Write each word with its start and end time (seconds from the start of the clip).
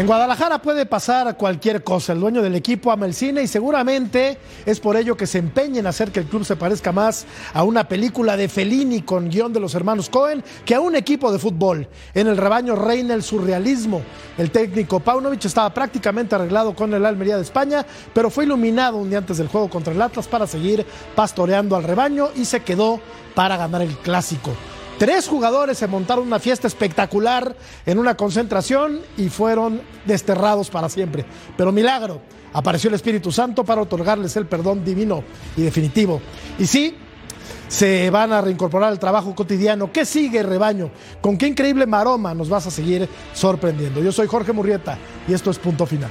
En 0.00 0.06
Guadalajara 0.06 0.62
puede 0.62 0.86
pasar 0.86 1.36
cualquier 1.36 1.84
cosa. 1.84 2.14
El 2.14 2.20
dueño 2.20 2.40
del 2.40 2.54
equipo 2.54 2.90
ama 2.90 3.04
el 3.04 3.12
cine 3.12 3.42
y 3.42 3.46
seguramente 3.46 4.38
es 4.64 4.80
por 4.80 4.96
ello 4.96 5.14
que 5.14 5.26
se 5.26 5.36
empeña 5.36 5.80
en 5.80 5.86
hacer 5.86 6.10
que 6.10 6.20
el 6.20 6.26
club 6.26 6.42
se 6.42 6.56
parezca 6.56 6.90
más 6.90 7.26
a 7.52 7.64
una 7.64 7.86
película 7.86 8.34
de 8.34 8.48
Fellini 8.48 9.02
con 9.02 9.28
guion 9.28 9.52
de 9.52 9.60
los 9.60 9.74
hermanos 9.74 10.08
Cohen 10.08 10.42
que 10.64 10.74
a 10.74 10.80
un 10.80 10.96
equipo 10.96 11.30
de 11.30 11.38
fútbol. 11.38 11.86
En 12.14 12.28
el 12.28 12.38
rebaño 12.38 12.76
reina 12.76 13.12
el 13.12 13.22
surrealismo. 13.22 14.00
El 14.38 14.50
técnico 14.50 15.00
Paunovic 15.00 15.44
estaba 15.44 15.68
prácticamente 15.74 16.34
arreglado 16.34 16.74
con 16.74 16.94
el 16.94 17.04
Almería 17.04 17.36
de 17.36 17.42
España, 17.42 17.84
pero 18.14 18.30
fue 18.30 18.44
iluminado 18.44 18.96
un 18.96 19.10
día 19.10 19.18
antes 19.18 19.36
del 19.36 19.48
juego 19.48 19.68
contra 19.68 19.92
el 19.92 20.00
Atlas 20.00 20.28
para 20.28 20.46
seguir 20.46 20.86
pastoreando 21.14 21.76
al 21.76 21.84
rebaño 21.84 22.30
y 22.36 22.46
se 22.46 22.60
quedó 22.60 23.00
para 23.34 23.58
ganar 23.58 23.82
el 23.82 23.94
clásico. 23.98 24.52
Tres 25.00 25.28
jugadores 25.28 25.78
se 25.78 25.86
montaron 25.86 26.26
una 26.26 26.38
fiesta 26.38 26.66
espectacular 26.66 27.56
en 27.86 27.98
una 27.98 28.18
concentración 28.18 29.00
y 29.16 29.30
fueron 29.30 29.80
desterrados 30.04 30.68
para 30.68 30.90
siempre. 30.90 31.24
Pero 31.56 31.72
milagro, 31.72 32.20
apareció 32.52 32.88
el 32.88 32.96
Espíritu 32.96 33.32
Santo 33.32 33.64
para 33.64 33.80
otorgarles 33.80 34.36
el 34.36 34.44
perdón 34.44 34.84
divino 34.84 35.24
y 35.56 35.62
definitivo. 35.62 36.20
Y 36.58 36.66
sí, 36.66 36.94
se 37.66 38.10
van 38.10 38.34
a 38.34 38.42
reincorporar 38.42 38.90
al 38.90 38.98
trabajo 38.98 39.34
cotidiano. 39.34 39.90
¿Qué 39.90 40.04
sigue, 40.04 40.42
rebaño? 40.42 40.90
¿Con 41.22 41.38
qué 41.38 41.46
increíble 41.46 41.86
maroma 41.86 42.34
nos 42.34 42.50
vas 42.50 42.66
a 42.66 42.70
seguir 42.70 43.08
sorprendiendo? 43.32 44.02
Yo 44.02 44.12
soy 44.12 44.26
Jorge 44.26 44.52
Murrieta 44.52 44.98
y 45.26 45.32
esto 45.32 45.50
es 45.50 45.58
Punto 45.58 45.86
Final. 45.86 46.10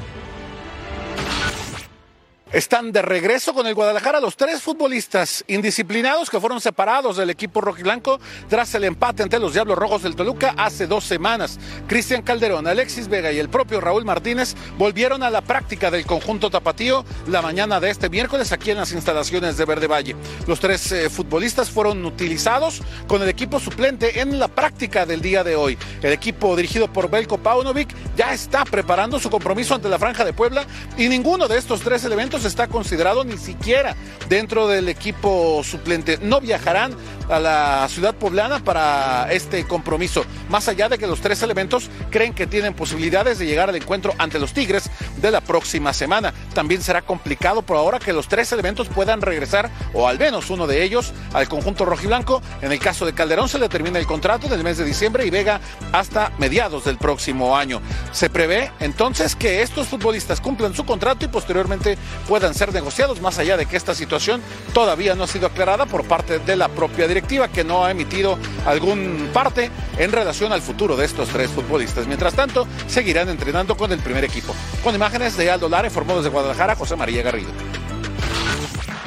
Están 2.51 2.91
de 2.91 3.03
regreso 3.03 3.53
con 3.53 3.67
el 3.67 3.75
Guadalajara 3.75 4.19
los 4.19 4.35
tres 4.35 4.63
futbolistas 4.63 5.43
indisciplinados 5.47 6.31
que 6.31 6.39
fueron 6.39 6.59
separados 6.59 7.15
del 7.15 7.29
equipo 7.29 7.61
rojiblanco 7.61 8.19
tras 8.49 8.73
el 8.73 8.85
empate 8.85 9.21
ante 9.21 9.37
los 9.37 9.53
Diablos 9.53 9.77
Rojos 9.77 10.01
del 10.01 10.15
Toluca 10.15 10.55
hace 10.57 10.87
dos 10.87 11.03
semanas. 11.03 11.59
Cristian 11.85 12.23
Calderón, 12.23 12.65
Alexis 12.65 13.07
Vega 13.07 13.31
y 13.31 13.37
el 13.37 13.49
propio 13.49 13.79
Raúl 13.79 14.03
Martínez 14.03 14.55
volvieron 14.79 15.21
a 15.21 15.29
la 15.29 15.41
práctica 15.41 15.91
del 15.91 16.07
conjunto 16.07 16.49
tapatío 16.49 17.05
la 17.27 17.43
mañana 17.43 17.79
de 17.79 17.91
este 17.91 18.09
miércoles 18.09 18.51
aquí 18.51 18.71
en 18.71 18.77
las 18.77 18.93
instalaciones 18.93 19.55
de 19.55 19.65
Verde 19.65 19.85
Valle. 19.85 20.15
Los 20.47 20.59
tres 20.59 20.91
eh, 20.91 21.07
futbolistas 21.11 21.69
fueron 21.69 22.03
utilizados 22.03 22.81
con 23.07 23.21
el 23.21 23.29
equipo 23.29 23.59
suplente 23.59 24.21
en 24.21 24.39
la 24.39 24.47
práctica 24.47 25.05
del 25.05 25.21
día 25.21 25.43
de 25.43 25.55
hoy. 25.55 25.77
El 26.01 26.13
equipo 26.13 26.55
dirigido 26.55 26.91
por 26.91 27.11
Belko 27.11 27.37
Paunovic 27.37 27.89
ya 28.17 28.33
está 28.33 28.65
preparando 28.65 29.19
su 29.19 29.29
compromiso 29.29 29.75
ante 29.75 29.87
la 29.87 29.99
Franja 29.99 30.25
de 30.25 30.33
Puebla 30.33 30.65
y 30.97 31.09
ninguno 31.09 31.47
de 31.47 31.59
estos 31.59 31.81
tres 31.81 32.03
elementos 32.05 32.38
está 32.45 32.67
considerado 32.67 33.23
ni 33.23 33.37
siquiera 33.37 33.95
dentro 34.27 34.67
del 34.67 34.89
equipo 34.89 35.61
suplente. 35.63 36.19
No 36.21 36.41
viajarán 36.41 36.95
a 37.29 37.39
la 37.39 37.87
ciudad 37.89 38.15
poblana 38.15 38.63
para 38.63 39.31
este 39.31 39.65
compromiso, 39.65 40.25
más 40.49 40.67
allá 40.67 40.89
de 40.89 40.97
que 40.97 41.07
los 41.07 41.21
tres 41.21 41.41
elementos 41.43 41.89
creen 42.09 42.33
que 42.33 42.47
tienen 42.47 42.73
posibilidades 42.73 43.39
de 43.39 43.45
llegar 43.45 43.69
al 43.69 43.75
encuentro 43.75 44.13
ante 44.17 44.39
los 44.39 44.53
Tigres 44.53 44.89
de 45.17 45.31
la 45.31 45.41
próxima 45.41 45.93
semana. 45.93 46.33
También 46.53 46.81
será 46.81 47.01
complicado 47.01 47.61
por 47.61 47.77
ahora 47.77 47.99
que 47.99 48.13
los 48.13 48.27
tres 48.27 48.51
elementos 48.51 48.87
puedan 48.87 49.21
regresar, 49.21 49.69
o 49.93 50.07
al 50.07 50.17
menos 50.17 50.49
uno 50.49 50.67
de 50.67 50.83
ellos, 50.83 51.13
al 51.33 51.47
conjunto 51.47 51.85
rojiblanco. 51.85 52.41
En 52.61 52.71
el 52.71 52.79
caso 52.79 53.05
de 53.05 53.13
Calderón 53.13 53.47
se 53.47 53.59
le 53.59 53.69
termina 53.69 53.99
el 53.99 54.07
contrato 54.07 54.47
del 54.47 54.63
mes 54.63 54.77
de 54.77 54.85
diciembre 54.85 55.25
y 55.25 55.29
Vega 55.29 55.61
hasta 55.91 56.31
mediados 56.37 56.85
del 56.85 56.97
próximo 56.97 57.55
año. 57.55 57.81
Se 58.11 58.29
prevé 58.29 58.71
entonces 58.79 59.35
que 59.35 59.61
estos 59.61 59.87
futbolistas 59.87 60.41
cumplan 60.41 60.73
su 60.73 60.85
contrato 60.85 61.25
y 61.25 61.27
posteriormente 61.27 61.97
puedan 62.29 62.53
ser 62.53 62.71
negociados, 62.71 63.21
más 63.21 63.39
allá 63.39 63.57
de 63.57 63.65
que 63.65 63.75
esta 63.75 63.95
situación 63.95 64.39
todavía 64.71 65.15
no 65.15 65.23
ha 65.23 65.27
sido 65.27 65.47
aclarada 65.47 65.87
por 65.87 66.05
parte 66.05 66.37
de 66.37 66.55
la 66.55 66.67
propia 66.69 67.07
directiva, 67.07 67.47
que 67.47 67.63
no 67.63 67.83
ha 67.83 67.89
emitido 67.89 68.37
algún 68.67 69.31
parte 69.33 69.71
en 69.97 70.11
relación 70.11 70.53
al 70.53 70.61
futuro 70.61 70.95
de 70.95 71.05
estos 71.05 71.27
tres 71.29 71.49
futbolistas. 71.49 72.05
Mientras 72.05 72.35
tanto, 72.35 72.67
seguirán 72.87 73.29
entrenando 73.29 73.75
con 73.75 73.91
el 73.91 73.99
primer 73.99 74.23
equipo. 74.23 74.53
Con 74.83 74.93
imágenes 74.93 75.37
de 75.37 75.49
Aldo 75.49 75.69
Lara, 75.69 75.89
formó 75.89 76.17
desde 76.17 76.29
Guadalajara, 76.29 76.75
José 76.75 76.95
María 76.95 77.23
Garrido. 77.23 77.49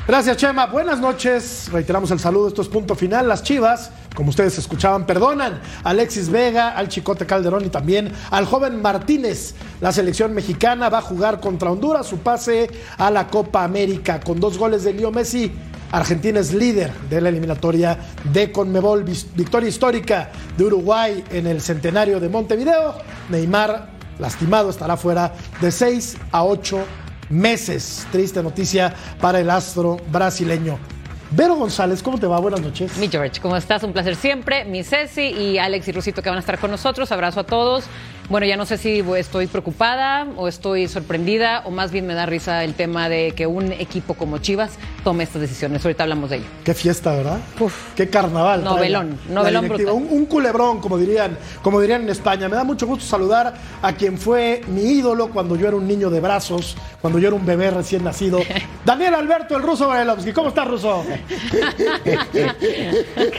Gracias, 0.05 0.37
Chema. 0.37 0.67
Buenas 0.67 0.99
noches. 0.99 1.69
Reiteramos 1.71 2.11
el 2.11 2.19
saludo. 2.19 2.49
Esto 2.49 2.63
es 2.63 2.69
punto 2.69 2.97
final. 2.97 3.29
Las 3.29 3.45
Chivas, 3.45 3.93
como 4.17 4.31
ustedes 4.31 4.59
escuchaban, 4.59 5.07
perdonan 5.07 5.61
a 5.85 5.91
Alexis 5.91 6.29
Vega, 6.29 6.71
al 6.71 6.89
Chicote 6.89 7.25
Calderón 7.25 7.65
y 7.65 7.69
también 7.69 8.13
al 8.33 8.45
joven 8.47 8.83
Martínez. 8.83 9.55
La 9.81 9.93
selección 9.93 10.35
mexicana 10.35 10.89
va 10.89 10.99
a 10.99 11.03
jugar 11.03 11.39
contra 11.39 11.71
Honduras 11.71 12.09
su 12.09 12.19
pase 12.19 12.69
a 12.99 13.13
la 13.13 13.29
Copa 13.29 13.63
América 13.63 14.19
con 14.19 14.41
dos 14.41 14.59
goles 14.59 14.83
de 14.83 14.93
Leo 14.93 15.13
Messi. 15.13 15.53
Argentina 15.93 16.41
es 16.41 16.53
líder 16.53 16.93
de 17.09 17.21
la 17.21 17.29
eliminatoria 17.29 17.97
de 18.25 18.51
Conmebol. 18.51 19.05
Victoria 19.05 19.69
histórica 19.69 20.33
de 20.57 20.65
Uruguay 20.65 21.23
en 21.31 21.47
el 21.47 21.61
centenario 21.61 22.19
de 22.19 22.29
Montevideo. 22.29 22.97
Neymar, 23.29 23.91
lastimado, 24.19 24.69
estará 24.71 24.97
fuera 24.97 25.33
de 25.61 25.71
6 25.71 26.17
a 26.33 26.43
8 26.43 27.02
meses. 27.33 28.07
Triste 28.13 28.43
noticia 28.43 28.95
para 29.21 29.41
el 29.41 29.51
astro 29.51 29.97
brasileño. 30.11 30.79
Vero 31.31 31.55
González, 31.57 32.03
¿cómo 32.03 32.19
te 32.19 32.27
va? 32.27 32.39
Buenas 32.39 32.61
noches. 32.61 32.97
Mi 32.99 33.09
George, 33.09 33.41
¿cómo 33.41 33.57
estás? 33.57 33.83
Un 33.83 33.95
placer 33.95 34.17
siempre. 34.17 34.67
Mi 34.67 34.85
Ceci 34.85 35.23
y 35.23 35.59
Alex 35.59 35.89
y 35.89 35.93
Rusito 35.93 36.23
que 36.23 36.29
van 36.29 36.37
a 36.37 36.41
estar 36.41 36.59
con 36.59 36.71
nosotros. 36.71 37.11
Abrazo 37.11 37.41
a 37.41 37.45
todos. 37.45 37.85
Bueno, 38.29 38.47
ya 38.47 38.57
no 38.57 38.65
sé 38.65 38.79
si 38.79 39.05
estoy 39.17 39.47
preocupada 39.47 40.27
o 40.37 40.49
estoy 40.49 40.89
sorprendida 40.89 41.63
o 41.65 41.71
más 41.71 41.91
bien 41.91 42.07
me 42.07 42.15
da 42.15 42.25
risa 42.25 42.65
el 42.65 42.75
tema 42.75 43.09
de 43.09 43.33
que 43.33 43.47
un 43.47 43.73
equipo 43.73 44.15
como 44.15 44.39
Chivas 44.39 44.79
tome 45.05 45.25
estas 45.25 45.43
decisiones. 45.43 45.85
Ahorita 45.85 46.05
hablamos 46.05 46.31
de 46.31 46.37
ello. 46.37 46.47
Qué 46.65 46.73
fiesta, 46.73 47.15
¿verdad? 47.15 47.39
Uf, 47.59 47.93
qué 47.95 48.09
carnaval. 48.09 48.65
Novelón, 48.65 49.19
novelón 49.29 49.69
brutal. 49.69 49.95
Un, 49.95 50.09
un, 50.11 50.27
culebrón, 50.27 50.81
como 50.81 50.97
dirían, 50.99 51.37
como 51.63 51.81
dirían 51.81 52.03
en 52.03 52.11
España. 52.11 52.49
Me 52.49 52.57
da 52.57 52.65
mucho 52.65 52.87
gusto 52.87 53.05
saludar 53.05 53.55
a 53.83 53.93
quien 53.93 54.17
fue 54.17 54.63
mi 54.69 54.83
ídolo 54.83 55.29
cuando 55.31 55.57
yo 55.57 55.69
era 55.69 55.77
un 55.77 55.87
niño 55.87 56.09
de 56.09 56.21
brazos, 56.21 56.77
cuando 57.01 57.19
yo 57.19 57.29
era 57.29 57.37
un 57.37 57.45
bebé 57.45 57.71
recién 57.71 58.05
nacido. 58.05 58.41
Daniel 58.85 59.15
Alberto, 59.15 59.57
el 59.57 59.63
ruso 59.63 59.89
Varelovsky. 59.89 60.33
¿Cómo 60.33 60.49
estás, 60.49 60.69
ruso? 60.69 61.05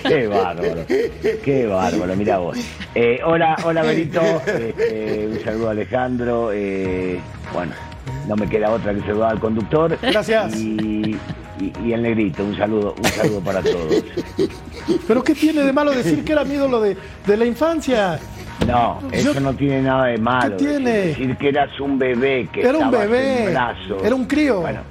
qué 0.03 0.27
bárbaro, 0.27 0.85
qué 0.87 1.65
bárbaro, 1.67 2.15
mira 2.15 2.37
vos. 2.37 2.57
Eh, 2.93 3.19
hola, 3.25 3.55
hola, 3.63 3.81
Benito. 3.81 4.21
Eh, 4.47 4.72
un 4.77 5.39
saludo 5.43 5.67
a 5.69 5.71
Alejandro. 5.71 6.51
Eh, 6.53 7.19
bueno, 7.53 7.73
no 8.27 8.35
me 8.35 8.47
queda 8.47 8.69
otra 8.71 8.93
que 8.93 9.01
saludar 9.01 9.31
al 9.31 9.39
conductor. 9.39 9.97
Gracias. 10.01 10.55
Y, 10.55 11.17
y, 11.83 11.93
el 11.93 12.01
negrito, 12.01 12.43
un 12.43 12.57
saludo, 12.57 12.95
un 12.97 13.05
saludo 13.05 13.39
para 13.41 13.61
todos. 13.61 14.03
¿Pero 15.07 15.23
qué 15.23 15.35
tiene 15.35 15.63
de 15.63 15.71
malo 15.71 15.91
decir 15.91 16.23
que 16.23 16.31
era 16.33 16.43
mi 16.43 16.55
ídolo 16.55 16.81
de, 16.81 16.97
de 17.25 17.37
la 17.37 17.45
infancia? 17.45 18.19
No, 18.67 18.99
eso 19.11 19.39
no 19.39 19.53
tiene 19.53 19.81
nada 19.81 20.05
de 20.05 20.17
malo. 20.17 20.57
¿Qué 20.57 20.65
tiene? 20.65 20.91
Decir 20.91 21.37
que 21.37 21.49
eras 21.49 21.79
un 21.79 21.97
bebé, 21.99 22.47
que 22.51 22.61
era 22.61 22.77
un 22.77 22.91
bebé, 22.91 23.45
en 23.45 23.51
brazos. 23.53 24.03
Era 24.03 24.15
un 24.15 24.25
crío. 24.25 24.61
Bueno, 24.61 24.81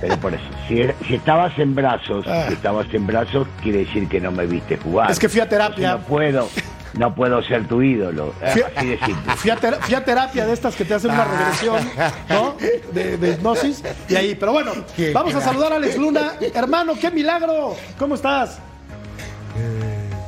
pero 0.00 0.16
por 0.18 0.34
eso, 0.34 0.42
si, 0.68 0.82
si 1.06 1.14
estabas 1.14 1.56
en 1.58 1.74
brazos, 1.74 2.24
Ah. 2.28 2.44
si 2.48 2.54
estabas 2.54 2.86
en 2.92 3.06
brazos, 3.06 3.46
quiere 3.62 3.80
decir 3.80 4.08
que 4.08 4.20
no 4.20 4.30
me 4.32 4.46
viste 4.46 4.76
jugar. 4.76 5.10
Es 5.10 5.18
que 5.18 5.28
fui 5.28 5.40
a 5.40 5.48
terapia. 5.48 5.92
No 5.92 5.98
puedo, 6.00 6.48
no 6.94 7.14
puedo 7.14 7.42
ser 7.42 7.66
tu 7.68 7.82
ídolo. 7.82 8.34
Fui, 8.52 8.62
Así 8.76 8.86
de 8.86 8.98
simple. 8.98 9.32
fui 9.36 9.50
a, 9.50 9.56
ter- 9.56 9.74
fui 9.80 9.94
a 9.94 10.04
terapia 10.04 10.46
de 10.46 10.52
estas 10.52 10.74
que 10.76 10.84
te 10.84 10.94
hacen 10.94 11.10
una 11.10 11.24
regresión, 11.24 11.78
¿no? 12.28 12.56
De, 12.92 13.16
de 13.16 13.30
hipnosis. 13.30 13.82
Y 14.08 14.14
ahí, 14.16 14.34
pero 14.34 14.52
bueno, 14.52 14.72
vamos 15.12 15.34
a 15.34 15.40
saludar 15.40 15.72
a 15.72 15.76
Alex 15.76 15.96
Luna. 15.96 16.32
Hermano, 16.54 16.94
qué 17.00 17.10
milagro. 17.10 17.74
¿Cómo 17.98 18.14
estás? 18.14 18.58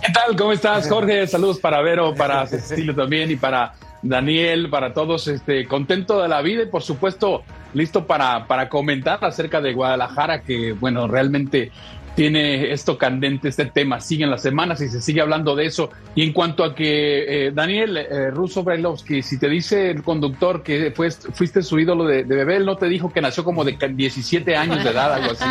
¿Qué 0.05 0.13
tal? 0.13 0.37
¿Cómo 0.37 0.53
estás, 0.53 0.89
Jorge? 0.89 1.27
Saludos 1.27 1.59
para 1.59 1.81
Vero, 1.81 2.15
para 2.15 2.47
Cecilio 2.47 2.95
también 2.95 3.31
y 3.31 3.37
para 3.37 3.73
Daniel, 4.03 4.69
para 4.69 4.93
todos. 4.93 5.29
Este, 5.29 5.67
contento 5.67 6.21
de 6.23 6.29
la 6.29 6.43
vida 6.43 6.63
y, 6.63 6.67
por 6.67 6.83
supuesto, 6.83 7.43
listo 7.73 8.07
para, 8.07 8.47
para 8.47 8.69
comentar 8.69 9.25
acerca 9.25 9.61
de 9.63 9.73
Guadalajara, 9.73 10.43
que, 10.43 10.73
bueno, 10.73 11.09
realmente 11.09 11.73
tiene 12.15 12.73
esto 12.73 12.97
candente, 12.97 13.49
este 13.49 13.67
tema. 13.67 14.01
Siguen 14.01 14.31
las 14.31 14.43
semanas 14.43 14.81
y 14.81 14.89
se 14.89 15.01
sigue 15.01 15.21
hablando 15.21 15.57
de 15.57 15.67
eso. 15.67 15.91
Y 16.15 16.23
en 16.23 16.33
cuanto 16.33 16.65
a 16.65 16.75
que 16.75 17.47
eh, 17.47 17.53
Daniel 17.53 17.97
eh, 17.97 18.31
Russo 18.31 18.63
Brailovsky, 18.63 19.23
si 19.23 19.39
te 19.39 19.49
dice 19.49 19.91
el 19.91 20.03
conductor 20.03 20.63
que 20.63 20.93
fue, 20.95 21.11
fuiste 21.11 21.63
su 21.63 21.79
ídolo 21.79 22.05
de, 22.05 22.23
bebé, 22.23 22.57
él 22.57 22.67
no 22.67 22.77
te 22.77 22.87
dijo 22.87 23.13
que 23.13 23.21
nació 23.21 23.45
como 23.45 23.65
de 23.65 23.77
17 23.77 24.57
años 24.57 24.83
de 24.85 24.91
edad, 24.91 25.15
algo 25.15 25.33
así. 25.33 25.45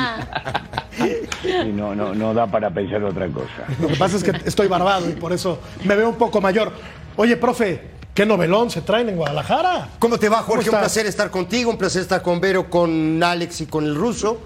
no, 1.74 1.94
no, 1.94 2.14
no 2.14 2.34
da 2.34 2.48
para 2.48 2.70
pensar 2.70 3.04
otra 3.04 3.28
cosa. 3.28 3.68
Lo 3.82 3.90
que 3.90 3.96
pasa 3.96 4.18
es 4.18 4.24
que 4.24 4.32
estoy 4.46 4.68
barbado 4.68 5.10
y 5.10 5.14
por 5.14 5.34
eso 5.34 5.60
me 5.84 5.96
veo 5.96 6.10
un 6.10 6.18
poco 6.18 6.42
mayor. 6.42 6.72
Oye, 7.16 7.38
profe, 7.38 7.94
¿Qué 8.14 8.28
novelón 8.28 8.70
se 8.70 8.82
traen 8.82 9.10
en 9.10 9.16
Guadalajara? 9.16 9.90
¿Cómo 9.98 10.20
te 10.20 10.30
va, 10.30 10.44
Jorge? 10.44 10.70
Un 10.70 10.78
placer 10.78 11.08
estar 11.08 11.32
contigo, 11.32 11.72
un 11.72 11.80
placer 11.80 12.04
estar 12.04 12.22
con 12.22 12.40
Vero, 12.40 12.70
con 12.70 13.24
Alex 13.24 13.62
y 13.62 13.66
con 13.66 13.86
el 13.86 13.96
ruso. 13.96 14.40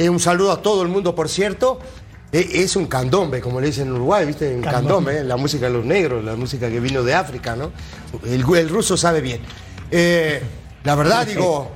Eh, 0.00 0.08
un 0.08 0.18
saludo 0.18 0.50
a 0.50 0.62
todo 0.62 0.80
el 0.80 0.88
mundo, 0.88 1.14
por 1.14 1.28
cierto. 1.28 1.78
Eh, 2.32 2.48
es 2.54 2.74
un 2.74 2.86
candombe, 2.86 3.42
como 3.42 3.60
le 3.60 3.66
dicen 3.66 3.88
en 3.88 3.92
Uruguay, 3.92 4.24
¿viste? 4.24 4.54
Un 4.54 4.62
candombe, 4.62 5.18
eh, 5.18 5.24
la 5.24 5.36
música 5.36 5.66
de 5.66 5.72
los 5.74 5.84
negros, 5.84 6.24
la 6.24 6.36
música 6.36 6.70
que 6.70 6.80
vino 6.80 7.02
de 7.02 7.12
África, 7.12 7.54
¿no? 7.54 7.70
El, 8.24 8.42
ruso 8.70 8.96
sabe 8.96 9.20
bien. 9.20 9.42
la 10.84 10.94
verdad, 10.94 11.26
digo, 11.26 11.72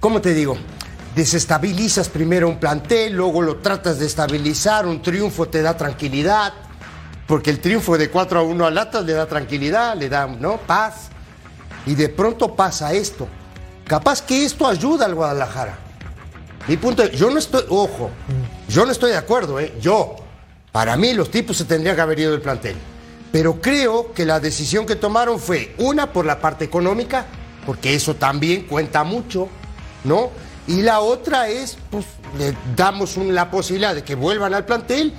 ¿cómo 0.00 0.22
te 0.22 0.32
digo? 0.32 0.56
Desestabilizas 1.14 2.08
primero 2.08 2.48
un 2.48 2.58
plantel, 2.58 3.12
luego 3.12 3.42
lo 3.42 3.56
tratas 3.56 3.98
de 3.98 4.06
estabilizar, 4.06 4.86
un 4.86 5.02
triunfo 5.02 5.46
te 5.48 5.60
da 5.60 5.76
tranquilidad, 5.76 6.54
porque 7.26 7.50
el 7.50 7.60
triunfo 7.60 7.98
de 7.98 8.08
4 8.08 8.38
a 8.38 8.42
1 8.42 8.66
al 8.66 8.78
Atlas 8.78 9.04
le 9.04 9.12
da 9.12 9.26
tranquilidad, 9.26 9.98
le 9.98 10.08
da 10.08 10.26
¿no? 10.26 10.56
paz, 10.56 11.10
y 11.84 11.94
de 11.94 12.08
pronto 12.08 12.56
pasa 12.56 12.94
esto. 12.94 13.28
Capaz 13.86 14.22
que 14.22 14.46
esto 14.46 14.66
ayuda 14.66 15.04
al 15.04 15.14
Guadalajara. 15.14 15.83
Mi 16.66 16.78
punto, 16.78 17.06
yo 17.10 17.30
no 17.30 17.38
estoy, 17.38 17.62
ojo, 17.68 18.10
yo 18.68 18.86
no 18.86 18.92
estoy 18.92 19.10
de 19.10 19.18
acuerdo, 19.18 19.60
¿eh? 19.60 19.74
Yo, 19.80 20.16
para 20.72 20.96
mí 20.96 21.12
los 21.12 21.30
tipos 21.30 21.58
se 21.58 21.66
tendrían 21.66 21.94
que 21.94 22.02
haber 22.02 22.18
ido 22.20 22.32
del 22.32 22.40
plantel. 22.40 22.76
Pero 23.30 23.60
creo 23.60 24.12
que 24.14 24.24
la 24.24 24.40
decisión 24.40 24.86
que 24.86 24.96
tomaron 24.96 25.38
fue, 25.38 25.74
una, 25.78 26.12
por 26.12 26.24
la 26.24 26.40
parte 26.40 26.64
económica, 26.64 27.26
porque 27.66 27.94
eso 27.94 28.14
también 28.14 28.62
cuenta 28.62 29.04
mucho, 29.04 29.48
¿no? 30.04 30.30
Y 30.66 30.80
la 30.80 31.00
otra 31.00 31.48
es, 31.48 31.76
pues, 31.90 32.06
le 32.38 32.56
damos 32.74 33.16
la 33.18 33.50
posibilidad 33.50 33.94
de 33.94 34.02
que 34.02 34.14
vuelvan 34.14 34.54
al 34.54 34.64
plantel 34.64 35.12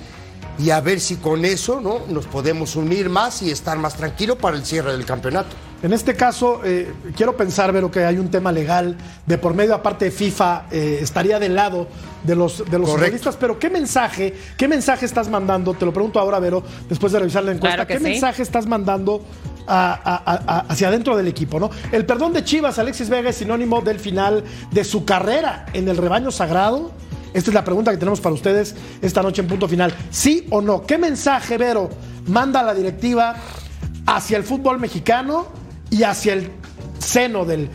y 0.58 0.70
a 0.70 0.80
ver 0.80 1.00
si 1.00 1.16
con 1.16 1.44
eso, 1.44 1.80
¿no? 1.80 2.00
Nos 2.08 2.26
podemos 2.26 2.74
unir 2.74 3.08
más 3.08 3.42
y 3.42 3.50
estar 3.50 3.78
más 3.78 3.96
tranquilos 3.96 4.38
para 4.38 4.56
el 4.56 4.64
cierre 4.64 4.92
del 4.92 5.04
campeonato. 5.04 5.54
En 5.82 5.92
este 5.92 6.14
caso, 6.14 6.62
eh, 6.64 6.90
quiero 7.14 7.36
pensar, 7.36 7.70
Vero, 7.72 7.90
que 7.90 8.04
hay 8.04 8.18
un 8.18 8.30
tema 8.30 8.50
legal 8.50 8.96
de 9.26 9.38
por 9.38 9.54
medio, 9.54 9.74
aparte 9.74 10.06
de 10.06 10.10
FIFA, 10.10 10.64
eh, 10.70 10.98
estaría 11.02 11.38
del 11.38 11.54
lado 11.54 11.86
de 12.24 12.34
los, 12.34 12.68
de 12.70 12.78
los 12.78 12.90
futbolistas, 12.90 13.36
pero 13.36 13.58
¿qué 13.58 13.68
mensaje, 13.68 14.34
qué 14.56 14.68
mensaje 14.68 15.04
estás 15.04 15.28
mandando? 15.28 15.74
Te 15.74 15.84
lo 15.84 15.92
pregunto 15.92 16.18
ahora, 16.18 16.38
Vero, 16.38 16.62
después 16.88 17.12
de 17.12 17.18
revisar 17.18 17.44
la 17.44 17.52
encuesta. 17.52 17.86
¿Qué 17.86 18.00
mensaje 18.00 18.42
estás 18.42 18.66
mandando 18.66 19.22
hacia 19.66 20.88
adentro 20.88 21.16
del 21.16 21.28
equipo, 21.28 21.60
¿no? 21.60 21.70
El 21.92 22.06
perdón 22.06 22.32
de 22.32 22.42
Chivas, 22.42 22.78
Alexis 22.78 23.08
Vega, 23.08 23.30
es 23.30 23.36
sinónimo 23.36 23.80
del 23.80 23.98
final 23.98 24.44
de 24.70 24.84
su 24.84 25.04
carrera 25.04 25.66
en 25.72 25.88
el 25.88 25.96
rebaño 25.96 26.30
sagrado. 26.30 26.90
Esta 27.34 27.50
es 27.50 27.54
la 27.54 27.64
pregunta 27.64 27.90
que 27.90 27.98
tenemos 27.98 28.20
para 28.20 28.34
ustedes 28.34 28.74
esta 29.02 29.22
noche 29.22 29.42
en 29.42 29.48
punto 29.48 29.68
final. 29.68 29.94
¿Sí 30.10 30.46
o 30.50 30.62
no? 30.62 30.86
¿Qué 30.86 30.96
mensaje, 30.96 31.58
Vero, 31.58 31.90
manda 32.28 32.62
la 32.62 32.72
directiva 32.72 33.36
hacia 34.06 34.38
el 34.38 34.44
fútbol 34.44 34.78
mexicano? 34.78 35.65
Y 35.90 36.02
hacia 36.02 36.34
el 36.34 36.50
seno 36.98 37.44
del, 37.44 37.70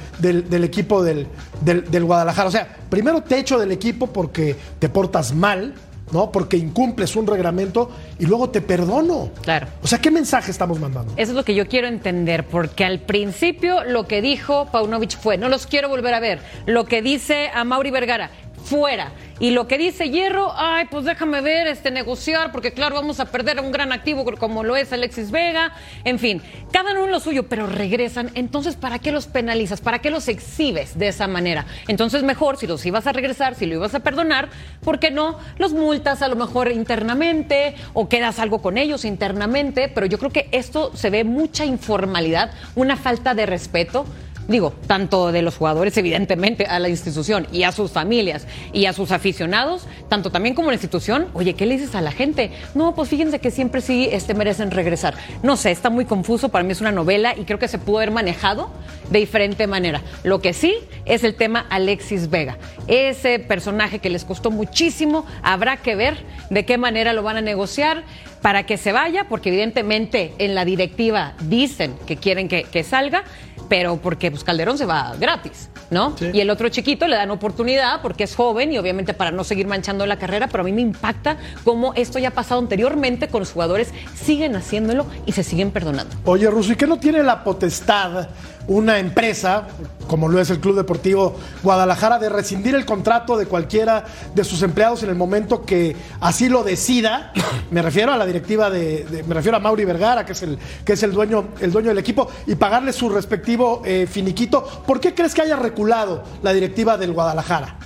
equipo 0.63 1.03
del, 1.03 1.27
del, 1.61 2.03
Guadalajara. 2.03 2.47
O 2.47 2.51
sea, 2.51 2.75
primero 2.89 3.21
te 3.21 3.39
echo 3.39 3.59
del 3.59 3.71
equipo 3.71 4.07
porque 4.07 4.55
te 4.79 4.89
portas 4.89 5.33
mal, 5.33 5.73
¿no? 6.11 6.31
Porque 6.31 6.57
incumples 6.57 7.15
un 7.15 7.27
reglamento 7.27 7.89
y 8.19 8.25
luego 8.25 8.49
te 8.49 8.61
perdono. 8.61 9.31
Claro. 9.41 9.67
O 9.81 9.87
sea, 9.87 9.99
¿qué 9.99 10.11
mensaje 10.11 10.51
estamos 10.51 10.79
mandando? 10.79 11.13
Eso 11.17 11.31
es 11.31 11.35
lo 11.35 11.45
que 11.45 11.55
yo 11.55 11.67
quiero 11.67 11.87
entender, 11.87 12.45
porque 12.45 12.83
al 12.83 12.99
principio 12.99 13.83
lo 13.83 14.07
que 14.07 14.21
dijo 14.21 14.67
Paunovic 14.71 15.17
fue, 15.17 15.37
no 15.37 15.49
los 15.49 15.67
quiero 15.67 15.89
volver 15.89 16.13
a 16.13 16.19
ver. 16.19 16.39
Lo 16.65 16.85
que 16.85 17.01
dice 17.01 17.49
a 17.53 17.63
Mauri 17.63 17.91
Vergara, 17.91 18.31
fuera. 18.63 19.11
Y 19.39 19.49
lo 19.49 19.67
que 19.67 19.79
dice 19.79 20.11
Hierro, 20.11 20.53
ay, 20.55 20.85
pues 20.91 21.03
déjame 21.03 21.41
ver, 21.41 21.65
este, 21.65 21.89
negociar, 21.89 22.51
porque 22.51 22.73
claro, 22.73 22.93
vamos 22.93 23.19
a 23.19 23.25
perder 23.25 23.57
a 23.57 23.63
un 23.63 23.71
gran 23.71 23.91
activo 23.91 24.23
como 24.37 24.63
lo 24.63 24.75
es 24.75 24.93
Alexis 24.93 25.31
Vega. 25.31 25.73
En 26.03 26.19
fin, 26.19 26.43
cada 26.71 26.91
uno 26.91 27.07
lo 27.07 27.19
suyo, 27.19 27.47
pero 27.49 27.65
regresan. 27.65 28.29
Entonces, 28.35 28.75
¿para 28.75 28.99
qué 28.99 29.11
los 29.11 29.25
penalizas? 29.25 29.81
¿Para 29.81 29.99
qué 29.99 30.11
los 30.11 30.27
exhibes 30.27 30.97
de 30.99 31.07
esa 31.07 31.27
manera? 31.27 31.65
Entonces, 31.87 32.21
mejor, 32.21 32.57
si 32.57 32.67
los 32.67 32.85
ibas 32.85 33.07
a 33.07 33.13
regresar, 33.13 33.55
si 33.55 33.65
lo 33.65 33.75
ibas 33.75 33.95
a 33.95 34.01
perdonar, 34.01 34.49
¿por 34.83 34.99
qué 34.99 35.09
no? 35.09 35.39
Los 35.57 35.73
multas 35.73 36.21
a 36.21 36.27
lo 36.27 36.35
mejor 36.35 36.71
internamente 36.71 37.73
o 37.93 38.09
quedas 38.09 38.37
algo 38.37 38.61
con 38.61 38.77
ellos 38.77 39.05
internamente, 39.05 39.89
pero 39.89 40.05
yo 40.05 40.19
creo 40.19 40.31
que 40.31 40.49
esto 40.51 40.95
se 40.95 41.09
ve 41.09 41.23
mucha 41.23 41.65
informalidad, 41.65 42.51
una 42.75 42.95
falta 42.95 43.33
de 43.33 43.47
respeto 43.47 44.05
digo, 44.47 44.73
tanto 44.87 45.31
de 45.31 45.41
los 45.41 45.57
jugadores, 45.57 45.97
evidentemente, 45.97 46.65
a 46.65 46.79
la 46.79 46.89
institución 46.89 47.47
y 47.51 47.63
a 47.63 47.71
sus 47.71 47.91
familias 47.91 48.47
y 48.73 48.85
a 48.85 48.93
sus 48.93 49.11
aficionados, 49.11 49.87
tanto 50.09 50.29
también 50.29 50.55
como 50.55 50.69
la 50.69 50.75
institución, 50.75 51.27
oye, 51.33 51.53
¿qué 51.53 51.65
le 51.65 51.77
dices 51.77 51.95
a 51.95 52.01
la 52.01 52.11
gente? 52.11 52.51
No, 52.75 52.93
pues 52.95 53.09
fíjense 53.09 53.39
que 53.39 53.51
siempre 53.51 53.81
sí 53.81 54.09
este, 54.11 54.33
merecen 54.33 54.71
regresar. 54.71 55.15
No 55.43 55.57
sé, 55.57 55.71
está 55.71 55.89
muy 55.89 56.05
confuso, 56.05 56.49
para 56.49 56.63
mí 56.63 56.71
es 56.71 56.81
una 56.81 56.91
novela 56.91 57.35
y 57.37 57.45
creo 57.45 57.59
que 57.59 57.67
se 57.67 57.79
pudo 57.79 57.97
haber 57.97 58.11
manejado 58.11 58.69
de 59.09 59.19
diferente 59.19 59.67
manera. 59.67 60.01
Lo 60.23 60.41
que 60.41 60.53
sí 60.53 60.75
es 61.05 61.23
el 61.23 61.35
tema 61.35 61.65
Alexis 61.69 62.29
Vega. 62.29 62.57
Ese 62.87 63.39
personaje 63.39 63.99
que 63.99 64.09
les 64.09 64.25
costó 64.25 64.51
muchísimo, 64.51 65.25
habrá 65.43 65.77
que 65.77 65.95
ver 65.95 66.17
de 66.49 66.65
qué 66.65 66.77
manera 66.77 67.13
lo 67.13 67.23
van 67.23 67.37
a 67.37 67.41
negociar 67.41 68.03
para 68.41 68.65
que 68.65 68.77
se 68.77 68.91
vaya, 68.91 69.27
porque 69.29 69.49
evidentemente 69.49 70.33
en 70.37 70.55
la 70.55 70.65
directiva 70.65 71.33
dicen 71.41 71.95
que 72.05 72.17
quieren 72.17 72.47
que, 72.47 72.63
que 72.63 72.83
salga 72.83 73.23
pero 73.71 73.95
porque 73.95 74.31
pues, 74.31 74.43
Calderón 74.43 74.77
se 74.77 74.85
va 74.85 75.15
gratis, 75.17 75.69
¿no? 75.91 76.13
Y 76.33 76.41
el 76.41 76.49
otro 76.49 76.67
chiquito 76.67 77.07
le 77.07 77.15
dan 77.15 77.31
oportunidad 77.31 78.01
porque 78.01 78.25
es 78.25 78.35
joven 78.35 78.73
y 78.73 78.77
obviamente 78.77 79.13
para 79.13 79.31
no 79.31 79.45
seguir 79.45 79.65
manchando 79.65 80.05
la 80.05 80.19
carrera, 80.19 80.47
pero 80.47 80.59
a 80.59 80.65
mí 80.65 80.73
me 80.73 80.81
impacta 80.81 81.37
cómo 81.63 81.93
esto 81.93 82.19
ya 82.19 82.27
ha 82.27 82.31
pasado 82.31 82.59
anteriormente 82.59 83.29
con 83.29 83.39
los 83.39 83.53
jugadores, 83.53 83.93
siguen 84.13 84.57
haciéndolo 84.57 85.05
y 85.25 85.31
se 85.31 85.43
siguen 85.43 85.71
perdonando. 85.71 86.13
Oye, 86.25 86.49
Russo, 86.49 86.73
¿y 86.73 86.75
qué 86.75 86.85
no 86.85 86.99
tiene 86.99 87.23
la 87.23 87.45
potestad 87.45 88.27
una 88.67 88.99
empresa, 88.99 89.67
como 90.07 90.27
lo 90.27 90.39
es 90.39 90.49
el 90.49 90.59
Club 90.59 90.75
Deportivo 90.75 91.37
Guadalajara, 91.63 92.19
de 92.19 92.29
rescindir 92.29 92.75
el 92.75 92.85
contrato 92.85 93.37
de 93.37 93.45
cualquiera 93.45 94.03
de 94.33 94.43
sus 94.43 94.61
empleados 94.61 95.03
en 95.03 95.09
el 95.09 95.15
momento 95.15 95.63
que 95.63 95.95
así 96.19 96.49
lo 96.49 96.63
decida. 96.63 97.31
Me 97.71 97.81
refiero 97.81 98.11
a 98.13 98.17
la 98.17 98.25
directiva 98.25 98.69
de, 98.69 99.23
me 99.27 99.33
refiero 99.33 99.57
a 99.57 99.59
Mauri 99.59 99.85
Vergara, 99.85 100.25
que 100.25 100.33
es 100.33 100.43
el, 100.43 100.57
que 100.85 100.93
es 100.93 101.03
el 101.03 101.11
dueño, 101.11 101.49
el 101.59 101.71
dueño 101.71 101.89
del 101.89 101.97
equipo, 101.97 102.29
y 102.47 102.55
pagarle 102.55 102.93
su 102.93 103.09
respectivo 103.09 103.81
eh, 103.85 104.07
finiquito. 104.09 104.83
¿Por 104.85 104.99
qué 104.99 105.13
crees 105.13 105.33
que 105.33 105.41
haya 105.41 105.55
reculado 105.55 106.23
la 106.43 106.53
directiva 106.53 106.97
del 106.97 107.13
Guadalajara? 107.13 107.77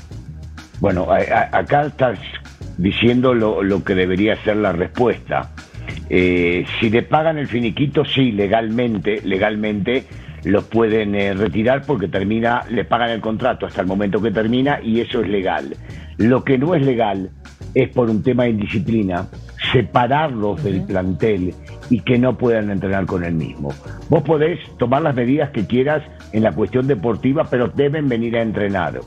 Bueno, 0.80 1.08
acá 1.10 1.86
estás 1.86 2.20
diciendo 2.78 3.34
lo, 3.34 3.84
que 3.84 3.96
debería 3.96 4.42
ser 4.44 4.58
la 4.58 4.72
respuesta. 4.72 5.52
Eh, 6.10 6.66
si 6.80 6.90
le 6.90 7.04
pagan 7.04 7.38
el 7.38 7.48
finiquito, 7.48 8.04
sí, 8.06 8.32
legalmente, 8.32 9.22
legalmente 9.24 10.06
los 10.46 10.64
pueden 10.66 11.16
eh, 11.16 11.34
retirar 11.34 11.82
porque 11.86 12.08
termina, 12.08 12.64
le 12.70 12.86
pagan 12.86 13.10
el 13.10 13.20
contrato 13.20 13.66
hasta 13.66 13.82
el 13.82 13.88
momento 13.88 14.22
que 14.22 14.32
termina 14.32 14.80
y 14.82 15.02
eso 15.02 15.22
es 15.22 15.28
legal. 15.28 15.76
Lo 16.18 16.44
que 16.44 16.58
no 16.58 16.76
es 16.76 16.86
legal 16.86 17.32
es 17.74 17.90
por 17.90 18.10
un 18.10 18.24
tema 18.24 18.44
de 18.44 18.52
indisciplina 18.52 19.28
separarlos 19.74 20.64
del 20.64 20.84
plantel 20.84 21.54
y 21.90 22.00
que 22.02 22.18
no 22.18 22.38
puedan 22.38 22.70
entrenar 22.70 23.06
con 23.06 23.24
el 23.24 23.34
mismo. 23.34 23.74
Vos 24.10 24.24
podés 24.24 24.60
tomar 24.78 25.02
las 25.02 25.16
medidas 25.16 25.50
que 25.50 25.66
quieras 25.66 26.04
en 26.32 26.44
la 26.44 26.52
cuestión 26.52 26.88
deportiva, 26.88 27.46
pero 27.50 27.68
deben 27.68 28.08
venir 28.08 28.38
a 28.38 28.42
entrenar. 28.42 29.00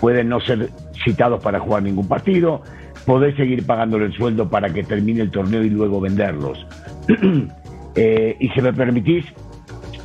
Pueden 0.00 0.30
no 0.30 0.40
ser 0.40 0.70
citados 1.04 1.42
para 1.42 1.60
jugar 1.60 1.82
ningún 1.82 2.08
partido, 2.08 2.62
podés 3.04 3.36
seguir 3.36 3.64
pagándole 3.66 4.06
el 4.06 4.12
sueldo 4.14 4.48
para 4.48 4.72
que 4.72 4.82
termine 4.82 5.22
el 5.22 5.30
torneo 5.30 5.62
y 5.62 5.70
luego 5.70 6.00
venderlos. 6.00 6.66
Eh, 7.98 8.36
y 8.38 8.50
si 8.50 8.60
me 8.60 8.74
permitís, 8.74 9.24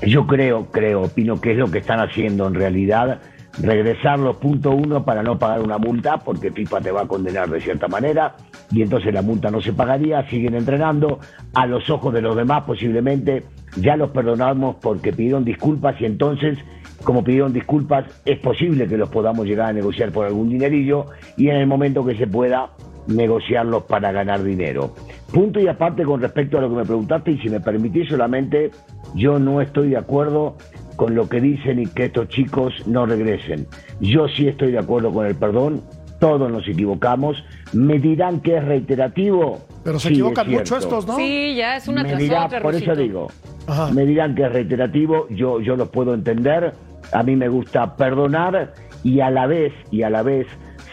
yo 0.06 0.26
creo, 0.28 0.66
creo, 0.72 1.04
opino 1.04 1.40
que 1.40 1.52
es 1.52 1.58
lo 1.58 1.70
que 1.70 1.80
están 1.80 2.00
haciendo 2.00 2.48
en 2.48 2.56
realidad, 2.56 3.20
regresar 3.60 4.20
los 4.20 4.38
punto 4.38 4.72
uno 4.72 5.04
para 5.04 5.24
no 5.24 5.38
pagar 5.38 5.62
una 5.62 5.78
multa, 5.78 6.18
porque 6.18 6.52
FIFA 6.52 6.82
te 6.82 6.92
va 6.92 7.02
a 7.02 7.08
condenar 7.08 7.50
de 7.50 7.62
cierta 7.62 7.88
manera, 7.88 8.36
y 8.72 8.82
entonces 8.82 9.14
la 9.14 9.22
multa 9.22 9.52
no 9.52 9.62
se 9.62 9.74
pagaría, 9.74 10.28
siguen 10.30 10.56
entrenando, 10.56 11.20
a 11.54 11.66
los 11.66 11.90
ojos 11.90 12.14
de 12.14 12.22
los 12.22 12.36
demás 12.36 12.64
posiblemente 12.64 13.44
ya 13.78 13.96
los 13.96 14.12
perdonamos 14.12 14.78
porque 14.82 15.14
pidieron 15.14 15.46
disculpas 15.46 16.00
y 16.00 16.06
entonces, 16.06 16.58
como 17.04 17.24
pidieron 17.24 17.54
disculpas, 17.54 18.06
es 18.26 18.40
posible 18.40 18.88
que 18.88 18.98
los 18.98 19.10
podamos 19.10 19.46
llegar 19.46 19.70
a 19.70 19.74
negociar 19.74 20.12
por 20.12 20.26
algún 20.26 20.50
dinerillo 20.50 21.08
y 21.38 21.50
en 21.50 21.58
el 21.58 21.68
momento 21.68 22.06
que 22.06 22.16
se 22.16 22.28
pueda 22.28 22.72
negociarlos 23.08 23.84
para 23.84 24.12
ganar 24.12 24.44
dinero. 24.44 24.94
Punto 25.32 25.60
y 25.60 25.68
aparte 25.68 26.04
con 26.04 26.22
respecto 26.22 26.58
a 26.58 26.62
lo 26.62 26.70
que 26.70 26.76
me 26.76 26.86
preguntaste 26.86 27.32
y 27.32 27.38
si 27.40 27.50
me 27.50 27.60
permitís 27.62 28.10
solamente 28.10 28.72
yo 29.16 29.40
no 29.40 29.62
estoy 29.62 29.90
de 29.90 29.98
acuerdo 29.98 30.58
con 30.98 31.16
lo 31.16 31.28
que 31.30 31.40
dicen 31.40 31.80
y 31.80 31.88
que 31.88 32.06
estos 32.06 32.28
chicos 32.28 32.74
no 32.86 33.06
regresen. 33.06 33.66
Yo 34.00 34.28
sí 34.28 34.48
estoy 34.48 34.72
de 34.72 34.80
acuerdo 34.80 35.12
con 35.12 35.26
el 35.26 35.36
perdón, 35.36 35.82
todos 36.20 36.52
nos 36.52 36.68
equivocamos, 36.68 37.44
Me 37.74 37.98
dirán 38.00 38.42
que 38.42 38.58
es 38.58 38.66
reiterativo. 38.66 39.60
Pero 39.84 39.98
se 39.98 40.10
Sí, 40.10 40.14
equivocan 40.16 40.48
es 40.52 40.58
mucho 40.60 40.78
estos, 40.78 41.08
¿no? 41.08 41.16
Sí, 41.16 41.56
ya 41.56 41.78
es 41.78 41.88
una 41.88 42.04
me 42.04 42.16
dirá, 42.18 42.46
otra, 42.46 42.62
por 42.62 42.76
eso 42.76 42.94
digo, 42.96 43.30
Ajá. 43.66 43.92
me 43.94 44.06
dirán 44.06 44.36
que 44.36 44.44
es 44.44 44.52
reiterativo, 44.52 45.28
yo, 45.30 45.62
yo 45.62 45.76
lo 45.78 45.90
puedo 45.90 46.14
entender, 46.14 46.74
a 47.14 47.24
mí 47.24 47.36
me 47.38 47.48
gusta 47.48 47.96
perdonar 47.96 48.74
y 49.04 49.22
a 49.22 49.30
la 49.32 49.48
vez, 49.48 49.74
y 49.90 50.04
a 50.04 50.10
la 50.10 50.22
vez 50.22 50.46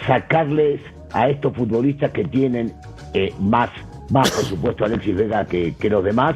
sacarles 0.06 0.80
a 1.12 1.28
estos 1.28 1.52
futbolistas 1.54 2.12
que 2.12 2.24
tienen 2.24 2.72
eh, 3.14 3.32
más, 3.40 3.70
más 4.10 4.30
por 4.30 4.44
supuesto 4.44 4.84
Alexis 4.84 5.16
Vega 5.16 5.44
que, 5.44 5.74
que 5.74 5.90
los 5.90 6.04
demás, 6.04 6.34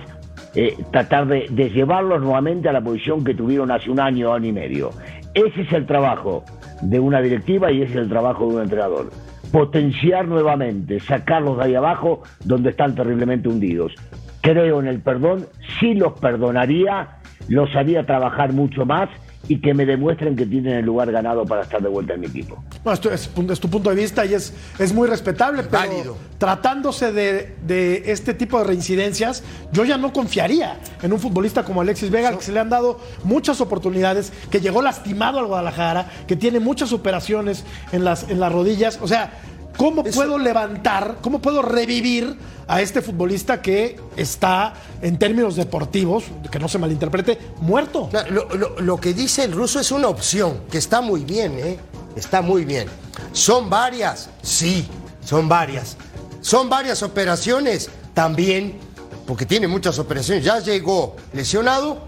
eh, 0.55 0.77
tratar 0.91 1.27
de, 1.27 1.47
de 1.51 1.71
llevarlos 1.71 2.21
nuevamente 2.21 2.69
a 2.69 2.73
la 2.73 2.81
posición 2.81 3.25
que 3.25 3.35
tuvieron 3.35 3.71
hace 3.71 3.91
un 3.91 4.01
año, 4.01 4.33
año 4.33 4.49
y 4.49 4.53
medio. 4.53 4.91
Ese 5.35 5.63
es 5.63 5.73
el 5.73 5.87
trabajo 5.87 6.45
de 6.83 7.01
una 7.01 7.21
directiva 7.23 7.73
y 7.73 7.83
ese 7.83 7.93
es 7.93 7.99
el 8.01 8.09
trabajo 8.09 8.47
de 8.49 8.57
un 8.57 8.63
entrenador. 8.63 9.11
Potenciar 9.51 10.27
nuevamente, 10.29 11.01
sacarlos 11.01 11.59
de 11.59 11.65
ahí 11.65 11.75
abajo 11.75 12.23
donde 12.45 12.71
están 12.71 12.95
terriblemente 12.95 13.49
hundidos. 13.49 13.95
Creo 14.43 14.81
en 14.81 14.89
el 14.89 15.01
perdón, 15.01 15.47
sí 15.79 15.95
los 15.95 16.19
perdonaría, 16.19 17.19
los 17.49 17.75
haría 17.77 18.05
trabajar 18.05 18.53
mucho 18.53 18.85
más 18.85 19.09
y 19.49 19.61
que 19.61 19.75
me 19.75 19.85
demuestren 19.85 20.37
que 20.37 20.47
tienen 20.47 20.75
el 20.75 20.85
lugar 20.85 21.11
ganado 21.11 21.45
para 21.45 21.63
estar 21.63 21.83
de 21.83 21.89
vuelta 21.89 22.15
en 22.15 22.21
mi 22.21 22.27
equipo. 22.27 22.63
No, 22.85 22.93
esto 22.93 23.11
es, 23.11 23.29
es 23.51 23.61
tu 23.61 23.69
punto 23.69 23.91
de 23.91 23.97
vista 23.97 24.25
y 24.25 24.35
es, 24.35 24.53
es 24.79 24.93
muy 24.93 25.09
respetable, 25.09 25.65
pero 25.65 25.89
Válido. 25.89 26.17
tratándose 26.39 27.13
de, 27.13 27.57
de 27.67 28.05
este 28.13 28.35
tipo 28.35 28.59
de 28.59 28.65
reincidencias, 28.65 29.43
yo 29.73 29.85
ya 29.85 29.97
no 29.97 30.13
confiaría 30.13 30.79
en 31.03 31.13
un 31.13 31.19
futbolista 31.19 31.65
como 31.65 31.81
Alexis 31.81 32.11
Vega, 32.11 32.29
al 32.29 32.39
que 32.39 32.45
se 32.45 32.53
le 32.53 32.61
han 32.61 32.71
dado 32.71 33.01
muchas 33.25 33.61
oportunidades, 33.61 34.33
que 34.51 34.61
llegó 34.61 34.81
lastimado 34.83 35.39
al 35.39 35.47
Guadalajara, 35.47 36.07
que 36.27 36.37
tiene 36.37 36.61
muchas 36.61 36.93
operaciones 36.93 37.65
en 37.91 38.05
las, 38.05 38.29
en 38.31 38.39
las 38.41 38.53
rodillas. 38.53 38.99
O 39.03 39.09
sea, 39.09 39.33
¿cómo 39.77 40.05
puedo 40.05 40.39
levantar, 40.39 41.19
cómo 41.21 41.41
puedo 41.41 41.63
revivir 41.63 42.37
a 42.69 42.81
este 42.81 43.03
futbolista 43.03 43.61
que 43.61 43.99
está, 44.17 44.75
en 45.03 45.19
términos 45.19 45.57
deportivos, 45.57 46.25
que 46.51 46.59
no 46.59 46.69
se 46.69 46.79
malinterprete, 46.79 47.39
muerto? 47.61 48.09
No, 48.13 48.23
Lo, 48.31 48.49
lo- 48.55 48.81
lo 48.81 48.97
que 48.99 49.13
dice 49.15 49.45
el 49.45 49.53
ruso 49.53 49.81
es 49.81 49.91
una 49.91 50.09
opción, 50.09 50.61
que 50.71 50.79
está 50.79 51.01
muy 51.01 51.25
bien, 51.25 51.59
¿eh? 51.59 51.79
Está 52.17 52.43
muy 52.43 52.65
bien. 52.65 52.89
¿Son 53.33 53.69
varias? 53.71 54.29
Sí, 54.43 54.87
son 55.25 55.49
varias. 55.49 55.97
¿Son 56.41 56.69
varias 56.69 57.03
operaciones? 57.03 57.89
También, 58.15 58.79
porque 59.27 59.47
tiene 59.47 59.67
muchas 59.69 59.99
operaciones. 59.99 60.45
Ya 60.45 60.59
llegó 60.61 61.17
lesionado 61.33 62.03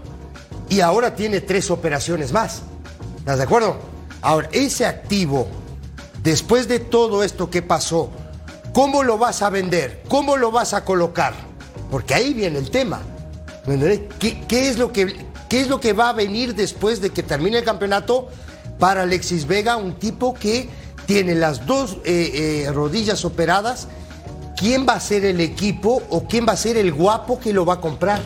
y 0.69 0.81
ahora 0.81 1.15
tiene 1.15 1.41
tres 1.41 1.71
operaciones 1.71 2.31
más. 2.31 2.61
¿Estás 3.17 3.37
de 3.39 3.43
acuerdo? 3.43 3.77
Ahora, 4.21 4.47
ese 4.51 4.85
activo, 4.85 5.47
después 6.25 6.67
de 6.67 6.79
todo 6.79 7.23
esto 7.23 7.49
que 7.49 7.61
pasó, 7.61 8.09
¿cómo 8.73 9.03
lo 9.03 9.17
vas 9.17 9.41
a 9.41 9.49
vender? 9.49 10.03
¿Cómo 10.09 10.35
lo 10.35 10.51
vas 10.51 10.73
a 10.73 10.83
colocar? 10.83 11.33
Porque 11.89 12.13
ahí 12.13 12.33
viene 12.33 12.59
el 12.59 12.71
tema. 12.71 12.99
¿Me 13.65 13.75
entendés? 13.75 14.01
¿Qué, 14.19 14.67
es 14.67 14.77
lo 14.77 14.91
que, 14.91 15.15
¿Qué 15.47 15.61
es 15.61 15.69
lo 15.69 15.79
que 15.79 15.93
va 15.93 16.09
a 16.09 16.13
venir 16.13 16.55
después 16.55 16.99
de 16.99 17.11
que 17.11 17.23
termine 17.23 17.59
el 17.59 17.63
campeonato 17.63 18.27
para 18.79 19.03
Alexis 19.03 19.47
Vega, 19.47 19.77
un 19.77 19.93
tipo 19.93 20.33
que 20.33 20.67
tiene 21.05 21.35
las 21.35 21.65
dos 21.65 21.99
eh, 22.03 22.65
eh, 22.65 22.71
rodillas 22.73 23.23
operadas? 23.23 23.87
¿Quién 24.57 24.85
va 24.87 24.93
a 24.93 24.99
ser 24.99 25.25
el 25.25 25.39
equipo 25.39 26.01
o 26.09 26.27
quién 26.27 26.45
va 26.47 26.53
a 26.53 26.57
ser 26.57 26.77
el 26.77 26.91
guapo 26.91 27.39
que 27.39 27.53
lo 27.53 27.65
va 27.65 27.75
a 27.75 27.81
comprar? 27.81 28.21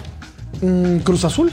Mm, 0.62 1.00
Cruz 1.00 1.26
Azul. 1.26 1.52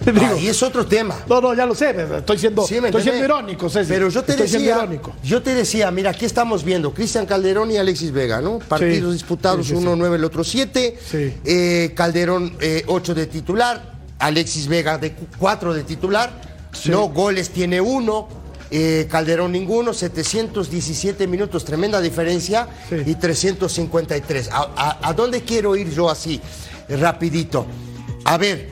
Digo, 0.04 0.26
Ahí 0.36 0.48
es 0.48 0.62
otro 0.62 0.86
tema. 0.86 1.16
No, 1.28 1.40
no, 1.40 1.52
ya 1.54 1.66
lo 1.66 1.74
sé, 1.74 1.94
estoy 2.18 2.38
siendo, 2.38 2.66
Sí, 2.66 2.80
¿me 2.80 2.88
estoy 2.88 3.02
siendo 3.02 3.24
irónico, 3.24 3.68
Ceci. 3.68 3.88
Pero 3.92 4.08
yo 4.08 4.22
te 4.22 4.32
estoy 4.32 4.46
decía, 4.46 4.88
yo 5.22 5.42
te 5.42 5.54
decía, 5.54 5.90
mira, 5.90 6.10
aquí 6.10 6.24
estamos 6.24 6.64
viendo 6.64 6.92
Cristian 6.94 7.26
Calderón 7.26 7.70
y 7.70 7.76
Alexis 7.76 8.10
Vega, 8.12 8.40
¿no? 8.40 8.58
Partidos 8.60 9.10
Sí, 9.12 9.18
disputados, 9.18 9.66
sí, 9.66 9.74
uno 9.74 9.96
nueve, 9.96 10.16
el 10.16 10.24
otro 10.24 10.42
siete. 10.44 10.98
Sí. 11.10 11.34
Eh, 11.44 11.92
Calderón 11.94 12.56
eh, 12.60 12.84
ocho 12.86 13.14
de 13.14 13.26
titular, 13.26 13.92
Alexis 14.18 14.66
Vega 14.68 14.96
de 14.98 15.12
cu- 15.12 15.26
cuatro 15.38 15.74
de 15.74 15.82
titular. 15.84 16.30
No 16.86 17.08
goles 17.08 17.50
tiene 17.50 17.80
uno. 17.80 18.28
eh, 18.72 19.08
Calderón 19.10 19.50
ninguno, 19.50 19.92
717 19.92 21.26
minutos, 21.26 21.64
tremenda 21.64 22.00
diferencia, 22.00 22.68
Sí. 22.88 22.96
y 23.04 23.14
353. 23.16 24.48
¿A, 24.52 24.58
a- 24.76 25.08
a 25.08 25.12
dónde 25.12 25.42
quiero 25.42 25.74
ir 25.74 25.90
yo 25.90 26.08
así, 26.08 26.40
rapidito? 26.88 27.66
A 28.24 28.38
ver, 28.38 28.68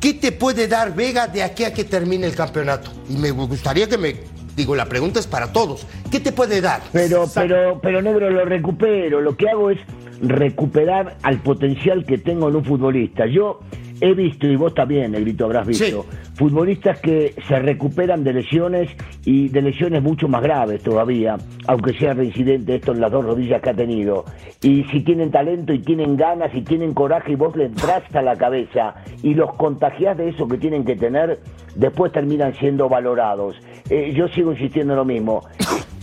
¿qué 0.00 0.14
te 0.14 0.32
puede 0.32 0.68
dar 0.68 0.94
Vega 0.94 1.26
de 1.26 1.42
aquí 1.42 1.64
a 1.64 1.72
que 1.72 1.84
termine 1.84 2.26
el 2.26 2.34
campeonato? 2.34 2.90
Y 3.08 3.14
me 3.14 3.30
gustaría 3.30 3.88
que 3.88 3.98
me, 3.98 4.16
digo, 4.56 4.74
la 4.74 4.86
pregunta 4.86 5.20
es 5.20 5.26
para 5.26 5.52
todos. 5.52 5.86
¿Qué 6.10 6.20
te 6.20 6.32
puede 6.32 6.60
dar? 6.60 6.82
Pero, 6.92 7.26
pero, 7.34 7.80
pero 7.80 8.02
negro, 8.02 8.30
lo 8.30 8.44
recupero. 8.44 9.20
Lo 9.20 9.36
que 9.36 9.48
hago 9.48 9.70
es 9.70 9.78
recuperar 10.20 11.16
al 11.22 11.40
potencial 11.40 12.04
que 12.04 12.18
tengo 12.18 12.48
en 12.48 12.56
un 12.56 12.64
futbolista. 12.64 13.26
Yo 13.26 13.60
he 14.00 14.14
visto, 14.14 14.46
y 14.46 14.56
vos 14.56 14.74
también, 14.74 15.12
Negrito, 15.12 15.44
habrás 15.44 15.66
visto, 15.66 16.06
futbolistas 16.34 17.00
que 17.00 17.34
se 17.46 17.58
recuperan 17.58 18.24
de 18.24 18.32
lesiones 18.32 18.90
y 19.24 19.48
de 19.48 19.62
lesiones 19.62 20.02
mucho 20.02 20.28
más 20.28 20.42
graves 20.42 20.82
todavía, 20.82 21.36
aunque 21.66 21.92
sea 21.98 22.14
reincidente 22.14 22.76
esto 22.76 22.92
en 22.92 23.00
las 23.00 23.10
dos 23.10 23.24
rodillas 23.24 23.60
que 23.60 23.70
ha 23.70 23.74
tenido. 23.74 24.24
Y 24.62 24.84
si 24.84 25.00
tienen 25.00 25.30
talento 25.30 25.72
y 25.72 25.80
tienen 25.80 26.16
ganas 26.16 26.54
y 26.54 26.62
tienen 26.62 26.94
coraje 26.94 27.32
y 27.32 27.36
vos 27.36 27.56
le 27.56 27.66
entras 27.66 28.02
a 28.14 28.22
la 28.22 28.36
cabeza 28.36 28.94
y 29.22 29.34
los 29.34 29.54
contagiás 29.54 30.16
de 30.16 30.30
eso 30.30 30.48
que 30.48 30.58
tienen 30.58 30.84
que 30.84 30.96
tener, 30.96 31.38
después 31.74 32.12
terminan 32.12 32.54
siendo 32.54 32.88
valorados. 32.88 33.56
Eh, 33.90 34.12
yo 34.14 34.28
sigo 34.28 34.52
insistiendo 34.52 34.94
en 34.94 34.96
lo 34.98 35.04
mismo. 35.04 35.42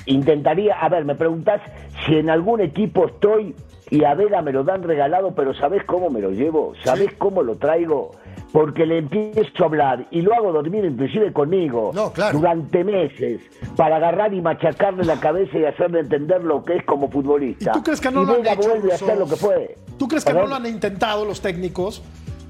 Intentaría, 0.06 0.76
a 0.80 0.90
ver, 0.90 1.06
me 1.06 1.16
preguntás 1.16 1.62
si 2.06 2.16
en 2.18 2.30
algún 2.30 2.62
equipo 2.62 3.08
estoy 3.08 3.56
y 3.90 4.04
a 4.04 4.14
Vega 4.16 4.42
me 4.42 4.52
lo 4.52 4.64
dan 4.64 4.84
regalado, 4.84 5.34
pero 5.36 5.54
¿sabés 5.54 5.84
cómo 5.86 6.10
me 6.10 6.20
lo 6.22 6.32
llevo? 6.32 6.74
¿Sabés 6.84 7.14
cómo 7.18 7.42
lo 7.44 7.56
traigo? 7.58 8.12
Porque 8.52 8.86
le 8.86 9.00
empiezo 9.00 9.64
a 9.64 9.66
hablar 9.66 10.08
y 10.12 10.22
lo 10.22 10.34
hago 10.34 10.54
dormir 10.54 10.86
inclusive 10.86 11.34
conmigo 11.34 11.92
No, 11.94 12.12
claro. 12.14 12.38
durante 12.40 12.84
meses 12.86 13.42
para 13.76 13.98
agarrar 13.98 14.34
y 14.34 14.42
machacarle 14.42 15.04
la 15.04 15.20
cabeza 15.20 15.58
y 15.58 15.66
hacerle 15.66 16.00
entender 16.00 16.44
lo 16.44 16.64
que 16.64 16.78
es 16.78 16.86
como 16.86 17.10
futbolista. 17.10 17.72
¿Y 17.72 17.74
tú 17.74 17.84
crees 17.84 18.00
que 18.00 18.12
no 18.12 18.24
Y 18.24 18.26
lo 18.26 18.34
han 18.36 18.48
hecho, 18.48 18.70
vuelve 18.70 18.90
a 18.90 18.92
Russo? 18.94 19.06
hacer 19.06 19.18
lo 19.18 19.26
que 19.28 19.36
fue. 19.36 19.76
¿Tú 20.00 20.08
crees 20.08 20.24
que 20.24 20.34
no 20.34 20.48
lo 20.48 20.56
han 20.56 20.66
intentado 20.68 21.26
los 21.26 21.42
técnicos? 21.42 22.02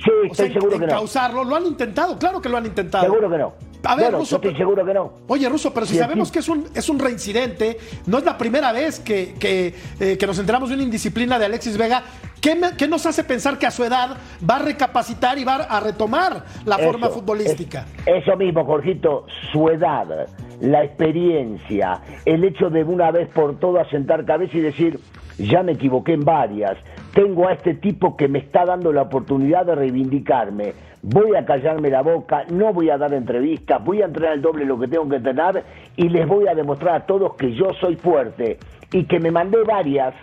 Sí, 0.04 0.12
O 0.30 0.36
sea, 0.36 0.46
estoy 0.46 0.54
seguro 0.54 0.74
que 0.74 0.86
no. 0.86 0.92
encauzarlo, 0.94 1.44
lo 1.44 1.56
han 1.56 1.66
intentado, 1.66 2.20
claro 2.20 2.40
que 2.40 2.50
lo 2.50 2.58
han 2.58 2.66
intentado. 2.68 3.06
Seguro 3.06 3.30
que 3.30 3.38
no. 3.38 3.54
A 3.86 3.96
ver, 3.96 4.06
Bueno, 4.06 4.18
Russo, 4.20 4.32
yo 4.32 4.36
estoy 4.38 4.52
pero- 4.54 4.58
seguro 4.58 4.86
que 4.86 4.94
no. 4.94 5.14
Oye, 5.28 5.48
Russo, 5.50 5.74
pero 5.74 5.86
si 5.86 5.94
Sí, 5.94 6.00
sabemos 6.00 6.28
sí. 6.30 6.34
que 6.34 6.40
es 6.40 6.50
un, 6.50 6.66
es 6.74 6.90
un 6.90 7.00
reincidente, 7.00 7.78
no 8.08 8.18
es 8.18 8.24
la 8.26 8.38
primera 8.38 8.72
vez 8.72 9.00
que, 9.00 9.36
que, 9.40 9.74
eh, 10.00 10.18
que 10.18 10.28
nos 10.28 10.38
enteramos 10.40 10.70
de 10.70 10.76
una 10.76 10.84
indisciplina 10.84 11.38
de 11.38 11.46
Alexis 11.46 11.78
Vega, 11.78 12.04
¿qué, 12.42 12.56
me- 12.56 12.76
qué 12.76 12.88
nos 12.88 13.06
hace 13.06 13.24
pensar 13.24 13.60
que 13.60 13.68
a 13.68 13.72
su 13.72 13.84
edad 13.84 14.18
va 14.50 14.56
a 14.56 14.60
recapacitar 14.60 15.38
y 15.38 15.44
va 15.44 15.56
a 15.56 15.80
retomar 15.80 16.46
la 16.66 16.78
forma 16.80 17.10
futbolística? 17.10 17.86
es- 18.06 18.24
eso 18.24 18.36
mismo, 18.38 18.66
Jorgito, 18.66 19.26
su 19.52 19.70
edad, 19.70 20.28
la 20.62 20.84
experiencia, 20.84 22.02
el 22.26 22.44
hecho 22.44 22.70
de 22.70 22.84
una 22.84 23.12
vez 23.12 23.30
por 23.30 23.60
todas 23.60 23.88
sentar 23.90 24.26
cabeza 24.26 24.58
y 24.58 24.62
decir, 24.62 25.00
ya 25.38 25.64
me 25.64 25.74
equivoqué 25.74 26.14
en 26.14 26.26
varias, 26.26 26.78
tengo 27.14 27.48
a 27.48 27.54
este 27.54 27.74
tipo 27.74 28.16
que 28.16 28.28
me 28.28 28.40
está 28.40 28.66
dando 28.66 28.92
la 28.92 29.04
oportunidad 29.04 29.66
de 29.66 29.76
reivindicarme, 29.76 30.74
voy 31.02 31.36
a 31.36 31.46
callarme 31.46 31.90
la 31.90 32.02
boca, 32.02 32.46
no 32.50 32.74
voy 32.74 32.90
a 32.90 32.98
dar 32.98 33.14
entrevistas, 33.14 33.84
voy 33.84 34.02
a 34.02 34.06
entrenar 34.06 34.34
el 34.34 34.42
doble 34.42 34.66
lo 34.66 34.80
que 34.80 34.88
tengo 34.88 35.08
que 35.08 35.18
entrenar 35.18 35.64
y 35.96 36.10
les 36.10 36.28
voy 36.28 36.48
a 36.48 36.56
demostrar 36.56 36.96
a 36.96 37.06
todos 37.06 37.36
que 37.36 37.54
yo 37.54 37.74
soy 37.80 37.96
fuerte 37.96 38.58
y 38.92 39.04
que 39.06 39.20
me 39.20 39.32
mandé 39.32 39.64
varias 39.64 40.14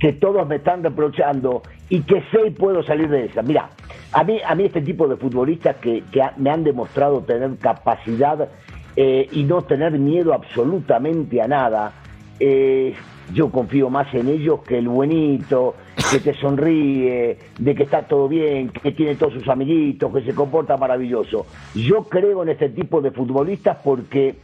que 0.00 0.14
todos 0.14 0.48
me 0.48 0.56
están 0.56 0.82
reprochando 0.82 1.62
y 1.90 2.00
que 2.00 2.22
sé 2.32 2.46
y 2.46 2.50
puedo 2.50 2.82
salir 2.82 3.08
de 3.08 3.26
esa. 3.26 3.42
Mira, 3.42 3.68
a 4.12 4.24
mí, 4.24 4.40
a 4.44 4.54
mí 4.54 4.64
este 4.64 4.80
tipo 4.80 5.06
de 5.06 5.16
futbolistas 5.16 5.76
que, 5.76 6.02
me 6.38 6.50
han 6.50 6.64
demostrado 6.64 7.20
tener 7.20 7.56
capacidad 7.58 8.48
eh, 8.96 9.28
y 9.30 9.44
no 9.44 9.62
tener 9.62 9.92
miedo 9.98 10.32
absolutamente 10.32 11.40
a 11.42 11.46
nada, 11.46 11.92
eh, 12.40 12.94
yo 13.32 13.50
confío 13.50 13.90
más 13.90 14.12
en 14.14 14.28
ellos 14.28 14.60
que 14.62 14.78
el 14.78 14.88
buenito, 14.88 15.74
que 16.10 16.18
te 16.20 16.34
sonríe, 16.34 17.38
de 17.58 17.74
que 17.74 17.82
está 17.84 18.02
todo 18.02 18.28
bien, 18.28 18.70
que 18.70 18.92
tiene 18.92 19.14
todos 19.14 19.34
sus 19.34 19.48
amiguitos, 19.48 20.12
que 20.12 20.22
se 20.22 20.34
comporta 20.34 20.76
maravilloso. 20.76 21.46
Yo 21.74 22.04
creo 22.04 22.42
en 22.42 22.50
este 22.50 22.70
tipo 22.70 23.00
de 23.00 23.10
futbolistas 23.10 23.78
porque 23.82 24.36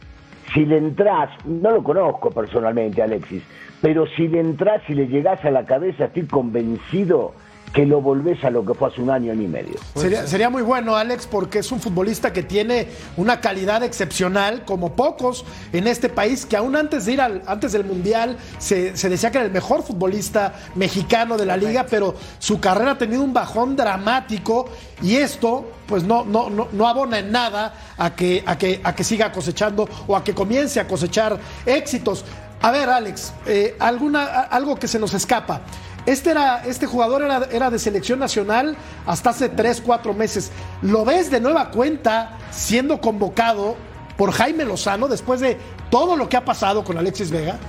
si 0.53 0.65
le 0.65 0.77
entras, 0.77 1.29
no 1.45 1.71
lo 1.71 1.83
conozco 1.83 2.31
personalmente, 2.31 3.01
Alexis, 3.01 3.43
pero 3.81 4.07
si 4.07 4.27
le 4.27 4.39
entras 4.39 4.81
y 4.89 4.93
le 4.93 5.07
llegás 5.07 5.43
a 5.45 5.51
la 5.51 5.65
cabeza, 5.65 6.05
estoy 6.05 6.23
convencido 6.23 7.33
que 7.77 7.85
lo 7.85 8.01
volvés 8.01 8.43
a 8.43 8.49
lo 8.49 8.65
que 8.65 8.73
fue 8.73 8.87
hace 8.87 8.99
un 9.03 9.11
año 9.11 9.31
y 9.35 9.47
medio. 9.47 9.75
Sería, 9.93 10.25
sería 10.25 10.49
muy 10.49 10.63
bueno, 10.63 10.95
Alex, 10.95 11.27
porque 11.27 11.59
es 11.59 11.71
un 11.71 11.79
futbolista 11.79 12.33
que 12.33 12.41
tiene 12.41 12.87
una 13.17 13.39
calidad 13.39 13.83
excepcional, 13.83 14.65
como 14.65 14.95
pocos 14.95 15.45
en 15.71 15.85
este 15.85 16.09
país, 16.09 16.47
que 16.47 16.57
aún 16.57 16.75
antes 16.75 17.05
de 17.05 17.13
ir 17.13 17.21
al, 17.21 17.43
antes 17.45 17.73
del 17.73 17.83
Mundial 17.83 18.35
se, 18.57 18.97
se 18.97 19.09
decía 19.09 19.29
que 19.29 19.37
era 19.37 19.45
el 19.45 19.53
mejor 19.53 19.83
futbolista 19.83 20.55
mexicano 20.73 21.37
de 21.37 21.45
la 21.45 21.55
liga, 21.55 21.85
pero 21.87 22.15
su 22.39 22.59
carrera 22.59 22.93
ha 22.93 22.97
tenido 22.97 23.21
un 23.21 23.31
bajón 23.31 23.75
dramático 23.75 24.67
y 25.03 25.17
esto, 25.17 25.69
pues 25.85 26.03
no, 26.03 26.25
no, 26.25 26.49
no, 26.49 26.69
no 26.71 26.87
abona 26.87 27.19
en 27.19 27.31
nada 27.31 27.75
a 27.95 28.15
que, 28.15 28.43
a, 28.47 28.57
que, 28.57 28.81
a 28.83 28.95
que 28.95 29.03
siga 29.03 29.31
cosechando 29.31 29.87
o 30.07 30.15
a 30.15 30.23
que 30.23 30.33
comience 30.33 30.79
a 30.79 30.87
cosechar 30.87 31.37
éxitos. 31.63 32.25
A 32.59 32.71
ver, 32.71 32.89
Alex, 32.89 33.33
eh, 33.45 33.75
alguna, 33.77 34.23
algo 34.25 34.77
que 34.77 34.87
se 34.87 34.97
nos 34.97 35.13
escapa. 35.13 35.61
Este, 36.07 36.31
era, 36.31 36.63
este 36.65 36.87
jugador 36.87 37.21
era, 37.21 37.47
era, 37.51 37.69
de 37.69 37.77
selección 37.77 38.17
nacional 38.17 38.75
hasta 39.05 39.29
hace 39.31 39.49
3, 39.49 39.83
4 39.85 40.13
meses. 40.13 40.51
¿Lo 40.81 41.03
ves 41.03 41.29
de 41.29 41.41
nueva 41.41 41.69
cuenta 41.69 42.37
siendo 42.49 42.99
convocado 42.99 43.75
por 44.15 44.31
Jaime 44.31 44.65
Lozano 44.65 45.07
después 45.09 45.41
de 45.41 45.57
todo 45.91 46.15
lo 46.15 46.29
que 46.29 46.37
ha 46.37 46.45
pasado 46.45 46.83
con 46.83 46.97
Alexis 46.97 47.29
Vega? 47.29 47.59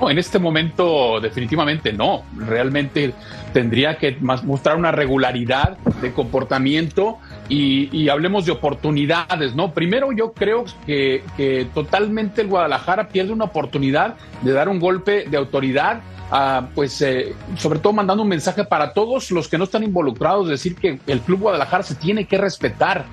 En 0.00 0.16
este 0.16 0.38
momento 0.38 1.20
definitivamente 1.20 1.92
no. 1.92 2.22
Realmente 2.36 3.12
tendría 3.52 3.98
que 3.98 4.16
mostrar 4.20 4.76
una 4.76 4.92
regularidad 4.92 5.76
de 6.00 6.12
comportamiento 6.12 7.18
y, 7.48 8.08
hablemos 8.08 8.46
de 8.46 8.52
oportunidades, 8.52 9.56
¿no? 9.56 9.72
Primero 9.72 10.12
yo 10.12 10.32
creo 10.32 10.66
que, 10.86 11.24
que, 11.36 11.66
totalmente 11.74 12.42
el 12.42 12.48
Guadalajara 12.48 13.08
pierde 13.08 13.32
una 13.32 13.46
oportunidad 13.46 14.14
de 14.42 14.52
dar 14.52 14.68
un 14.68 14.78
golpe 14.78 15.24
de 15.28 15.36
autoridad. 15.36 16.00
Pues 16.74 17.00
eh, 17.02 17.34
sobre 17.56 17.78
todo 17.78 17.92
mandando 17.92 18.22
un 18.22 18.28
mensaje 18.28 18.64
para 18.64 18.92
todos 18.92 19.30
los 19.30 19.48
que 19.48 19.58
no 19.58 19.64
están 19.64 19.82
involucrados, 19.82 20.48
decir 20.48 20.74
que 20.74 21.00
el 21.06 21.20
Club 21.20 21.40
Guadalajara 21.40 21.82
se 21.82 21.94
tiene 21.94 22.26
que 22.26 22.38
respetar, 22.38 23.06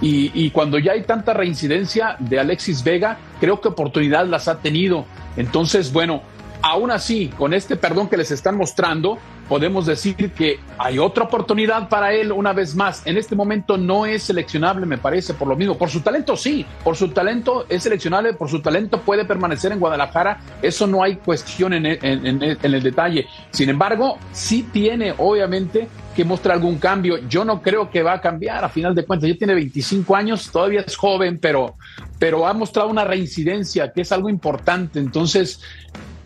y, 0.00 0.32
y, 0.34 0.50
cuando 0.50 0.80
ya 0.80 0.92
hay 0.92 1.02
tanta 1.04 1.32
reincidencia 1.32 2.16
de 2.18 2.40
Alexis 2.40 2.82
Vega, 2.82 3.18
creo 3.38 3.60
que 3.60 3.68
oportunidad 3.68 4.26
las 4.26 4.48
ha 4.48 4.58
tenido. 4.58 5.04
Entonces, 5.36 5.92
bueno, 5.92 6.22
aún 6.60 6.90
así, 6.90 7.28
con 7.28 7.54
este 7.54 7.76
perdón 7.76 8.08
que 8.08 8.16
les 8.16 8.32
están 8.32 8.56
mostrando, 8.56 9.18
podemos 9.52 9.84
decir 9.84 10.32
que 10.32 10.60
hay 10.78 10.98
otra 10.98 11.24
oportunidad 11.24 11.90
para 11.90 12.14
él 12.14 12.32
una 12.32 12.54
vez 12.54 12.74
más. 12.74 13.06
En 13.06 13.18
este 13.18 13.36
momento 13.36 13.76
no 13.76 14.06
es 14.06 14.22
seleccionable, 14.22 14.86
me 14.86 14.96
parece, 14.96 15.34
por 15.34 15.46
lo 15.46 15.56
mismo. 15.56 15.76
Por 15.76 15.90
su 15.90 16.00
talento 16.00 16.38
sí, 16.38 16.64
por 16.82 16.96
su 16.96 17.08
talento 17.08 17.66
es 17.68 17.82
seleccionable, 17.82 18.32
por 18.32 18.48
su 18.48 18.62
talento 18.62 19.02
puede 19.02 19.26
permanecer 19.26 19.70
en 19.72 19.78
Guadalajara. 19.78 20.40
Eso 20.62 20.86
no 20.86 21.02
hay 21.02 21.16
cuestión 21.16 21.74
en, 21.74 21.84
el 21.84 22.82
detalle. 22.82 23.26
Sin 23.50 23.68
embargo, 23.68 24.16
sí 24.32 24.66
tiene, 24.72 25.12
obviamente, 25.18 25.86
que 26.16 26.24
mostrar 26.24 26.56
algún 26.56 26.78
cambio. 26.78 27.18
Yo 27.28 27.44
no 27.44 27.60
creo 27.60 27.90
que 27.90 28.02
va 28.02 28.14
a 28.14 28.20
cambiar 28.22 28.64
a 28.64 28.70
final 28.70 28.94
de 28.94 29.04
cuentas. 29.04 29.28
Ya 29.28 29.36
tiene 29.36 29.52
25 29.52 30.16
años, 30.16 30.50
todavía 30.50 30.80
es 30.80 30.96
joven, 30.96 31.38
pero, 31.38 31.74
pero 32.18 32.46
ha 32.46 32.54
mostrado 32.54 32.88
una 32.88 33.04
reincidencia, 33.04 33.92
que 33.92 34.00
es 34.00 34.12
algo 34.12 34.30
importante. 34.30 34.98
Entonces, 34.98 35.60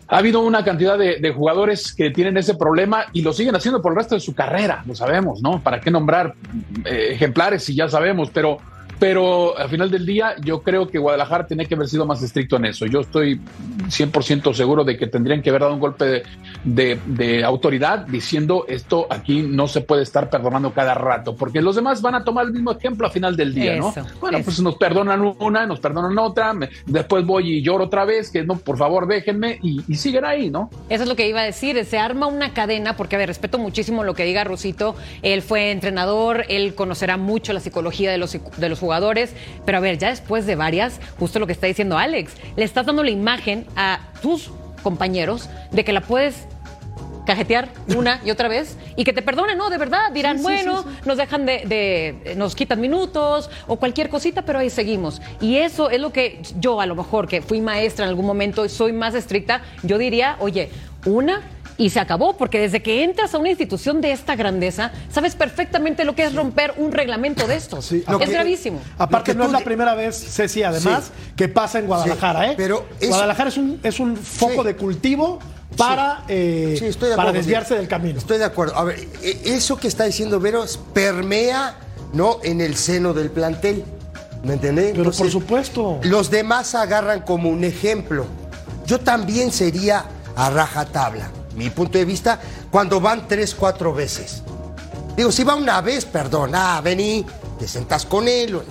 ha 0.07 0.17
habido 0.17 0.41
una 0.41 0.63
cantidad 0.63 0.97
de, 0.97 1.33
jugadores 1.33 1.93
que 1.93 2.09
tienen 2.11 2.37
ese 2.37 2.55
problema 2.55 3.05
y 3.13 3.21
lo 3.21 3.33
siguen 3.33 3.55
haciendo 3.55 3.81
por 3.81 3.91
el 3.91 3.97
resto 3.97 4.15
de 4.15 4.21
su 4.21 4.33
carrera, 4.33 4.83
lo 4.85 4.95
sabemos, 4.95 5.41
¿no? 5.41 5.61
¿Para 5.61 5.81
qué 5.81 5.91
nombrar 5.91 6.33
eh, 6.85 7.09
ejemplares 7.11 7.63
si 7.63 7.75
ya 7.75 7.89
sabemos? 7.89 8.29
Pero 8.33 8.57
pero 8.99 9.57
al 9.57 9.69
final 9.69 9.91
del 9.91 10.05
día 10.05 10.35
yo 10.43 10.61
creo 10.61 10.87
que 10.87 10.97
Guadalajara 10.97 11.45
tiene 11.45 11.65
que 11.65 11.75
haber 11.75 11.87
sido 11.87 12.05
más 12.05 12.21
estricto 12.23 12.55
en 12.55 12.65
eso. 12.65 12.85
Yo 12.85 13.01
estoy 13.01 13.39
100% 13.87 14.53
seguro 14.53 14.83
de 14.83 14.97
que 14.97 15.07
tendrían 15.07 15.41
que 15.41 15.49
haber 15.49 15.61
dado 15.61 15.73
un 15.73 15.79
golpe 15.79 16.23
de, 16.63 17.43
autoridad 17.43 17.99
diciendo 18.07 18.65
esto 18.67 19.07
aquí 19.09 19.41
no 19.41 19.67
se 19.67 19.81
puede 19.81 20.03
estar 20.03 20.29
perdonando 20.29 20.73
cada 20.73 20.93
rato, 20.93 21.35
porque 21.35 21.61
los 21.61 21.75
demás 21.75 22.01
van 22.01 22.15
a 22.15 22.23
tomar 22.23 22.45
el 22.45 22.53
mismo 22.53 22.71
ejemplo 22.71 23.05
al 23.05 23.11
final 23.11 23.35
del 23.35 23.53
día, 23.53 23.75
¿no? 23.75 23.93
Bueno, 24.19 24.39
pues 24.43 24.59
nos 24.59 24.75
perdonan 24.75 25.21
una, 25.39 25.65
nos 25.65 25.79
perdonan 25.79 26.17
otra, 26.17 26.53
después 26.85 27.25
voy 27.25 27.57
y 27.57 27.61
lloro 27.61 27.85
otra 27.85 28.05
vez, 28.05 28.31
que 28.31 28.43
no, 28.43 28.57
por 28.57 28.77
favor 28.77 29.07
déjenme 29.07 29.59
y, 29.61 29.81
y 29.87 29.95
siguen 29.95 30.25
ahí, 30.25 30.49
¿no? 30.49 30.69
Eso 30.89 31.03
es 31.03 31.09
lo 31.09 31.15
que 31.15 31.27
iba 31.27 31.41
a 31.41 31.43
decir, 31.43 31.83
se 31.85 31.97
arma 31.97 32.27
una 32.27 32.53
cadena, 32.53 32.97
porque 32.97 33.15
a 33.15 33.19
ver, 33.19 33.27
respeto 33.27 33.57
muchísimo 33.57 34.03
lo 34.03 34.13
que 34.13 34.23
diga 34.23 34.43
Rusito, 34.43 34.95
él 35.21 35.41
fue 35.41 35.71
entrenador, 35.71 36.45
él 36.49 36.73
conocerá 36.75 37.17
mucho 37.17 37.53
la 37.53 37.59
psicología 37.59 38.11
de 38.11 38.17
los, 38.17 38.37
de 38.57 38.69
los 38.69 38.79
jugadores, 38.79 38.86
pero 39.65 39.77
a 39.77 39.81
ver, 39.81 39.97
ya 39.97 40.09
después 40.09 40.45
de 40.45 40.55
varias, 40.55 40.99
justo 41.19 41.39
lo 41.39 41.47
que 41.47 41.53
está 41.53 41.67
diciendo 41.67 41.97
Alex, 41.97 42.33
le 42.55 42.63
estás 42.63 42.85
dando 42.85 43.03
la 43.03 43.11
imagen 43.11 43.65
a 43.75 43.99
tus 44.21 44.51
compañeros 44.83 45.49
de 45.71 45.83
que 45.83 45.93
la 45.93 46.01
puedes 46.01 46.47
cajetear 47.27 47.67
una 47.95 48.21
y 48.23 48.31
otra 48.31 48.47
vez 48.47 48.77
y 48.95 49.03
que 49.03 49.11
te 49.11 49.21
perdonen, 49.21 49.57
¿no? 49.57 49.69
De 49.69 49.77
verdad, 49.77 50.11
dirán, 50.13 50.41
bueno, 50.41 50.85
nos 51.05 51.17
dejan 51.17 51.45
de, 51.45 52.33
nos 52.37 52.55
quitan 52.55 52.79
minutos 52.79 53.49
o 53.67 53.75
cualquier 53.75 54.09
cosita, 54.09 54.43
pero 54.43 54.59
ahí 54.59 54.69
seguimos. 54.69 55.21
Y 55.41 55.57
eso 55.57 55.89
es 55.89 55.99
lo 55.99 56.13
que 56.13 56.41
yo, 56.57 56.79
a 56.79 56.85
lo 56.85 56.95
mejor, 56.95 57.27
que 57.27 57.41
fui 57.41 57.59
maestra 57.59 58.05
en 58.05 58.09
algún 58.09 58.25
momento 58.25 58.63
y 58.63 58.69
soy 58.69 58.93
más 58.93 59.13
estricta, 59.13 59.61
yo 59.83 59.97
diría, 59.97 60.37
oye, 60.39 60.69
una 61.05 61.41
y 61.77 61.91
se 61.91 61.99
acabó, 61.99 62.35
porque 62.37 62.59
desde 62.59 62.81
que 62.81 63.03
entras 63.03 63.33
a 63.33 63.37
una 63.37 63.49
institución 63.49 64.01
de 64.01 64.11
esta 64.11 64.35
grandeza, 64.35 64.91
sabes 65.11 65.35
perfectamente 65.35 66.03
lo 66.05 66.15
que 66.15 66.23
es 66.23 66.33
romper 66.33 66.73
un 66.77 66.91
reglamento 66.91 67.47
de 67.47 67.55
estos. 67.55 67.91
es 67.91 68.05
gravísimo. 68.05 68.81
Aparte, 68.97 69.35
no 69.35 69.45
es 69.45 69.51
la 69.51 69.59
primera 69.59 69.93
vez, 69.95 70.15
Ceci, 70.15 70.63
además, 70.63 71.11
que 71.35 71.47
pasa 71.47 71.79
en 71.79 71.87
Guadalajara, 71.87 72.51
¿eh? 72.51 72.53
Pero 72.57 72.85
Guadalajara 73.01 73.49
es 73.49 73.57
un, 73.57 73.79
es 73.83 73.99
un 73.99 74.17
foco 74.17 74.63
de 74.63 74.75
cultivo 74.75 75.39
para, 75.75 76.23
eh, 76.27 76.93
para 77.15 77.31
desviarse 77.31 77.75
del 77.75 77.87
camino. 77.87 78.17
Estoy 78.17 78.39
de 78.39 78.45
acuerdo. 78.45 78.75
A 78.75 78.83
ver, 78.83 78.99
e, 79.21 79.41
eso 79.45 79.77
que 79.77 79.87
está 79.87 80.05
diciendo 80.05 80.39
Vero 80.39 80.65
permea 80.93 81.75
¿no? 82.13 82.39
en 82.43 82.61
el 82.61 82.75
seno 82.75 83.13
del 83.13 83.29
plantel. 83.29 83.83
¿Me 84.43 84.53
entendés? 84.53 84.93
Pero 84.95 85.11
por 85.11 85.29
supuesto. 85.29 85.99
Los 86.03 86.31
demás 86.31 86.73
agarran 86.73 87.21
como 87.21 87.49
un 87.49 87.63
ejemplo. 87.63 88.25
Yo 88.85 88.99
también 88.99 89.51
sería 89.51 90.05
a 90.35 90.49
rajatabla 90.49 91.31
mi 91.57 91.69
punto 91.71 91.97
de 91.97 92.05
vista, 92.05 92.39
cuando 92.71 93.01
van 93.01 93.27
tres, 93.27 93.53
cuatro 93.55 93.93
veces. 93.93 94.43
Digo, 95.15 95.31
si 95.31 95.43
va 95.43 95.55
una 95.55 95.81
vez, 95.81 96.05
perdón, 96.05 96.51
ah, 96.53 96.79
vení, 96.83 97.25
te 97.57 97.67
sentás 97.67 98.05
con 98.05 98.27
él. 98.27 98.61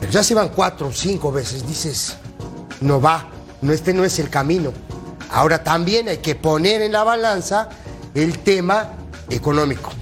Pero 0.00 0.10
ya 0.10 0.24
si 0.24 0.32
van 0.32 0.48
cuatro 0.48 0.88
o 0.88 0.92
cinco 0.92 1.30
veces, 1.30 1.66
dices, 1.66 2.16
no 2.80 3.00
va, 3.00 3.28
no, 3.60 3.72
este 3.72 3.92
no 3.92 4.02
es 4.04 4.18
el 4.18 4.30
camino. 4.30 4.72
Ahora 5.30 5.62
también 5.62 6.08
hay 6.08 6.18
que 6.18 6.34
poner 6.34 6.80
en 6.80 6.92
la 6.92 7.04
balanza 7.04 7.68
el 8.14 8.38
tema 8.38 8.92
económico. 9.28 9.92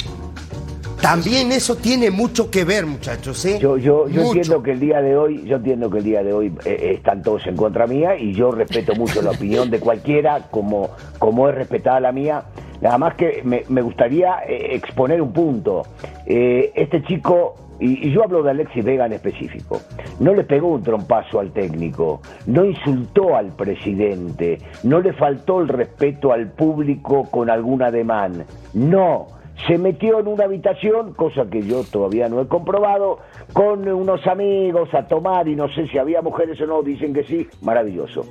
También 1.00 1.52
eso 1.52 1.76
tiene 1.76 2.10
mucho 2.10 2.50
que 2.50 2.64
ver, 2.64 2.84
muchachos. 2.86 3.44
¿eh? 3.44 3.58
Yo, 3.60 3.76
yo, 3.76 4.08
yo 4.08 4.22
entiendo 4.22 4.62
que 4.62 4.72
el 4.72 4.80
día 4.80 5.00
de 5.00 5.16
hoy, 5.16 5.44
yo 5.44 5.56
entiendo 5.56 5.90
que 5.90 5.98
el 5.98 6.04
día 6.04 6.22
de 6.22 6.32
hoy 6.32 6.52
eh, 6.64 6.94
están 6.96 7.22
todos 7.22 7.46
en 7.46 7.56
contra 7.56 7.86
mía 7.86 8.16
y 8.16 8.34
yo 8.34 8.50
respeto 8.50 8.94
mucho 8.94 9.22
la 9.22 9.30
opinión 9.30 9.70
de 9.70 9.78
cualquiera, 9.78 10.48
como, 10.50 10.90
como 11.18 11.48
es 11.48 11.54
respetada 11.54 12.00
la 12.00 12.12
mía. 12.12 12.42
Nada 12.80 12.98
más 12.98 13.14
que 13.14 13.42
me, 13.44 13.82
gustaría 13.82 14.40
eh, 14.46 14.74
exponer 14.74 15.22
un 15.22 15.32
punto. 15.32 15.82
este 16.26 17.02
chico, 17.04 17.54
y, 17.80 18.08
y, 18.08 18.12
yo 18.12 18.24
hablo 18.24 18.42
de 18.42 18.50
Alexis 18.50 18.84
Vega 18.84 19.06
en 19.06 19.12
específico, 19.12 19.80
no 20.18 20.34
le 20.34 20.42
pegó 20.42 20.68
un 20.68 20.82
trompazo 20.82 21.38
al 21.38 21.52
técnico, 21.52 22.20
no 22.46 22.64
insultó 22.64 23.36
al 23.36 23.54
presidente, 23.54 24.58
no 24.82 25.00
le 25.00 25.12
faltó 25.12 25.60
el 25.60 25.68
respeto 25.68 26.32
al 26.32 26.50
público 26.50 27.28
con 27.30 27.50
algún 27.50 27.82
ademán. 27.82 28.44
No 28.74 29.37
se 29.68 29.76
metió 29.76 30.18
en 30.18 30.26
una 30.26 30.44
habitación, 30.44 31.12
cosa 31.12 31.48
que 31.48 31.62
yo 31.62 31.84
todavía 31.84 32.28
no 32.28 32.40
he 32.40 32.48
comprobado, 32.48 33.18
con 33.52 33.86
unos 33.86 34.26
amigos 34.26 34.92
a 34.94 35.06
tomar 35.06 35.46
y 35.46 35.54
no 35.54 35.68
sé 35.68 35.86
si 35.88 35.98
había 35.98 36.22
mujeres 36.22 36.58
o 36.62 36.66
no, 36.66 36.82
dicen 36.82 37.12
que 37.12 37.22
sí, 37.24 37.46
maravilloso. 37.60 38.22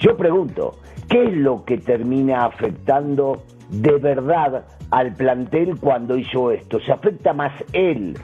Yo 0.00 0.16
pregunto, 0.16 0.76
¿qué 1.08 1.24
es 1.24 1.32
lo 1.32 1.64
que 1.64 1.78
termina 1.78 2.44
afectando 2.44 3.42
de 3.70 3.98
verdad 3.98 4.64
al 4.92 5.12
plantel 5.14 5.78
cuando 5.80 6.16
hizo 6.16 6.52
esto? 6.52 6.78
¿Se 6.80 6.92
afecta 6.92 7.32
más 7.32 7.52
él, 7.72 8.16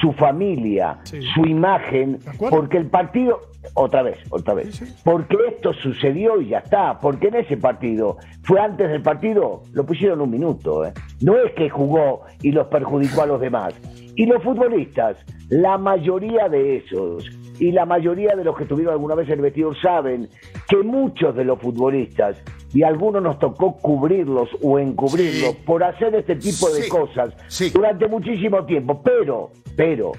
su 0.00 0.12
familia, 0.14 0.98
su 1.34 1.44
imagen? 1.44 2.18
Porque 2.48 2.78
el 2.78 2.86
partido, 2.86 3.40
otra 3.74 4.02
vez, 4.02 4.18
otra 4.30 4.54
vez. 4.54 4.80
Porque 5.04 5.36
esto 5.48 5.72
sucedió 5.74 6.40
y 6.40 6.48
ya 6.48 6.58
está. 6.58 6.98
Porque 6.98 7.28
en 7.28 7.36
ese 7.36 7.56
partido, 7.56 8.16
fue 8.42 8.60
antes 8.60 8.88
del 8.88 9.02
partido, 9.02 9.62
lo 9.72 9.86
pusieron 9.86 10.20
un 10.20 10.30
minuto. 10.30 10.84
¿eh? 10.84 10.92
No 11.20 11.36
es 11.38 11.52
que 11.52 11.68
jugó 11.68 12.22
y 12.42 12.52
los 12.52 12.66
perjudicó 12.68 13.22
a 13.22 13.26
los 13.26 13.40
demás. 13.40 13.74
Y 14.14 14.26
los 14.26 14.42
futbolistas, 14.42 15.18
la 15.48 15.78
mayoría 15.78 16.48
de 16.48 16.78
esos, 16.78 17.28
y 17.58 17.72
la 17.72 17.86
mayoría 17.86 18.34
de 18.34 18.44
los 18.44 18.56
que 18.56 18.64
tuvieron 18.64 18.94
alguna 18.94 19.14
vez 19.14 19.28
el 19.28 19.40
vestido 19.40 19.74
saben 19.74 20.28
que 20.68 20.76
muchos 20.78 21.34
de 21.36 21.44
los 21.44 21.58
futbolistas, 21.60 22.36
y 22.72 22.82
algunos 22.82 23.22
nos 23.22 23.38
tocó 23.38 23.76
cubrirlos 23.76 24.48
o 24.62 24.78
encubrirlos 24.78 25.54
por 25.64 25.82
hacer 25.82 26.14
este 26.14 26.36
tipo 26.36 26.68
de 26.70 26.88
cosas 26.88 27.34
durante 27.72 28.06
muchísimo 28.08 28.64
tiempo. 28.64 29.00
Pero, 29.02 29.50
pero, 29.76 30.12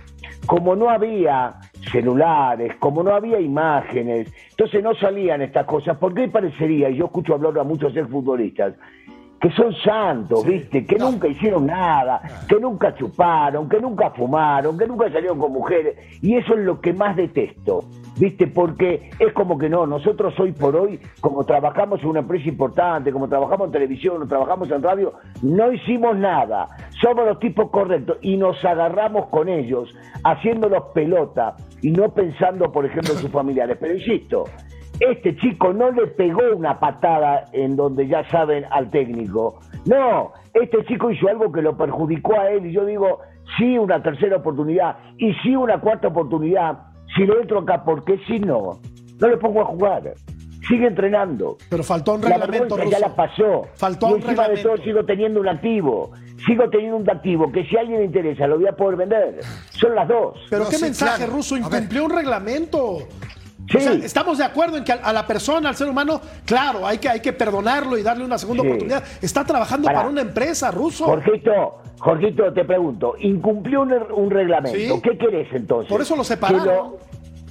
como 0.45 0.75
no 0.75 0.89
había 0.89 1.55
celulares, 1.91 2.75
como 2.79 3.03
no 3.03 3.13
había 3.13 3.39
imágenes, 3.39 4.31
entonces 4.51 4.83
no 4.83 4.95
salían 4.95 5.41
estas 5.41 5.65
cosas. 5.65 5.97
¿Por 5.97 6.13
qué 6.13 6.27
parecería, 6.27 6.89
y 6.89 6.97
yo 6.97 7.05
escucho 7.05 7.33
hablar 7.33 7.57
a 7.59 7.63
muchos 7.63 7.93
futbolistas, 8.09 8.73
que 9.39 9.51
son 9.51 9.73
santos, 9.83 10.45
¿viste? 10.45 10.85
Que 10.85 10.97
nunca 10.97 11.27
hicieron 11.27 11.67
nada, 11.67 12.21
que 12.47 12.59
nunca 12.59 12.95
chuparon, 12.95 13.69
que 13.69 13.79
nunca 13.79 14.09
fumaron, 14.11 14.77
que 14.77 14.87
nunca 14.87 15.11
salieron 15.11 15.37
con 15.37 15.53
mujeres. 15.53 15.95
Y 16.21 16.35
eso 16.35 16.53
es 16.55 16.59
lo 16.61 16.81
que 16.81 16.93
más 16.93 17.15
detesto, 17.15 17.83
¿viste? 18.17 18.47
Porque 18.47 19.11
es 19.19 19.33
como 19.33 19.57
que 19.57 19.69
no, 19.69 19.85
nosotros 19.85 20.39
hoy 20.39 20.53
por 20.53 20.75
hoy, 20.75 20.99
como 21.21 21.43
trabajamos 21.43 22.01
en 22.01 22.09
una 22.09 22.19
empresa 22.19 22.49
importante, 22.49 23.11
como 23.11 23.27
trabajamos 23.27 23.67
en 23.67 23.73
televisión, 23.73 24.21
o 24.21 24.27
trabajamos 24.27 24.71
en 24.71 24.81
radio, 24.81 25.13
no 25.43 25.71
hicimos 25.71 26.17
nada. 26.17 26.69
Somos 27.01 27.25
los 27.25 27.39
tipos 27.39 27.69
correctos 27.69 28.17
y 28.21 28.37
nos 28.37 28.63
agarramos 28.65 29.27
con 29.27 29.49
ellos, 29.49 29.93
haciéndolos 30.23 30.85
pelota 30.93 31.55
y 31.81 31.91
no 31.91 32.09
pensando, 32.09 32.71
por 32.71 32.85
ejemplo, 32.85 33.13
en 33.13 33.19
sus 33.19 33.31
familiares. 33.37 33.77
Pero 33.79 33.93
insisto, 33.93 34.45
este 34.99 35.35
chico 35.37 35.73
no 35.73 35.91
le 35.91 36.07
pegó 36.07 36.41
una 36.55 36.79
patada 36.79 37.45
en 37.53 37.75
donde 37.75 38.07
ya 38.07 38.27
saben 38.29 38.65
al 38.71 38.89
técnico. 38.89 39.59
No, 39.85 40.31
este 40.53 40.83
chico 40.85 41.11
hizo 41.11 41.27
algo 41.27 41.51
que 41.51 41.61
lo 41.61 41.77
perjudicó 41.77 42.39
a 42.39 42.49
él 42.49 42.65
y 42.65 42.73
yo 42.73 42.85
digo, 42.85 43.19
sí 43.57 43.77
una 43.77 44.01
tercera 44.01 44.37
oportunidad 44.37 44.97
y 45.17 45.33
sí 45.43 45.55
una 45.55 45.79
cuarta 45.79 46.07
oportunidad, 46.07 46.79
si 47.15 47.25
le 47.25 47.33
entro 47.41 47.59
acá, 47.59 47.83
¿por 47.83 48.03
qué 48.03 48.19
si 48.27 48.39
no? 48.39 48.79
No 49.19 49.27
le 49.27 49.37
pongo 49.37 49.61
a 49.61 49.65
jugar. 49.65 50.13
Sigue 50.67 50.87
entrenando. 50.87 51.57
Pero 51.69 51.81
faltó 51.81 52.15
un 52.15 52.21
La 52.21 52.31
reglamento, 52.31 52.75
vergüenza 52.75 52.99
ya 52.99 53.07
la 53.07 53.15
pasó. 53.15 53.67
Faltó 53.75 54.09
y 54.09 54.13
un 54.13 54.15
encima 54.17 54.31
de 54.33 54.55
reglamento. 54.55 54.69
todo 54.75 54.83
sigo 54.83 55.05
teniendo 55.05 55.39
un 55.39 55.47
activo. 55.47 56.11
Sigo 56.45 56.69
teniendo 56.69 56.97
un 56.97 57.09
activo 57.09 57.51
que 57.51 57.63
si 57.65 57.77
a 57.77 57.81
alguien 57.81 57.99
le 57.99 58.05
interesa 58.05 58.47
lo 58.47 58.57
voy 58.57 58.67
a 58.67 58.73
poder 58.73 58.97
vender. 58.97 59.39
Son 59.69 59.95
las 59.95 60.07
dos. 60.09 60.37
Pero 60.49 60.65
No, 60.65 60.69
qué 60.69 60.75
sí, 60.75 60.83
mensaje, 60.83 61.25
claro. 61.25 61.39
Ver. 61.49 61.59
incumplió 61.61 62.05
un 62.05 62.11
reglamento. 62.11 62.97
Sí. 63.69 63.77
O 63.77 63.79
sea, 63.81 63.93
estamos 63.93 64.37
de 64.37 64.45
acuerdo 64.45 64.77
en 64.77 64.83
que 64.83 64.93
a, 64.93 65.11
la 65.11 65.27
persona, 65.27 65.69
al 65.69 65.75
ser 65.75 65.89
humano, 65.89 66.21
claro, 66.45 66.87
hay 66.87 66.99
que, 66.99 67.09
hay 67.09 67.19
que 67.19 67.33
perdonarlo 67.33 67.97
y 67.97 68.03
darle 68.03 68.23
una 68.23 68.37
segunda 68.37 68.63
Sí. 68.63 68.67
oportunidad. 68.69 69.03
Está 69.21 69.43
trabajando 69.43 69.85
Pará. 69.87 69.99
para 69.99 70.09
una 70.09 70.21
empresa, 70.21 70.71
Russo. 70.71 71.05
Jorgito, 71.05 71.81
Jorgito, 71.99 72.53
te 72.53 72.63
pregunto, 72.63 73.15
incumplió 73.19 73.81
un, 73.81 73.93
un 73.93 74.29
reglamento. 74.31 74.77
Sí. 74.77 75.01
¿Qué 75.03 75.17
querés 75.17 75.47
entonces? 75.53 75.89
Por 75.91 76.01
eso 76.01 76.15
lo 76.15 76.23
separaron. 76.23 76.63
Que 76.63 76.69
lo, 76.69 76.97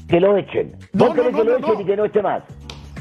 que 0.09 0.21
lo 0.21 0.37
echen. 0.39 0.77
No, 0.93 1.07
¿Vos 1.07 1.15
querés 1.15 1.33
no, 1.33 1.39
que 1.39 1.45
no, 1.45 1.51
lo 1.51 1.59
no, 1.59 1.67
echen 1.67 1.75
no. 1.75 1.81
y 1.81 1.85
que 1.85 1.97
no 1.97 2.05
esté 2.07 2.23
más? 2.23 2.43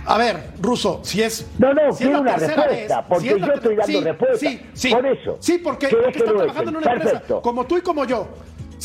A 0.08 0.18
ver, 0.20 0.38
Russo, 0.62 1.00
si 1.04 1.24
es. 1.24 1.50
No, 1.58 1.74
no, 1.74 1.92
si 1.92 2.04
quiero 2.04 2.22
una 2.22 2.36
respuesta, 2.36 2.68
vez, 2.68 3.06
porque 3.10 3.24
si 3.24 3.34
es 3.34 3.38
yo 3.40 3.54
estoy 3.54 3.76
dando 3.76 3.92
sí, 3.92 4.04
respuesta. 4.04 4.38
Sí, 4.38 4.62
sí. 4.74 4.92
Por 4.94 5.06
eso. 5.08 5.38
Sí, 5.40 5.58
porque, 5.58 5.88
¿Querés 5.88 6.04
porque 6.04 6.20
que 6.20 6.20
está 6.20 6.36
trabajando 6.36 6.70
en 6.70 6.76
una 6.78 6.92
empresa. 6.92 7.12
Perfecto. 7.12 7.42
Como 7.42 7.66
tú 7.66 7.78
y 7.78 7.82
como 7.82 8.06
yo. 8.06 8.28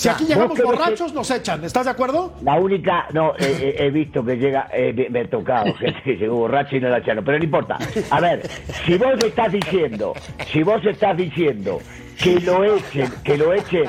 Si 0.00 0.08
aquí 0.08 0.24
llegamos 0.24 0.56
que- 0.56 0.62
borrachos, 0.64 1.12
nos 1.12 1.30
echan. 1.30 1.62
¿Estás 1.62 1.84
de 1.84 1.90
acuerdo? 1.90 2.32
La 2.42 2.58
única, 2.58 3.06
no, 3.12 3.34
eh, 3.38 3.76
he 3.78 3.90
visto 3.90 4.24
que 4.24 4.36
llega, 4.36 4.68
eh, 4.72 5.08
me, 5.10 5.20
ha 5.20 5.28
tocado 5.28 5.74
que 6.04 6.16
llegó 6.16 6.36
borracha 6.36 6.76
y 6.76 6.80
no 6.80 6.88
la 6.88 6.98
echaron, 6.98 7.22
pero 7.22 7.36
no 7.36 7.44
importa. 7.44 7.76
A 8.10 8.18
ver, 8.20 8.48
si 8.86 8.96
vos 8.96 9.22
estás 9.22 9.52
diciendo, 9.52 10.14
si 10.50 10.62
vos 10.62 10.82
estás 10.86 11.14
diciendo 11.18 11.80
que 12.22 12.40
lo 12.40 12.64
echen, 12.76 13.12
que 13.24 13.36
lo 13.36 13.52
echen, 13.54 13.88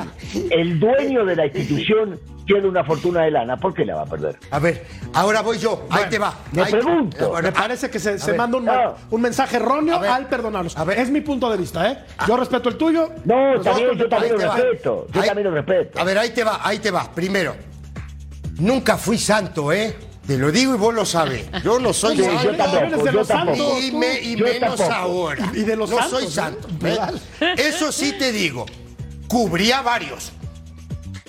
el 0.50 0.80
dueño 0.80 1.26
de 1.26 1.36
la 1.36 1.46
institución 1.48 2.20
tiene 2.46 2.68
una 2.68 2.84
fortuna 2.84 3.22
de 3.24 3.32
lana, 3.32 3.56
¿por 3.58 3.74
qué 3.74 3.86
la 3.86 3.96
va 3.96 4.02
a 4.02 4.06
perder? 4.06 4.36
A 4.50 4.60
ver, 4.60 4.86
ahora 5.14 5.42
voy 5.42 5.58
yo. 5.58 5.86
Ahí 5.90 6.06
te 6.10 6.18
va. 6.18 6.34
me 6.52 6.64
Ahí- 6.64 6.72
pregunto. 6.72 7.34
Me 7.42 7.52
parece 7.52 7.90
que 7.90 8.00
se, 8.00 8.18
se 8.20 8.34
manda 8.34 8.58
un, 8.58 8.66
No. 8.66 8.96
un 9.12 9.22
mensaje 9.22 9.58
erróneo 9.58 10.00
ver. 10.00 10.10
al 10.10 10.28
perdonarlos. 10.28 10.76
A 10.78 10.84
ver. 10.84 11.00
Es 11.00 11.10
mi 11.10 11.22
punto 11.22 11.50
de 11.50 11.58
vista, 11.58 11.90
¿eh? 11.92 12.00
Yo 12.28 12.36
respeto 12.38 12.70
el 12.70 12.78
tuyo. 12.78 13.10
No, 13.26 13.60
también, 13.62 13.92
yo 13.98 14.10
también 14.10 14.34
lo 14.34 14.40
respeto, 14.40 15.08
yo 15.14 15.22
Ahí- 15.22 15.28
también 15.28 15.48
lo 15.50 15.54
respeto. 15.56 16.00
A 16.00 16.04
ver, 16.04 16.18
ahí 16.18 16.30
te 16.32 16.44
va, 16.44 16.60
ahí 16.64 16.80
te 16.80 16.92
va. 16.92 17.10
Primero, 17.14 17.56
nunca 18.60 18.98
fui 18.98 19.18
santo, 19.18 19.72
¿eh? 19.72 19.96
Te 20.32 20.38
lo 20.38 20.50
digo 20.50 20.76
y 20.76 20.78
vos 20.78 20.94
lo 20.94 21.06
sabes. 21.06 21.46
Yo 21.62 21.78
no 21.78 21.92
soy 21.92 22.16
Sí, 22.16 22.24
santo. 22.24 22.44
yo 22.44 22.56
tampoco, 22.56 22.78
eres 22.86 22.98
de 23.00 23.06
yo 23.06 23.12
los 23.12 23.28
tampoco. 23.28 23.58
santos, 23.58 23.84
Y, 23.84 23.92
tú. 23.92 23.98
me- 23.98 24.22
y 24.22 24.36
Yo 24.38 24.46
menos 24.46 24.76
tampoco. 24.78 24.94
ahora. 24.94 25.52
Y 25.54 25.64
de 25.64 25.76
los 25.76 25.90
no 25.90 25.98
santos, 25.98 26.20
soy 26.22 26.32
santo. 26.32 26.68
¿eh? 27.42 27.54
Eso 27.58 27.92
sí 27.92 28.14
te 28.18 28.32
digo. 28.32 28.66
Cubría 29.28 29.82
varios. 29.82 30.32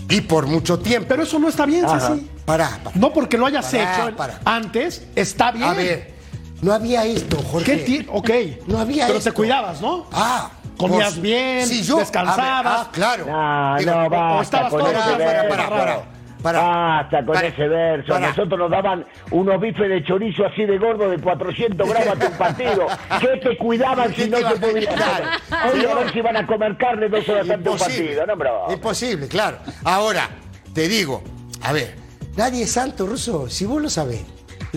Y 0.08 0.20
por 0.20 0.46
mucho 0.46 0.78
tiempo. 0.78 1.08
Pero 1.08 1.24
eso 1.24 1.40
no 1.40 1.48
está 1.48 1.66
bien, 1.66 1.84
Ajá. 1.84 2.10
Ceci. 2.14 2.30
Pará, 2.44 2.78
pará. 2.84 2.96
No 2.96 3.12
porque 3.12 3.36
lo 3.36 3.46
hayas 3.46 3.66
Pará, 3.66 4.04
hecho 4.06 4.16
pará. 4.16 4.40
antes, 4.44 5.02
está 5.16 5.50
bien. 5.50 5.64
A 5.68 5.72
ver, 5.72 6.14
no 6.60 6.72
había 6.72 7.04
esto, 7.04 7.38
Jorge. 7.42 7.78
¿Qué 7.78 7.84
ti- 7.84 8.06
Ok. 8.08 8.30
No 8.68 8.78
había 8.78 9.06
Pero 9.08 9.18
esto. 9.18 9.30
te 9.30 9.34
cuidabas, 9.34 9.80
¿no? 9.80 10.06
Ah. 10.12 10.48
Comías 10.76 11.20
bien, 11.20 11.66
Sí, 11.66 11.82
yo- 11.82 11.96
descansabas. 11.98 12.36
ver, 12.64 12.72
ah, 12.72 12.88
claro. 12.92 13.26
No, 13.26 13.78
Digo, 13.78 14.08
no, 14.10 14.38
o 14.38 14.42
estabas 14.42 14.70
todo 14.70 14.86
el 14.86 14.92
día 14.94 15.16
verso. 15.16 16.04
Para. 16.42 16.60
Basta 16.60 17.24
con 17.24 17.34
Para. 17.34 17.46
ese 17.48 17.68
verso. 17.68 18.12
Para. 18.12 18.28
Nosotros 18.28 18.58
nos 18.58 18.70
daban 18.70 19.06
unos 19.30 19.60
bifes 19.60 19.88
de 19.88 20.04
chorizo 20.04 20.44
así 20.46 20.64
de 20.64 20.78
gordo 20.78 21.08
de 21.10 21.18
400 21.18 21.88
gramos 21.88 22.08
ante 22.08 22.26
un 22.26 22.32
partido. 22.34 22.86
¿Qué 23.20 23.28
te 23.48 23.56
cuidaban 23.58 24.14
si 24.14 24.28
no 24.28 24.38
¿Qué 24.38 24.44
te 24.44 24.48
se 24.50 24.56
iba 24.56 24.68
a 24.68 24.70
podía 24.72 24.88
cuidar? 24.90 25.22
hacer? 25.50 25.74
Hoy 25.80 25.86
a 25.86 25.94
ver 25.94 26.12
si 26.12 26.20
van 26.20 26.36
a 26.36 26.46
comer 26.46 26.76
carne 26.76 27.08
dos 27.08 27.28
horas 27.28 27.48
antes 27.50 27.72
un 27.72 27.78
partido. 27.78 28.26
No, 28.26 28.36
bro. 28.36 28.66
Imposible, 28.72 29.28
claro. 29.28 29.58
Ahora, 29.84 30.28
te 30.74 30.88
digo, 30.88 31.22
a 31.62 31.72
ver, 31.72 31.94
nadie 32.36 32.64
es 32.64 32.72
santo, 32.72 33.06
Ruso, 33.06 33.48
si 33.48 33.64
vos 33.64 33.80
lo 33.80 33.88
sabés. 33.90 34.22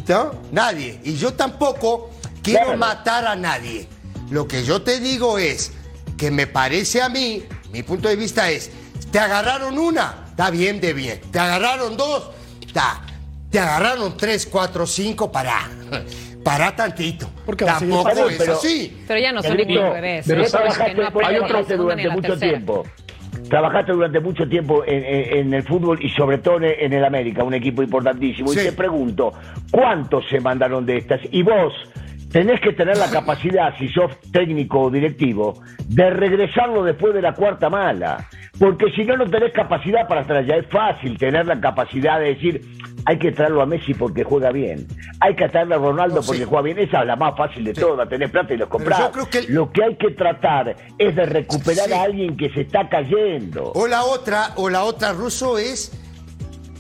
¿No? 0.08 0.32
Nadie. 0.52 1.00
Y 1.04 1.16
yo 1.16 1.34
tampoco 1.34 2.10
quiero 2.44 2.64
Claro. 2.66 2.78
matar 2.78 3.26
a 3.28 3.36
nadie. 3.36 3.88
Lo 4.30 4.48
que 4.48 4.64
yo 4.64 4.82
te 4.82 5.00
digo 5.00 5.38
es 5.40 5.72
que 6.18 6.32
me 6.32 6.48
parece 6.48 7.02
a 7.02 7.10
mí, 7.10 7.44
mi 7.72 7.82
punto 7.84 8.10
de 8.10 8.16
vista 8.18 8.50
es, 8.50 8.72
te 9.12 9.20
agarraron 9.20 9.78
una, 9.78 10.25
está 10.36 10.52
bien 10.52 10.82
de 10.82 10.94
bien. 10.94 11.20
Te 11.32 11.40
agarraron 11.40 11.96
dos, 11.96 12.30
está. 12.66 13.02
Te 13.50 13.60
agarraron 13.60 14.18
tres, 14.18 14.46
cuatro, 14.52 14.86
cinco, 14.86 15.32
para. 15.32 15.70
Para 16.44 16.76
tantito. 16.76 17.28
Porque 17.46 17.66
Tampoco 17.66 18.04
pasando, 18.04 18.30
es 18.30 18.38
pero- 18.38 18.54
así. 18.54 19.04
Pero 19.08 19.20
ya 19.20 19.32
no 19.32 19.42
son 19.42 19.58
ningún 19.58 19.94
bebés. 19.94 20.26
pero 20.28 20.44
¿eh? 20.44 20.48
trabajaste, 20.50 20.94
no 20.94 21.84
durante 21.84 22.10
mucho 22.10 22.28
tercera. 22.30 22.52
tiempo. 22.52 22.86
Trabajaste 23.50 23.92
durante 23.94 24.20
mucho 24.20 24.48
tiempo 24.48 24.84
en, 24.86 25.04
en- 25.06 25.38
en 25.38 25.54
el 25.54 25.64
fútbol 25.64 26.04
y 26.04 26.10
sobre 26.12 26.38
todo 26.40 26.58
en, 26.58 26.66
en 26.66 26.94
el 26.94 27.04
América, 27.06 27.44
un 27.44 27.54
equipo 27.54 27.82
importantísimo. 27.82 28.50
Sí. 28.50 28.60
Y 28.60 28.64
te 28.66 28.72
pregunto, 28.74 29.32
¿cuántos 29.72 30.26
se 30.30 30.40
mandaron 30.40 30.86
de 30.86 30.98
estas? 30.98 31.22
Y 31.32 31.42
vos 31.44 31.74
tenés 32.36 32.60
que 32.60 32.74
tener 32.74 32.98
la 32.98 33.10
capacidad, 33.10 33.74
si 33.78 33.88
sos 33.88 34.12
técnico 34.34 34.82
o 34.82 34.90
directivo, 34.92 35.62
de 35.88 36.10
regresarlo 36.10 36.84
después 36.84 37.14
de 37.14 37.22
la 37.22 37.34
cuarta 37.34 37.70
mala. 37.70 38.28
Porque 38.60 38.92
si 38.92 39.06
no, 39.06 39.16
no 39.16 39.26
tenés 39.30 39.54
capacidad 39.54 40.06
para 40.06 40.20
estar 40.20 40.36
allá. 40.36 40.58
Es 40.58 40.66
fácil 40.68 41.18
tener 41.18 41.46
la 41.46 41.62
capacidad 41.62 42.20
de 42.20 42.34
decir, 42.36 42.62
hay 43.06 43.18
que 43.20 43.32
traerlo 43.32 43.62
a 43.62 43.66
Messi 43.66 43.94
porque 43.94 44.26
juega 44.26 44.52
bien. 44.52 44.86
Hay 45.22 45.34
que 45.38 45.48
traerlo 45.48 45.76
a 45.76 45.78
Ronaldo 45.78 46.16
No, 46.18 46.22
sí. 46.24 46.28
porque 46.28 46.44
juega 46.44 46.62
bien. 46.64 46.80
Esa 46.80 47.00
es 47.02 47.08
la 47.08 47.16
más 47.16 47.38
fácil 47.38 47.64
de 47.64 47.74
Sí. 47.74 47.80
todas, 47.80 48.10
tener 48.10 48.30
plata 48.30 48.54
y 48.54 48.58
los 48.58 48.68
comprar. 48.68 49.00
yo 49.00 49.12
creo 49.14 49.30
que 49.30 49.38
el- 49.40 49.54
Lo 49.54 49.72
que 49.72 49.84
hay 49.86 49.96
que 49.96 50.12
tratar 50.12 50.76
es 50.98 51.16
de 51.16 51.26
recuperar 51.26 51.88
Sí. 51.88 51.94
a 51.94 52.02
alguien 52.04 52.36
que 52.36 52.50
se 52.50 52.62
está 52.62 52.90
cayendo. 52.90 53.72
O 53.76 53.88
la 53.88 54.04
otra, 54.04 54.50
o 54.58 54.70
la 54.70 54.84
otra 54.84 55.14
ruso 55.14 55.58
es 55.58 55.94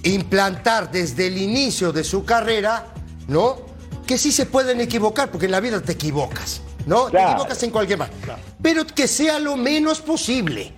implantar 0.03 0.91
desde 0.91 1.27
el 1.27 1.37
inicio 1.37 1.93
de 1.93 2.03
su 2.03 2.25
carrera, 2.25 2.87
¿no? 3.29 3.73
Que 4.07 4.17
sí 4.17 4.31
se 4.31 4.45
pueden 4.45 4.81
equivocar, 4.81 5.31
porque 5.31 5.45
en 5.45 5.51
la 5.51 5.59
vida 5.59 5.81
te 5.81 5.93
equivocas, 5.93 6.61
¿no? 6.85 7.07
Te 7.09 7.21
equivocas 7.21 7.61
en 7.63 7.71
cualquier 7.71 7.97
parte. 7.99 8.15
Pero 8.61 8.85
que 8.85 9.07
sea 9.07 9.39
lo 9.39 9.55
menos 9.57 9.99
posible. 10.01 10.73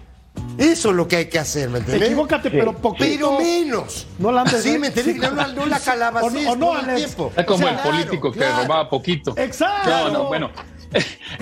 Eso 0.58 0.90
es 0.92 0.96
lo 0.96 1.08
que 1.08 1.18
hay 1.18 1.26
que 1.30 1.40
hacer, 1.40 1.70
¿me 1.70 1.80
entiendes? 1.80 2.08
Equivócate, 2.10 2.50
Sí. 2.50 2.56
pero 2.58 2.74
poquito. 2.78 3.06
Pero 3.06 3.40
menos. 3.40 4.08
No 4.20 4.32
la 4.32 4.42
andes, 4.42 4.64
Sí, 4.64 4.70
¿eh? 4.76 4.80
¿me 4.80 4.88
entiendes? 4.88 5.16
Sí. 5.16 5.22
No, 5.22 5.32
la- 5.32 5.48
no 5.48 5.66
la 5.66 5.80
calabas 5.80 6.24
O 6.24 6.30
no- 6.30 6.40
o 6.52 6.56
no, 6.56 6.66
todo 6.68 6.80
el 6.80 6.86
Alex. 6.90 7.06
tiempo. 7.06 7.32
Es 7.36 7.46
como 7.46 7.66
O 7.66 7.68
sea, 7.68 7.78
el 7.78 7.80
político 7.90 8.32
claro, 8.32 8.34
que 8.34 8.40
claro. 8.40 8.62
robaba 8.64 8.90
poquito. 8.90 9.34
Exacto. 9.38 9.90
No, 9.90 10.10
no, 10.12 10.24
bueno. 10.28 10.50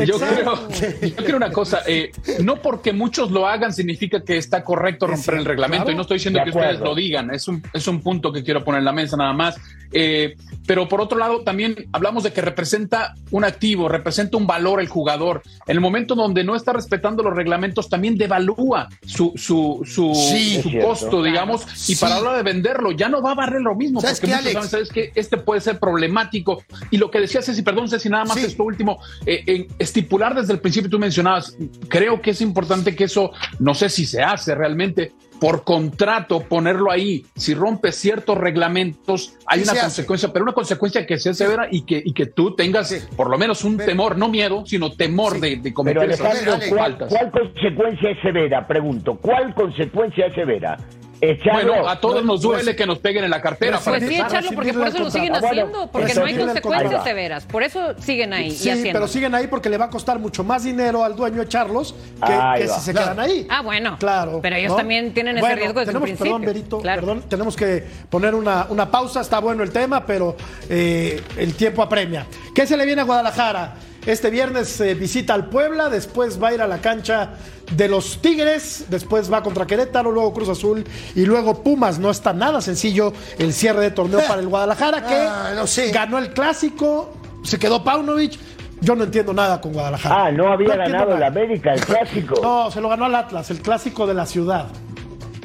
Yo 0.05 0.17
creo, 0.19 0.69
yo 1.01 1.15
creo 1.15 1.38
una 1.38 1.51
cosa, 1.51 1.81
eh, 1.88 2.12
no 2.41 2.62
porque 2.62 2.91
muchos 2.93 3.31
lo 3.31 3.47
hagan 3.47 3.71
significa 3.73 4.23
que 4.23 4.38
está 4.38 4.63
correcto 4.63 5.08
romper 5.08 5.36
el 5.36 5.45
reglamento 5.45 5.86
claro. 5.86 5.91
y 5.93 5.95
no 5.95 6.01
estoy 6.01 6.17
diciendo 6.17 6.39
que 6.43 6.49
ustedes 6.49 6.79
lo 6.79 6.95
digan, 6.95 7.34
es 7.34 7.47
un, 7.47 7.62
es 7.73 7.88
un 7.88 8.01
punto 8.01 8.31
que 8.31 8.43
quiero 8.43 8.63
poner 8.63 8.79
en 8.79 8.86
la 8.86 8.91
mesa 8.91 9.15
nada 9.17 9.34
más. 9.34 9.55
Eh, 9.97 10.36
pero 10.67 10.89
por 10.89 10.99
otro 10.99 11.17
lado, 11.17 11.41
también 11.41 11.88
hablamos 11.93 12.23
de 12.23 12.34
que 12.34 12.41
representa 12.41 13.13
un 13.31 13.45
activo, 13.45 13.88
representa 13.88 14.36
un 14.36 14.45
valor 14.47 14.81
el 14.81 14.89
jugador. 14.89 15.41
En 15.67 15.75
el 15.77 15.79
momento 15.79 16.15
donde 16.15 16.43
no 16.43 16.55
está 16.55 16.73
respetando 16.73 17.23
los 17.23 17.34
reglamentos, 17.36 17.88
también 17.88 18.17
devalúa 18.17 18.89
su, 19.05 19.31
su, 19.36 19.81
su, 19.86 20.13
Sí. 20.15 20.53
su 20.55 20.60
Es 20.60 20.63
cierto. 20.63 20.88
costo, 20.89 21.23
digamos, 21.23 21.63
y 21.88 21.93
Sí. 21.93 21.95
para 21.95 22.15
la 22.15 22.21
hora 22.29 22.38
de 22.38 22.43
venderlo, 22.43 22.91
ya 22.91 23.08
no 23.10 23.21
va 23.21 23.31
a 23.31 23.36
barrer 23.36 23.62
lo 23.62 23.75
mismo, 23.75 24.01
¿Sabes 24.01 24.19
porque 24.19 24.31
qué, 24.34 24.38
muchos 24.38 24.45
Alex? 24.55 24.69
saben, 24.69 24.69
sabes 24.69 24.89
que 24.89 25.12
este 25.19 25.38
puede 25.38 25.62
ser 25.62 25.79
problemático. 25.79 26.63
Y 26.91 26.97
lo 26.97 27.10
que 27.12 27.19
decía 27.21 27.41
Ceci, 27.41 27.62
perdón, 27.62 27.88
Ceci, 27.88 28.10
nada 28.10 28.25
más 28.25 28.38
Sí. 28.39 28.45
esto 28.47 28.63
último, 28.63 28.99
eh, 29.25 29.43
en 29.45 29.67
estipular 29.85 30.35
desde 30.35 30.53
el 30.53 30.59
principio, 30.59 30.89
tú 30.89 30.99
mencionabas, 30.99 31.57
creo 31.87 32.21
que 32.21 32.31
es 32.31 32.41
importante 32.41 32.95
que 32.95 33.05
eso, 33.05 33.31
no 33.59 33.73
sé 33.73 33.89
si 33.89 34.05
se 34.05 34.21
hace 34.21 34.53
realmente, 34.53 35.13
por 35.39 35.63
contrato, 35.63 36.41
ponerlo 36.41 36.91
ahí. 36.91 37.25
Si 37.35 37.53
rompes 37.53 37.95
ciertos 37.95 38.37
reglamentos, 38.37 39.35
hay 39.47 39.59
Sí 39.59 39.63
una 39.63 39.71
hace. 39.73 39.81
consecuencia, 39.81 40.31
pero 40.33 40.43
una 40.43 40.53
consecuencia 40.53 41.05
que 41.05 41.17
sea 41.17 41.33
severa 41.33 41.67
y 41.71 41.81
que, 41.83 42.01
y 42.03 42.13
que 42.13 42.25
tú 42.27 42.55
tengas 42.55 42.89
Sí. 42.89 42.97
por 43.15 43.29
lo 43.29 43.37
menos 43.37 43.63
un 43.63 43.77
Pero- 43.77 43.89
temor, 43.89 44.17
no 44.17 44.29
miedo, 44.29 44.63
sino 44.65 44.91
temor 44.91 45.33
Sí. 45.35 45.39
de, 45.41 45.49
de 45.49 45.61
Pero 45.63 45.73
cometer 45.73 46.09
esas 46.11 46.21
Alejandro, 46.21 46.53
Ale, 46.53 46.69
¿cuál, 46.69 46.79
faltas. 46.79 47.09
cuál 47.09 47.31
consecuencia 47.31 48.09
es 48.11 48.21
severa? 48.21 48.67
Pregunto, 48.67 49.17
¿cuál 49.21 49.53
consecuencia 49.53 50.27
es 50.27 50.33
severa? 50.35 50.77
Echarlo. 51.21 51.73
Bueno, 51.73 51.89
a 51.89 51.99
todos 51.99 52.15
No, 52.23 52.34
nos 52.34 52.43
no 52.43 52.49
duele 52.49 52.75
que 52.75 52.86
nos 52.86 52.99
peguen 52.99 53.23
en 53.23 53.30
la 53.30 53.41
cartera. 53.41 53.73
Pues 53.78 53.84
para 53.86 53.97
Pues 53.99 54.10
sí, 54.10 54.15
echarlo, 54.15 54.51
porque 54.54 54.73
por 54.73 54.88
eso 54.88 54.99
lo 54.99 55.10
siguen 55.12 55.36
haciendo, 55.36 55.65
Bueno, 55.71 55.91
porque 55.91 56.13
no 56.13 56.25
hay 56.25 56.36
consecuencias 56.38 57.04
severas. 57.04 57.45
Por 57.45 57.63
eso 57.63 57.93
siguen 57.99 58.34
ahí 58.34 58.47
y 58.47 58.51
Sí, 58.51 58.69
haciendo. 58.69 58.91
pero 58.93 59.08
siguen 59.08 59.34
ahí 59.36 59.47
porque 59.47 59.69
le 59.69 59.78
va 59.78 59.86
a 59.86 59.89
costar 59.89 60.19
mucho 60.19 60.43
más 60.43 60.63
dinero 60.63 61.04
al 61.04 61.15
dueño 61.15 61.41
echarlos 61.41 61.95
que, 62.25 62.67
si 62.67 62.80
se 62.82 62.91
Claro. 62.91 63.13
quedan 63.13 63.19
ahí. 63.19 63.47
Ah, 63.49 63.62
bueno. 63.62 63.97
Claro. 63.99 64.39
Pero 64.41 64.56
ellos 64.56 64.75
también 64.75 65.13
tienen 65.13 65.38
ese 65.38 65.56
riesgo 65.56 65.80
un 65.80 65.86
tenemos, 65.86 66.04
principio. 66.08 66.34
Perdón, 66.34 66.45
Berito, 66.45 66.78
Claro. 66.80 67.01
perdón, 67.01 67.23
tenemos 67.30 67.56
que 67.56 67.84
poner 68.10 68.36
una, 68.36 68.67
una 68.69 68.91
pausa. 68.91 69.21
Está 69.21 69.39
bueno 69.39 69.63
el 69.63 69.71
tema, 69.71 70.06
pero 70.06 70.36
eh, 70.69 71.21
el 71.38 71.54
tiempo 71.56 71.82
apremia. 71.82 72.25
¿Qué 72.54 72.67
se 72.67 72.75
le 72.78 72.86
viene 72.86 73.01
a 73.01 73.06
Guadalajara? 73.06 73.73
Este 74.05 74.29
viernes 74.29 74.79
eh, 74.81 74.93
visita 74.93 75.33
al 75.33 75.47
Puebla, 75.49 75.89
después 75.89 76.41
va 76.41 76.49
a 76.49 76.53
ir 76.53 76.61
a 76.61 76.67
la 76.67 76.77
cancha 76.79 77.31
de 77.71 77.87
los 77.87 78.21
Tigres, 78.21 78.85
después 78.89 79.31
va 79.33 79.41
contra 79.41 79.65
Querétaro, 79.65 80.11
luego 80.11 80.31
Cruz 80.33 80.49
Azul 80.49 80.85
y 81.15 81.25
luego 81.25 81.63
Pumas. 81.63 81.97
No 81.97 82.11
está 82.11 82.31
nada 82.33 82.61
sencillo 82.61 83.13
el 83.39 83.51
cierre 83.53 83.81
de 83.81 83.91
torneo 83.91 84.19
para 84.27 84.41
el 84.41 84.47
Guadalajara, 84.47 85.05
que 85.07 85.15
Ah, 85.15 85.53
no 85.55 85.65
sé. 85.65 85.91
ganó 85.91 86.19
el 86.19 86.33
clásico, 86.33 87.15
se 87.43 87.57
quedó 87.57 87.83
Paunovic. 87.83 88.37
Yo 88.81 88.93
no 88.95 89.05
entiendo 89.05 89.33
nada 89.33 89.59
con 89.61 89.73
Guadalajara. 89.73 90.25
Ah, 90.25 90.31
no 90.31 90.51
había 90.51 90.75
ganado 90.75 91.15
el. 91.15 91.23
América, 91.23 91.73
el 91.73 91.81
clásico. 91.81 92.35
No, 92.43 92.69
se 92.69 92.81
lo 92.81 92.89
ganó 92.89 93.05
al 93.05 93.15
Atlas, 93.15 93.49
el 93.49 93.61
clásico 93.61 94.05
de 94.05 94.13
la 94.13 94.25
ciudad. 94.27 94.67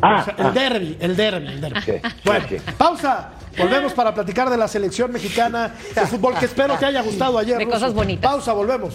Ah, 0.02 0.18
O 0.20 0.24
sea, 0.24 0.34
el 0.36 0.46
ah. 0.46 0.50
derby, 0.50 0.96
el 1.00 1.16
derby, 1.16 1.46
el 1.46 1.60
derby. 1.60 1.80
Bueno, 2.24 2.44
pausa. 2.76 3.30
Volvemos 3.58 3.92
para 3.92 4.14
platicar 4.14 4.48
de 4.50 4.56
la 4.56 4.68
selección 4.68 5.12
mexicana 5.12 5.74
de 5.94 6.06
fútbol 6.06 6.34
que 6.38 6.46
espero 6.46 6.76
te 6.76 6.86
haya 6.86 7.02
gustado 7.02 7.38
ayer. 7.38 7.58
De 7.58 7.64
Ruso. 7.64 7.76
cosas 7.76 7.94
bonitas. 7.94 8.30
Pausa, 8.30 8.52
volvemos. 8.52 8.94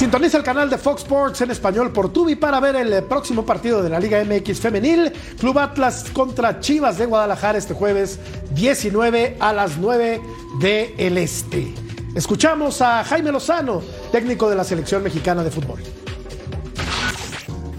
Sintoniza 0.00 0.38
el 0.38 0.44
canal 0.44 0.70
de 0.70 0.78
Fox 0.78 1.02
Sports 1.02 1.42
en 1.42 1.50
español 1.50 1.92
por 1.92 2.10
Tubi 2.10 2.34
para 2.34 2.58
ver 2.58 2.74
el 2.74 2.90
eh, 2.90 3.02
próximo 3.02 3.44
partido 3.44 3.82
de 3.82 3.90
la 3.90 4.00
Liga 4.00 4.24
MX 4.24 4.58
Femenil. 4.58 5.12
Club 5.38 5.58
Atlas 5.58 6.06
contra 6.10 6.58
Chivas 6.58 6.96
de 6.96 7.04
Guadalajara 7.04 7.58
este 7.58 7.74
jueves 7.74 8.18
19 8.54 9.36
a 9.38 9.52
las 9.52 9.76
9 9.76 10.22
de 10.58 10.94
el 10.96 11.18
Este. 11.18 11.74
Escuchamos 12.14 12.80
a 12.80 13.04
Jaime 13.04 13.30
Lozano, 13.30 13.82
técnico 14.10 14.48
de 14.48 14.56
la 14.56 14.64
selección 14.64 15.02
mexicana 15.02 15.44
de 15.44 15.50
fútbol. 15.50 15.80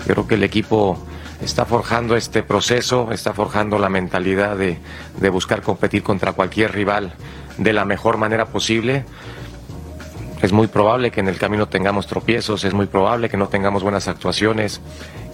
Creo 0.06 0.28
que 0.28 0.36
el 0.36 0.44
equipo 0.44 1.00
está 1.42 1.66
forjando 1.66 2.16
este 2.16 2.44
proceso, 2.44 3.12
está 3.12 3.34
forjando 3.34 3.80
la 3.80 3.90
mentalidad 3.90 4.56
de 4.58 5.30
buscar 5.32 5.64
competir 5.64 6.04
contra 6.04 6.34
cualquier 6.34 6.72
rival 6.72 7.16
de 7.58 7.74
la 7.74 7.84
mejor 7.84 8.18
manera 8.18 8.46
posible. 8.46 9.06
Es 10.42 10.52
muy 10.52 10.68
probable 10.68 11.12
que 11.12 11.20
en 11.20 11.28
el 11.28 11.38
camino 11.38 11.68
tengamos 11.68 12.08
tropiezos, 12.08 12.64
es 12.64 12.74
muy 12.74 12.88
probable 12.88 13.30
que 13.30 13.38
no 13.38 13.48
tengamos 13.48 13.84
buenas 13.84 14.08
actuaciones 14.08 14.82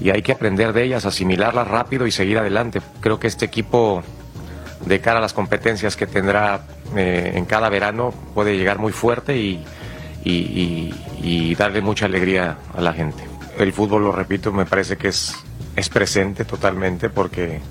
y 0.02 0.10
hay 0.10 0.22
que 0.22 0.34
aprender 0.34 0.74
de 0.74 0.84
ellas, 0.84 1.06
asimilarlas 1.06 1.68
rápido 1.68 2.06
y 2.08 2.12
seguir 2.12 2.38
adelante. 2.38 2.82
Creo 3.00 3.18
que 3.18 3.28
este 3.28 3.46
equipo, 3.46 4.04
de 4.86 5.00
cara 5.00 5.20
a 5.20 5.22
las 5.22 5.32
competencias 5.34 5.96
que 5.96 6.08
tendrá 6.08 6.62
eh, 6.96 7.32
en 7.36 7.46
cada 7.46 7.70
verano, 7.70 8.14
puede 8.34 8.58
llegar 8.58 8.80
muy 8.80 8.92
fuerte 8.92 9.38
y, 9.38 9.64
y- 10.26 11.56
darle 11.56 11.82
mucha 11.82 12.06
alegría 12.06 12.58
a 12.76 12.82
la 12.82 12.92
gente. 12.94 13.24
El 13.58 13.72
fútbol, 13.74 14.04
lo 14.04 14.12
repito, 14.12 14.52
me 14.52 14.66
parece 14.66 14.98
que 14.98 15.08
es, 15.08 15.36
es 15.76 15.90
presente 15.90 16.44
totalmente 16.46 17.10
porque 17.10 17.62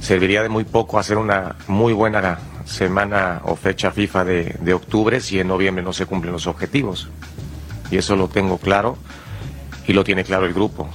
serviría 0.00 0.42
de 0.42 0.48
muy 0.48 0.64
poco 0.64 0.98
hacer 0.98 1.18
una 1.18 1.56
muy 1.66 1.92
buena 1.92 2.38
semana 2.68 3.40
o 3.44 3.56
fecha 3.56 3.90
FIFA 3.90 4.24
de, 4.24 4.56
de 4.60 4.74
octubre 4.74 5.20
si 5.20 5.40
en 5.40 5.48
noviembre 5.48 5.82
no 5.82 5.92
se 5.92 6.06
cumplen 6.06 6.32
los 6.32 6.46
objetivos. 6.46 7.08
Y 7.90 7.96
eso 7.96 8.14
lo 8.14 8.28
tengo 8.28 8.58
claro 8.58 8.98
y 9.86 9.94
lo 9.94 10.04
tiene 10.04 10.22
claro 10.22 10.44
el 10.46 10.52
grupo. 10.52 10.88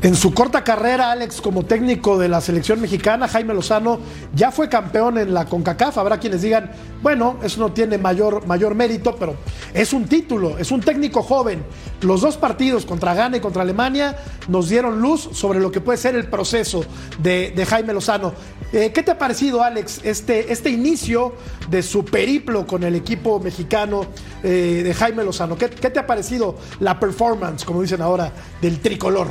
En 0.00 0.14
su 0.14 0.32
corta 0.32 0.62
carrera, 0.62 1.10
Alex, 1.10 1.40
como 1.40 1.64
técnico 1.64 2.18
de 2.18 2.28
la 2.28 2.40
selección 2.40 2.80
mexicana, 2.80 3.26
Jaime 3.26 3.52
Lozano 3.52 3.98
ya 4.32 4.52
fue 4.52 4.68
campeón 4.68 5.18
en 5.18 5.34
la 5.34 5.46
CONCACAF. 5.46 5.98
Habrá 5.98 6.20
quienes 6.20 6.42
digan, 6.42 6.70
bueno, 7.02 7.38
eso 7.42 7.58
no 7.58 7.72
tiene 7.72 7.98
mayor, 7.98 8.46
mayor 8.46 8.76
mérito, 8.76 9.16
pero 9.16 9.34
es 9.74 9.92
un 9.92 10.04
título, 10.04 10.56
es 10.56 10.70
un 10.70 10.82
técnico 10.82 11.24
joven. 11.24 11.64
Los 12.00 12.20
dos 12.20 12.36
partidos 12.36 12.86
contra 12.86 13.12
Ghana 13.12 13.38
y 13.38 13.40
contra 13.40 13.62
Alemania 13.62 14.16
nos 14.46 14.68
dieron 14.68 15.00
luz 15.00 15.30
sobre 15.32 15.58
lo 15.58 15.72
que 15.72 15.80
puede 15.80 15.98
ser 15.98 16.14
el 16.14 16.28
proceso 16.28 16.84
de, 17.18 17.50
de 17.50 17.66
Jaime 17.66 17.92
Lozano. 17.92 18.34
Eh, 18.72 18.92
¿Qué 18.92 19.02
te 19.02 19.10
ha 19.10 19.18
parecido, 19.18 19.62
Alex, 19.62 20.02
este, 20.04 20.52
este 20.52 20.68
inicio 20.68 21.34
de 21.70 21.82
su 21.82 22.04
periplo 22.04 22.66
con 22.66 22.82
el 22.82 22.94
equipo 22.94 23.40
mexicano 23.40 24.06
eh, 24.42 24.82
de 24.84 24.94
Jaime 24.94 25.24
Lozano? 25.24 25.56
¿Qué, 25.56 25.70
¿Qué 25.70 25.88
te 25.88 25.98
ha 25.98 26.06
parecido 26.06 26.56
la 26.80 27.00
performance, 27.00 27.64
como 27.64 27.80
dicen 27.80 28.02
ahora, 28.02 28.30
del 28.60 28.78
tricolor? 28.80 29.28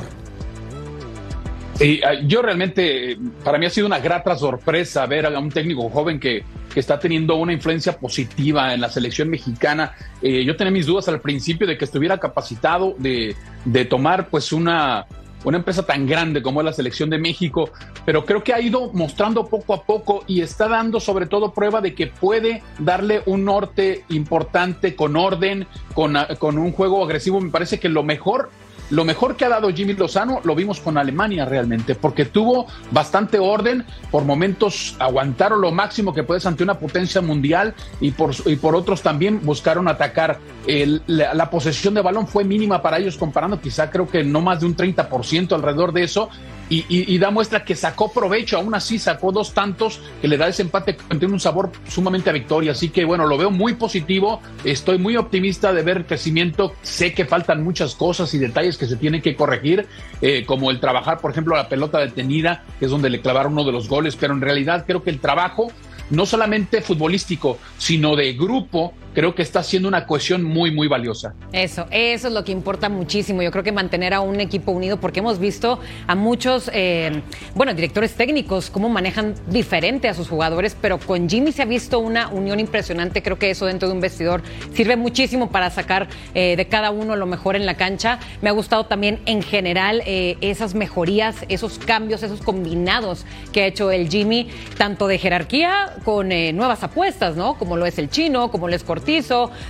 Ah, 1.80 2.14
yo 2.26 2.42
realmente, 2.42 3.20
para 3.44 3.60
mí 3.60 3.68
ha 3.68 3.70
sido 3.70 3.86
una 3.86 4.00
grata 4.00 4.36
sorpresa 4.36 5.06
ver 5.06 5.28
a 5.28 5.40
un 5.40 5.52
técnico 5.52 5.88
joven 5.92 6.20
que, 6.20 6.44
que 6.74 6.80
está 6.80 6.98
teniendo 6.98 7.36
una 7.36 7.54
influencia 7.54 7.96
positiva 7.96 8.74
en 8.74 8.82
la 8.82 8.90
selección 8.90 9.30
mexicana. 9.30 9.94
Eh, 10.20 10.44
yo 10.44 10.56
tenía 10.56 10.72
mis 10.72 10.88
dudas 10.88 11.08
al 11.08 11.22
principio 11.22 11.68
de 11.68 11.78
que 11.78 11.86
estuviera 11.86 12.18
capacitado 12.18 12.96
de, 12.98 13.36
de 13.66 13.86
tomar 13.86 14.30
pues 14.30 14.52
una, 14.52 15.06
una 15.44 15.58
empresa 15.58 15.86
tan 15.86 16.06
grande 16.08 16.42
como 16.42 16.62
es 16.62 16.66
la 16.66 16.74
selección 16.74 17.10
de 17.10 17.18
México, 17.18 17.70
pero 18.06 18.26
creo 18.26 18.44
que 18.44 18.54
ha 18.54 18.62
ido 18.62 18.92
mostrando 18.94 19.48
poco 19.48 19.74
a 19.74 19.84
poco 19.84 20.24
y 20.28 20.42
está 20.42 20.68
dando 20.68 21.00
sobre 21.00 21.26
todo 21.26 21.54
prueba 21.54 21.82
de 21.82 21.94
que 21.94 22.08
puede 22.08 22.64
darle 22.80 23.22
un 23.26 23.46
norte 23.46 24.04
importante 24.10 24.96
con 24.96 25.16
orden, 25.16 25.68
con, 25.94 26.16
con 26.40 26.58
un 26.58 26.72
juego 26.72 27.04
agresivo. 27.04 27.40
Me 27.40 27.50
parece 27.50 27.80
que 27.80 27.90
lo 27.90 28.04
mejor 28.04 28.50
lo 28.90 29.04
mejor 29.06 29.36
que 29.36 29.46
ha 29.46 29.50
dado 29.50 29.70
Jimmy 29.70 29.94
Lozano 29.94 30.40
lo 30.44 30.56
vimos 30.56 30.80
con 30.80 30.98
Alemania 30.98 31.46
realmente, 31.46 31.96
porque 31.96 32.26
tuvo 32.26 32.68
bastante 32.92 33.38
orden, 33.40 33.86
por 34.12 34.24
momentos 34.24 34.96
aguantaron 35.00 35.62
lo 35.62 35.72
máximo 35.72 36.14
que 36.14 36.24
puedes 36.24 36.46
ante 36.46 36.64
una 36.64 36.76
potencia 36.80 37.22
mundial 37.22 37.74
y 38.00 38.12
por, 38.12 38.32
y 38.46 38.56
por 38.56 38.76
otros 38.76 39.02
también 39.02 39.42
buscaron 39.44 39.88
atacar. 39.88 40.40
El- 40.66 41.02
la, 41.08 41.34
la 41.34 41.50
posesión 41.50 41.94
de 41.94 42.02
balón 42.02 42.28
fue 42.28 42.44
mínima 42.44 42.82
para 42.82 42.98
ellos 42.98 43.18
comparando 43.18 43.60
quizá 43.60 43.90
creo 43.90 44.08
que 44.10 44.24
no 44.24 44.42
más 44.42 44.60
de 44.62 44.66
un 44.68 44.76
30% 44.76 45.54
alrededor 45.54 45.92
de 45.94 46.04
eso 46.04 46.30
y, 46.70 46.80
y- 46.90 47.14
y 47.14 47.18
da 47.18 47.32
muestra 47.32 47.64
que 47.64 47.76
sacó 47.76 48.12
provecho, 48.12 48.58
aún 48.58 48.76
así 48.76 49.00
sacó 49.00 49.32
dos 49.32 49.54
tantos 49.54 50.02
que 50.22 50.28
le 50.28 50.38
da 50.38 50.48
ese 50.48 50.62
empate 50.64 50.96
que 50.98 51.16
tiene 51.16 51.34
un 51.34 51.40
sabor 51.40 51.72
sumamente 51.88 52.30
a 52.30 52.34
victoria, 52.34 52.74
así 52.74 52.90
que 52.90 53.06
bueno, 53.06 53.26
lo 53.26 53.38
veo 53.38 53.52
muy 53.52 53.76
positivo, 53.76 54.42
estoy 54.64 54.98
muy 54.98 55.16
optimista 55.18 55.72
de 55.74 55.82
ver 55.84 56.06
crecimiento, 56.06 56.74
sé 56.82 57.14
que 57.14 57.26
faltan 57.26 57.64
muchas 57.64 57.96
cosas 57.96 58.34
y 58.34 58.38
detalles 58.38 58.78
que 58.78 58.86
se 58.86 58.96
tienen 58.98 59.22
que 59.22 59.36
corregir, 59.36 59.88
eh, 60.22 60.44
como 60.46 60.72
el 60.72 60.80
trabajar, 60.80 61.20
por 61.20 61.32
ejemplo, 61.32 61.56
la 61.56 61.70
pelota 61.70 62.00
detenida, 62.00 62.64
que 62.80 62.86
es 62.86 62.92
donde 62.92 63.10
le 63.10 63.22
clavaron 63.22 63.54
uno 63.54 63.64
de 63.64 63.72
los 63.72 63.88
goles, 63.88 64.16
pero 64.16 64.34
en 64.34 64.42
realidad 64.42 64.84
creo 64.86 65.04
que 65.04 65.10
el 65.10 65.20
trabajo 65.20 65.72
no 66.10 66.26
solamente 66.26 66.82
futbolístico, 66.82 67.58
sino 67.78 68.16
de 68.16 68.32
grupo, 68.34 68.94
creo 69.18 69.34
que 69.34 69.42
está 69.42 69.62
haciendo 69.62 69.88
una 69.88 70.06
cohesión 70.06 70.44
muy, 70.44 70.70
muy 70.70 70.88
valiosa. 70.88 71.34
Eso, 71.52 71.88
eso 71.90 72.28
es 72.28 72.34
lo 72.36 72.44
que 72.44 72.52
importa 72.52 72.88
muchísimo. 72.88 73.42
Yo 73.42 73.50
creo 73.50 73.64
que 73.64 73.72
mantener 73.72 74.14
a 74.14 74.22
un 74.22 74.40
equipo 74.40 74.72
unido, 74.72 75.00
porque 75.00 75.22
hemos 75.22 75.40
visto 75.40 75.80
a 76.06 76.14
muchos, 76.14 76.70
eh, 76.72 77.24
bueno, 77.56 77.74
directores 77.74 78.14
técnicos 78.14 78.70
cómo 78.70 78.90
manejan 78.90 79.34
diferente 79.48 80.08
a 80.08 80.14
sus 80.14 80.30
jugadores, 80.30 80.78
pero 80.80 81.00
con 81.00 81.28
Jimmy 81.28 81.52
se 81.52 81.64
ha 81.64 81.66
visto 81.66 81.98
una 81.98 82.28
unión 82.28 82.60
impresionante. 82.60 83.24
Creo 83.24 83.40
que 83.40 83.50
eso 83.50 83.66
dentro 83.66 83.88
de 83.88 83.96
un 83.96 84.02
vestidor 84.02 84.44
sirve 84.76 84.96
muchísimo 84.98 85.50
para 85.50 85.72
sacar 85.72 86.10
eh, 86.36 86.56
de 86.56 86.68
cada 86.68 86.92
uno 86.92 87.16
lo 87.16 87.26
mejor 87.26 87.56
en 87.56 87.66
la 87.66 87.74
cancha. 87.74 88.20
Me 88.44 88.50
ha 88.50 88.54
gustado 88.54 88.86
también 88.86 89.20
en 89.26 89.42
general 89.42 90.04
eh, 90.06 90.38
esas 90.42 90.76
mejorías, 90.76 91.38
esos 91.50 91.80
cambios, 91.80 92.22
esos 92.22 92.42
combinados 92.42 93.26
que 93.52 93.64
ha 93.64 93.66
hecho 93.66 93.90
el 93.90 94.10
Jimmy, 94.10 94.48
tanto 94.78 95.08
de 95.08 95.18
jerarquía 95.18 95.96
con 96.06 96.30
nuevas 96.30 96.84
apuestas, 96.84 97.36
¿no? 97.36 97.58
Como 97.58 97.78
lo 97.78 97.88
es 97.88 97.98
el 97.98 98.12
chino, 98.12 98.52
como 98.52 98.68
lo 98.68 98.76
es 98.76 98.84
Cortés 98.84 99.07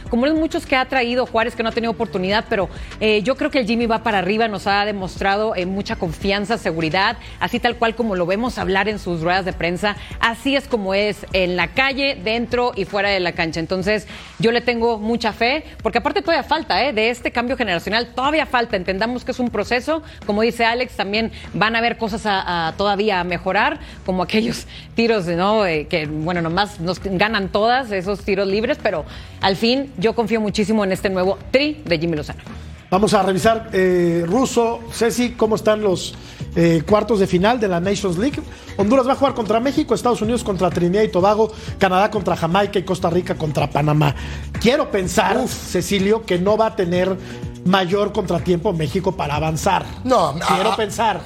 Como 0.10 0.26
los 0.26 0.36
muchos 0.36 0.66
que 0.66 0.76
ha 0.76 0.86
traído 0.86 1.28
Juárez 1.28 1.56
que 1.56 1.62
no 1.62 1.70
ha 1.70 1.72
tenido 1.72 1.92
oportunidad, 1.92 2.46
pero 2.50 2.70
eh, 3.00 3.22
yo 3.22 3.36
creo 3.36 3.52
que 3.52 3.60
el 3.60 3.68
Jimmy 3.68 3.86
va 3.86 4.02
para 4.02 4.18
arriba, 4.18 4.48
nos 4.48 4.66
ha 4.66 4.84
demostrado 4.84 5.56
eh, 5.56 5.68
mucha 5.68 5.96
confianza, 5.96 6.58
seguridad, 6.58 7.18
así 7.40 7.60
tal 7.60 7.76
cual 7.76 7.96
como 7.96 8.16
lo 8.16 8.26
vemos 8.26 8.58
hablar 8.58 8.90
en 8.90 8.98
sus 8.98 9.22
ruedas 9.22 9.46
de 9.46 9.54
prensa, 9.54 9.96
así 10.20 10.56
es 10.56 10.68
como 10.68 10.96
es 10.96 11.26
en 11.34 11.56
la 11.56 11.68
calle, 11.68 12.18
dentro 12.24 12.72
y 12.76 12.86
fuera 12.86 13.10
de 13.10 13.20
la 13.20 13.34
cancha. 13.34 13.60
Entonces, 13.60 14.08
yo 14.40 14.52
le 14.52 14.62
tengo 14.62 14.98
mucha 14.98 15.34
fe, 15.34 15.64
porque 15.84 16.00
aparte 16.00 16.22
todavía 16.22 16.44
falta, 16.44 16.84
¿eh? 16.84 16.94
De 16.94 17.12
este 17.12 17.32
cambio 17.32 17.58
generacional, 17.58 18.08
todavía 18.16 18.48
falta, 18.48 18.76
entendamos 18.76 19.24
que 19.24 19.32
es 19.32 19.40
un 19.40 19.50
proceso, 19.50 20.02
como 20.26 20.42
dice 20.42 20.66
Alex, 20.66 20.96
también 20.96 21.32
van 21.54 21.76
a 21.76 21.80
haber 21.80 21.98
cosas 21.98 22.24
a, 22.26 22.74
todavía 22.76 23.20
a 23.20 23.24
mejorar, 23.24 23.80
como 24.04 24.24
aquellos 24.28 24.66
tiros, 24.96 25.28
¿no? 25.28 25.66
Eh, 25.66 25.86
que, 25.88 26.08
bueno, 26.08 26.42
nomás 26.42 26.80
nos 26.80 27.00
ganan 27.04 27.50
todas 27.50 27.92
esos 27.92 28.24
tiros 28.24 28.48
libres, 28.48 28.80
pero 28.82 29.06
al 29.42 29.56
fin 29.56 29.92
yo 29.98 30.16
confío 30.16 30.42
muchísimo 30.42 30.84
en 30.84 30.92
este 30.92 31.10
nuevo 31.10 31.38
tri 31.52 31.82
de 31.86 32.00
Jimmy 32.00 32.18
Lozano. 32.18 32.42
Vamos 32.90 33.14
a 33.14 33.22
revisar, 33.22 33.70
eh, 33.74 34.24
Russo, 34.26 34.80
Ceci, 34.94 35.32
cómo 35.32 35.58
están 35.58 35.82
los 35.82 36.16
eh, 36.56 36.84
cuartos 36.88 37.20
de 37.20 37.28
final 37.28 37.60
de 37.60 37.68
la 37.68 37.82
Nations 37.82 38.18
League. 38.18 38.42
Honduras 38.78 39.06
va 39.06 39.12
a 39.12 39.16
jugar 39.16 39.34
contra 39.34 39.60
México, 39.60 39.94
Estados 39.94 40.22
Unidos 40.22 40.44
contra 40.44 40.70
Trinidad 40.70 41.04
y 41.04 41.10
Tobago, 41.10 41.52
Canadá 41.78 42.10
contra 42.10 42.38
Jamaica 42.38 42.80
y 42.80 42.84
Costa 42.84 43.10
Rica 43.10 43.36
contra 43.36 43.70
Panamá. 43.70 44.16
Quiero 44.62 44.90
pensar, 44.90 45.48
Cecilio, 45.50 46.26
que 46.26 46.40
no 46.40 46.56
va 46.56 46.68
a 46.68 46.76
tener 46.78 47.18
mayor 47.66 48.14
contratiempo 48.14 48.74
México 48.74 49.12
para 49.12 49.36
avanzar. 49.36 49.86
No, 50.04 50.36
quiero 50.56 50.76
pensar 50.76 51.22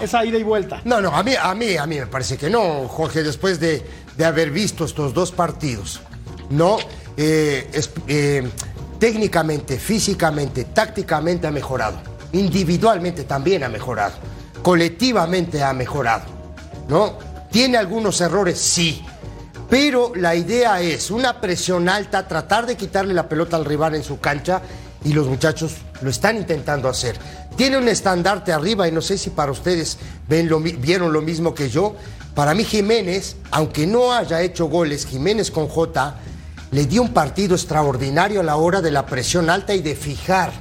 esa, 0.00 0.24
ida 0.24 0.38
y 0.38 0.42
vuelta. 0.42 0.82
No, 0.84 1.00
no, 1.00 1.10
a 1.10 1.22
mí, 1.22 1.32
a 1.40 1.54
mí, 1.54 1.76
a 1.76 1.86
mí 1.86 1.98
me 1.98 2.06
parece 2.06 2.36
que 2.36 2.50
no, 2.50 2.86
Jorge, 2.88 3.22
después 3.22 3.58
de, 3.58 3.84
haber 4.24 4.50
visto 4.50 4.84
estos 4.84 5.14
dos 5.14 5.32
partidos, 5.32 6.00
no, 6.50 6.76
eh, 7.16 7.70
eh, 8.08 8.50
técnicamente, 8.98 9.78
físicamente, 9.78 10.64
tácticamente 10.64 11.46
ha 11.46 11.50
mejorado, 11.50 11.98
individualmente 12.32 13.24
también 13.24 13.64
ha 13.64 13.68
mejorado, 13.68 14.14
colectivamente 14.62 15.62
ha 15.62 15.72
mejorado, 15.72 16.24
¿no? 16.88 17.18
Tiene 17.50 17.78
algunos 17.78 18.20
errores, 18.20 18.58
sí. 18.58 19.02
Pero 19.70 20.12
la 20.14 20.34
idea 20.36 20.80
es 20.80 21.10
una 21.10 21.40
presión 21.40 21.88
alta, 21.88 22.28
tratar 22.28 22.66
de 22.66 22.76
quitarle 22.76 23.14
la 23.14 23.28
pelota 23.28 23.56
al 23.56 23.64
rival 23.64 23.94
en 23.94 24.04
su 24.04 24.20
cancha 24.20 24.60
y 25.04 25.12
los 25.12 25.26
muchachos 25.26 25.76
lo 26.02 26.10
están 26.10 26.36
intentando 26.36 26.88
hacer. 26.88 27.16
Tiene 27.56 27.78
un 27.78 27.88
estandarte 27.88 28.52
arriba 28.52 28.86
y 28.86 28.92
no 28.92 29.00
sé 29.00 29.16
si 29.16 29.30
para 29.30 29.50
ustedes 29.50 29.98
ven 30.28 30.48
lo, 30.48 30.60
vieron 30.60 31.12
lo 31.12 31.22
mismo 31.22 31.54
que 31.54 31.70
yo. 31.70 31.96
Para 32.34 32.54
mí 32.54 32.64
Jiménez, 32.64 33.36
aunque 33.50 33.86
no 33.86 34.12
haya 34.12 34.42
hecho 34.42 34.66
goles, 34.66 35.06
Jiménez 35.06 35.50
con 35.50 35.66
J 35.68 36.14
le 36.76 36.84
dio 36.84 37.00
un 37.00 37.14
partido 37.14 37.54
extraordinario 37.54 38.40
a 38.40 38.44
la 38.44 38.56
hora 38.56 38.82
de 38.82 38.90
la 38.90 39.06
presión 39.06 39.48
alta 39.48 39.74
y 39.74 39.80
de 39.80 39.96
fijar 39.96 40.52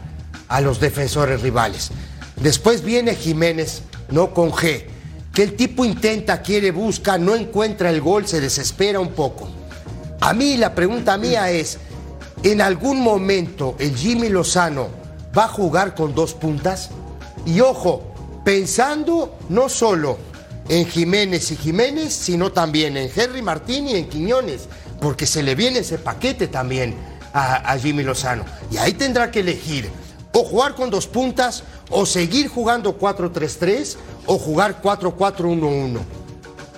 a 0.47 0.61
los 0.61 0.79
defensores 0.79 1.41
rivales. 1.41 1.91
Después 2.37 2.85
viene 2.85 3.15
Jiménez, 3.15 3.81
no 4.11 4.33
con 4.33 4.49
G, 4.53 4.85
que 5.33 5.43
el 5.43 5.57
tipo 5.57 5.83
intenta, 5.83 6.41
quiere, 6.41 6.71
busca, 6.71 7.17
no 7.17 7.35
encuentra 7.35 7.89
el 7.89 7.99
gol, 7.99 8.25
se 8.25 8.39
desespera 8.39 9.01
un 9.01 9.09
poco. 9.09 9.49
A 10.21 10.33
mí 10.33 10.55
la 10.55 10.73
pregunta 10.73 11.17
mía 11.17 11.51
es, 11.51 11.79
en 12.43 12.61
algún 12.61 13.01
momento 13.01 13.75
el 13.77 13.93
Jimmy 13.93 14.29
Lozano 14.29 14.87
va 15.37 15.43
a 15.43 15.49
jugar 15.49 15.95
con 15.95 16.15
dos 16.15 16.33
puntas. 16.33 16.91
Y 17.45 17.59
ojo, 17.59 18.41
pensando 18.45 19.37
no 19.49 19.67
solo 19.67 20.17
en 20.69 20.85
Jiménez 20.85 21.51
y 21.51 21.57
Jiménez, 21.57 22.13
sino 22.13 22.53
también 22.53 22.95
en 22.95 23.11
Henry 23.13 23.41
Martín 23.41 23.89
y 23.89 23.95
en 23.95 24.07
Quiñones, 24.07 24.69
porque 24.99 25.25
se 25.25 25.43
le 25.43 25.55
viene 25.55 25.79
ese 25.79 25.97
paquete 25.97 26.47
también 26.47 26.95
a, 27.33 27.77
Jimmy 27.77 28.03
Lozano. 28.03 28.45
Y 28.71 28.77
ahí 28.77 28.93
tendrá 28.93 29.29
que 29.29 29.41
elegir 29.41 29.89
o 30.31 30.43
jugar 30.43 30.75
con 30.75 30.89
dos 30.89 31.07
puntas, 31.07 31.63
o 31.89 32.05
seguir 32.05 32.49
jugando 32.49 32.99
4-3-3, 32.99 33.95
o 34.25 34.37
jugar 34.37 34.81
4-4-1-1. 34.81 35.99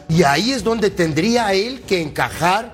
Y 0.10 0.23
ahí 0.23 0.51
es 0.51 0.63
donde 0.63 0.91
tendría 0.91 1.53
él 1.53 1.82
que 1.82 2.01
encajar 2.01 2.73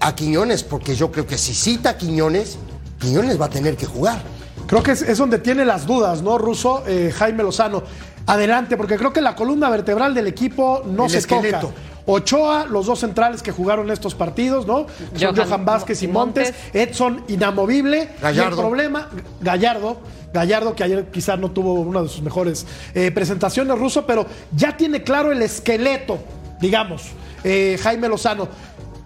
a 0.00 0.14
Quiñones, 0.14 0.64
porque 0.64 0.96
yo 0.96 1.12
creo 1.12 1.26
que 1.26 1.38
si 1.38 1.54
cita 1.54 1.90
a 1.90 1.98
Quiñones, 1.98 2.58
Quiñones 2.98 3.40
va 3.40 3.46
a 3.46 3.50
tener 3.50 3.76
que 3.76 3.86
jugar. 3.86 4.22
Creo 4.66 4.82
que 4.82 4.92
es, 4.92 5.18
donde 5.18 5.38
tiene 5.38 5.64
las 5.64 5.86
dudas, 5.86 6.22
¿no, 6.22 6.36
Russo? 6.36 6.82
Eh, 6.86 7.12
Jaime 7.16 7.42
Lozano. 7.42 7.82
Adelante, 8.26 8.76
porque 8.76 8.96
creo 8.96 9.12
que 9.12 9.20
la 9.20 9.36
columna 9.36 9.68
vertebral 9.68 10.14
del 10.14 10.26
equipo 10.26 10.82
no 10.86 11.08
se 11.08 11.18
esqueleto. 11.18 11.72
Ochoa, 12.06 12.66
los 12.66 12.86
dos 12.86 13.00
centrales 13.00 13.42
que 13.42 13.50
jugaron 13.50 13.90
estos 13.90 14.14
partidos, 14.14 14.66
¿no? 14.66 14.86
Johan, 15.18 15.64
Vázquez 15.64 16.02
y 16.02 16.08
Montes, 16.08 16.52
Edson 16.72 17.24
inamovible. 17.28 18.10
Gallardo. 18.20 18.56
el 18.56 18.66
problema, 18.66 19.08
Gallardo, 19.40 20.00
Gallardo, 20.32 20.74
que 20.74 20.84
ayer 20.84 21.06
quizás 21.10 21.38
no 21.38 21.50
tuvo 21.52 21.74
una 21.74 22.02
de 22.02 22.08
sus 22.08 22.20
mejores 22.20 22.66
eh, 22.94 23.10
presentaciones, 23.10 23.78
Russo, 23.78 24.04
pero 24.04 24.26
ya 24.54 24.76
tiene 24.76 25.02
claro 25.02 25.32
el 25.32 25.40
esqueleto, 25.40 26.18
digamos, 26.60 27.12
eh, 27.42 27.78
Jaime 27.82 28.08
Lozano. 28.08 28.48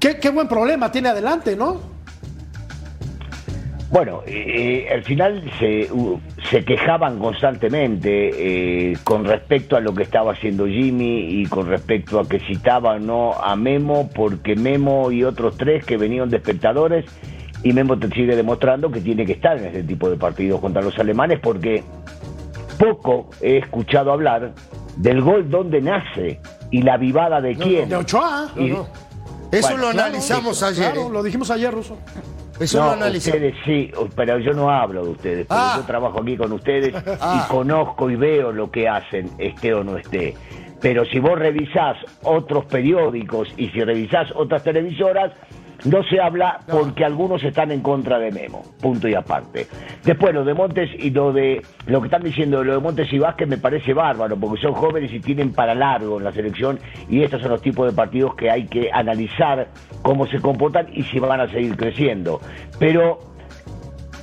Qué, 0.00 0.30
buen 0.30 0.48
problema 0.48 0.90
tiene 0.90 1.08
adelante, 1.08 1.56
¿no? 1.56 1.97
Bueno, 3.90 4.22
eh, 4.26 4.86
al 4.92 5.02
final 5.02 5.50
se, 5.58 5.88
se, 6.50 6.64
quejaban 6.64 7.18
constantemente 7.18 8.90
eh, 8.90 8.98
con 9.02 9.24
respecto 9.24 9.76
a 9.76 9.80
lo 9.80 9.94
que 9.94 10.02
estaba 10.02 10.32
haciendo 10.32 10.66
Jimmy 10.66 11.40
y 11.40 11.46
con 11.46 11.66
respecto 11.66 12.20
a 12.20 12.28
que 12.28 12.38
citaban 12.40 13.06
no 13.06 13.32
a 13.32 13.56
Memo, 13.56 14.10
porque 14.14 14.56
Memo 14.56 15.10
y 15.10 15.24
otros 15.24 15.56
tres 15.56 15.86
que 15.86 15.96
venían 15.96 16.28
de 16.28 16.36
espectadores, 16.36 17.06
y 17.62 17.72
Memo 17.72 17.98
te 17.98 18.08
sigue 18.08 18.36
demostrando 18.36 18.90
que 18.90 19.00
tiene 19.00 19.24
que 19.24 19.32
estar 19.32 19.56
en 19.56 19.64
ese 19.64 19.82
tipo 19.82 20.10
de 20.10 20.16
partidos 20.16 20.60
contra 20.60 20.82
los 20.82 20.98
alemanes, 20.98 21.40
porque 21.40 21.82
poco 22.78 23.30
he 23.40 23.56
escuchado 23.56 24.12
hablar 24.12 24.52
del 24.96 25.22
gol 25.22 25.48
donde 25.48 25.80
nace 25.80 26.40
y 26.70 26.82
la 26.82 26.98
vivada 26.98 27.40
de 27.40 27.56
quién. 27.56 27.88
de 27.88 27.96
Ochoa. 27.96 28.52
Eso 29.50 29.76
lo 29.78 29.88
analizamos 29.88 30.62
ayer. 30.62 30.92
Claro, 30.92 31.08
¿eh? 31.08 31.12
lo 31.12 31.22
dijimos 31.22 31.50
ayer, 31.50 31.72
Ruso. 31.72 31.96
Eso 32.60 32.78
lo 32.78 32.90
analizamos. 32.90 33.40
Ustedes 33.40 33.54
sí, 33.64 33.92
pero 34.16 34.38
yo 34.38 34.52
no 34.52 34.70
hablo 34.70 35.04
de 35.04 35.10
ustedes, 35.10 35.46
porque 35.46 35.62
ah. 35.62 35.74
yo 35.76 35.84
trabajo 35.84 36.20
aquí 36.20 36.36
con 36.36 36.52
ustedes 36.52 36.94
ah. 37.20 37.44
y 37.44 37.52
conozco 37.52 38.10
y 38.10 38.16
veo 38.16 38.52
lo 38.52 38.70
que 38.70 38.88
hacen, 38.88 39.30
esté 39.38 39.74
o 39.74 39.84
no 39.84 39.96
esté. 39.96 40.34
Pero 40.80 41.04
si 41.04 41.18
vos 41.18 41.38
revisás 41.38 41.96
otros 42.22 42.64
periódicos 42.66 43.52
y 43.56 43.68
si 43.68 43.82
revisás 43.82 44.30
otras 44.34 44.62
televisoras, 44.62 45.32
no 45.84 46.02
se 46.04 46.20
habla 46.20 46.60
porque 46.70 47.04
algunos 47.04 47.42
están 47.42 47.70
en 47.70 47.80
contra 47.80 48.18
de 48.18 48.30
Memo, 48.32 48.62
punto 48.80 49.08
y 49.08 49.14
aparte. 49.14 49.66
Después 50.04 50.34
lo 50.34 50.44
de 50.44 50.54
Montes 50.54 50.90
y 50.98 51.10
lo 51.10 51.32
de 51.32 51.62
lo 51.86 52.00
que 52.00 52.06
están 52.06 52.22
diciendo 52.22 52.58
de 52.58 52.64
lo 52.64 52.72
de 52.74 52.80
Montes 52.80 53.12
y 53.12 53.18
Vázquez 53.18 53.48
me 53.48 53.58
parece 53.58 53.94
bárbaro, 53.94 54.36
porque 54.36 54.60
son 54.60 54.72
jóvenes 54.72 55.12
y 55.12 55.20
tienen 55.20 55.52
para 55.52 55.74
largo 55.74 56.18
en 56.18 56.24
la 56.24 56.32
selección 56.32 56.78
y 57.08 57.22
estos 57.22 57.40
son 57.42 57.50
los 57.50 57.62
tipos 57.62 57.88
de 57.88 57.96
partidos 57.96 58.34
que 58.34 58.50
hay 58.50 58.66
que 58.66 58.90
analizar 58.92 59.68
cómo 60.02 60.26
se 60.26 60.40
comportan 60.40 60.88
y 60.92 61.02
si 61.04 61.18
van 61.18 61.40
a 61.40 61.48
seguir 61.48 61.76
creciendo. 61.76 62.40
Pero 62.78 63.37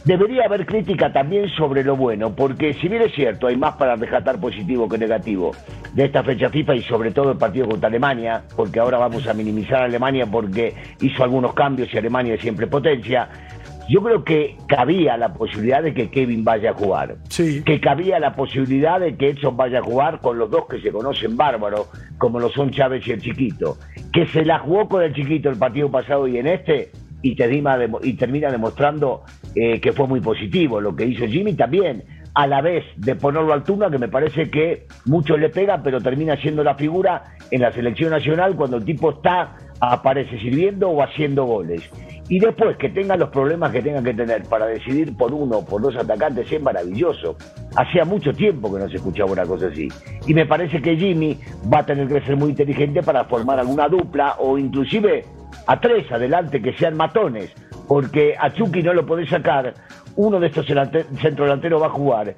Debería 0.05 0.45
haber 0.45 0.67
crítica 0.67 1.11
también 1.11 1.49
sobre 1.49 1.83
lo 1.83 1.95
bueno, 1.95 2.35
porque 2.35 2.75
si 2.75 2.87
bien 2.87 3.01
es 3.01 3.15
cierto, 3.15 3.47
hay 3.47 3.57
más 3.57 3.75
para 3.75 3.95
rescatar 3.95 4.39
positivo 4.39 4.87
que 4.87 4.99
negativo 4.99 5.51
de 5.93 6.05
esta 6.05 6.23
fecha 6.23 6.47
FIFA 6.51 6.75
y 6.75 6.81
sobre 6.83 7.09
todo 7.09 7.31
el 7.31 7.39
partido 7.39 7.67
contra 7.67 7.89
Alemania, 7.89 8.43
porque 8.55 8.79
ahora 8.79 8.99
vamos 8.99 9.25
a 9.27 9.33
minimizar 9.33 9.81
a 9.81 9.85
Alemania 9.85 10.27
porque 10.27 10.75
hizo 11.01 11.23
algunos 11.23 11.55
cambios 11.55 11.91
y 11.91 11.97
Alemania 11.97 12.35
es 12.35 12.41
siempre 12.41 12.67
potencia. 12.67 13.29
Yo 13.89 14.03
creo 14.03 14.23
que 14.23 14.57
cabía 14.67 15.17
la 15.17 15.33
posibilidad 15.33 15.81
de 15.81 15.95
que 15.95 16.11
Kevin 16.11 16.43
vaya 16.43 16.71
a 16.71 16.73
jugar. 16.73 17.15
Sí. 17.29 17.63
Que 17.63 17.79
cabía 17.79 18.19
la 18.19 18.35
posibilidad 18.35 18.99
de 18.99 19.15
que 19.15 19.29
Edson 19.29 19.57
vaya 19.57 19.79
a 19.79 19.83
jugar 19.83 20.19
con 20.21 20.37
los 20.37 20.51
dos 20.51 20.67
que 20.67 20.81
se 20.81 20.91
conocen 20.91 21.35
bárbaro, 21.35 21.87
como 22.19 22.39
lo 22.39 22.49
son 22.49 22.69
Chávez 22.69 23.07
y 23.07 23.11
el 23.11 23.21
chiquito. 23.21 23.77
Que 24.13 24.27
se 24.27 24.45
la 24.45 24.59
jugó 24.59 24.87
con 24.87 25.01
el 25.01 25.15
chiquito 25.15 25.49
el 25.49 25.57
partido 25.57 25.89
pasado 25.89 26.27
y 26.27 26.37
en 26.37 26.45
este, 26.45 26.91
y, 27.23 27.35
y 28.03 28.13
termina 28.13 28.51
demostrando 28.51 29.23
eh, 29.55 29.79
que 29.79 29.93
fue 29.93 30.07
muy 30.07 30.19
positivo. 30.19 30.81
Lo 30.81 30.95
que 30.95 31.05
hizo 31.05 31.25
Jimmy 31.25 31.53
también, 31.53 32.03
a 32.33 32.45
la 32.45 32.61
vez 32.61 32.83
de 32.97 33.15
ponerlo 33.15 33.53
al 33.53 33.63
turno, 33.63 33.89
que 33.89 33.97
me 33.97 34.09
parece 34.09 34.49
que 34.49 34.85
mucho 35.05 35.37
le 35.37 35.49
pega, 35.49 35.81
pero 35.81 36.01
termina 36.01 36.35
siendo 36.37 36.63
la 36.63 36.75
figura 36.75 37.23
en 37.49 37.61
la 37.61 37.71
selección 37.71 38.11
nacional 38.11 38.55
cuando 38.55 38.77
el 38.77 38.85
tipo 38.85 39.11
está, 39.11 39.55
aparece 39.79 40.37
sirviendo 40.39 40.89
o 40.89 41.01
haciendo 41.01 41.45
goles. 41.45 41.89
Y 42.27 42.39
después 42.39 42.75
que 42.77 42.89
tenga 42.89 43.15
los 43.15 43.29
problemas 43.29 43.71
que 43.71 43.81
tenga 43.81 44.01
que 44.01 44.13
tener 44.13 44.43
para 44.43 44.65
decidir 44.65 45.15
por 45.15 45.31
uno 45.31 45.59
o 45.59 45.65
por 45.65 45.81
dos 45.81 45.95
atacantes 45.95 46.51
es 46.51 46.61
maravilloso. 46.61 47.37
Hacía 47.75 48.03
mucho 48.03 48.33
tiempo 48.33 48.73
que 48.73 48.79
no 48.79 48.89
se 48.89 48.95
escuchaba 48.95 49.31
una 49.31 49.45
cosa 49.45 49.67
así. 49.67 49.87
Y 50.25 50.33
me 50.33 50.45
parece 50.45 50.81
que 50.81 50.97
Jimmy 50.97 51.39
va 51.71 51.79
a 51.79 51.85
tener 51.85 52.07
que 52.07 52.21
ser 52.21 52.35
muy 52.35 52.49
inteligente 52.49 53.03
para 53.03 53.25
formar 53.25 53.59
alguna 53.59 53.87
dupla 53.87 54.35
o 54.39 54.57
inclusive 54.57 55.23
a 55.67 55.79
tres 55.79 56.11
adelante 56.11 56.61
que 56.61 56.73
sean 56.73 56.97
matones 56.97 57.53
porque 57.87 58.35
a 58.39 58.51
Chucky 58.53 58.81
no 58.83 58.93
lo 58.93 59.05
podés 59.05 59.29
sacar, 59.29 59.73
uno 60.15 60.39
de 60.39 60.47
estos 60.47 60.65
centro 60.65 61.43
delanteros 61.45 61.81
va 61.81 61.87
a 61.87 61.89
jugar. 61.89 62.35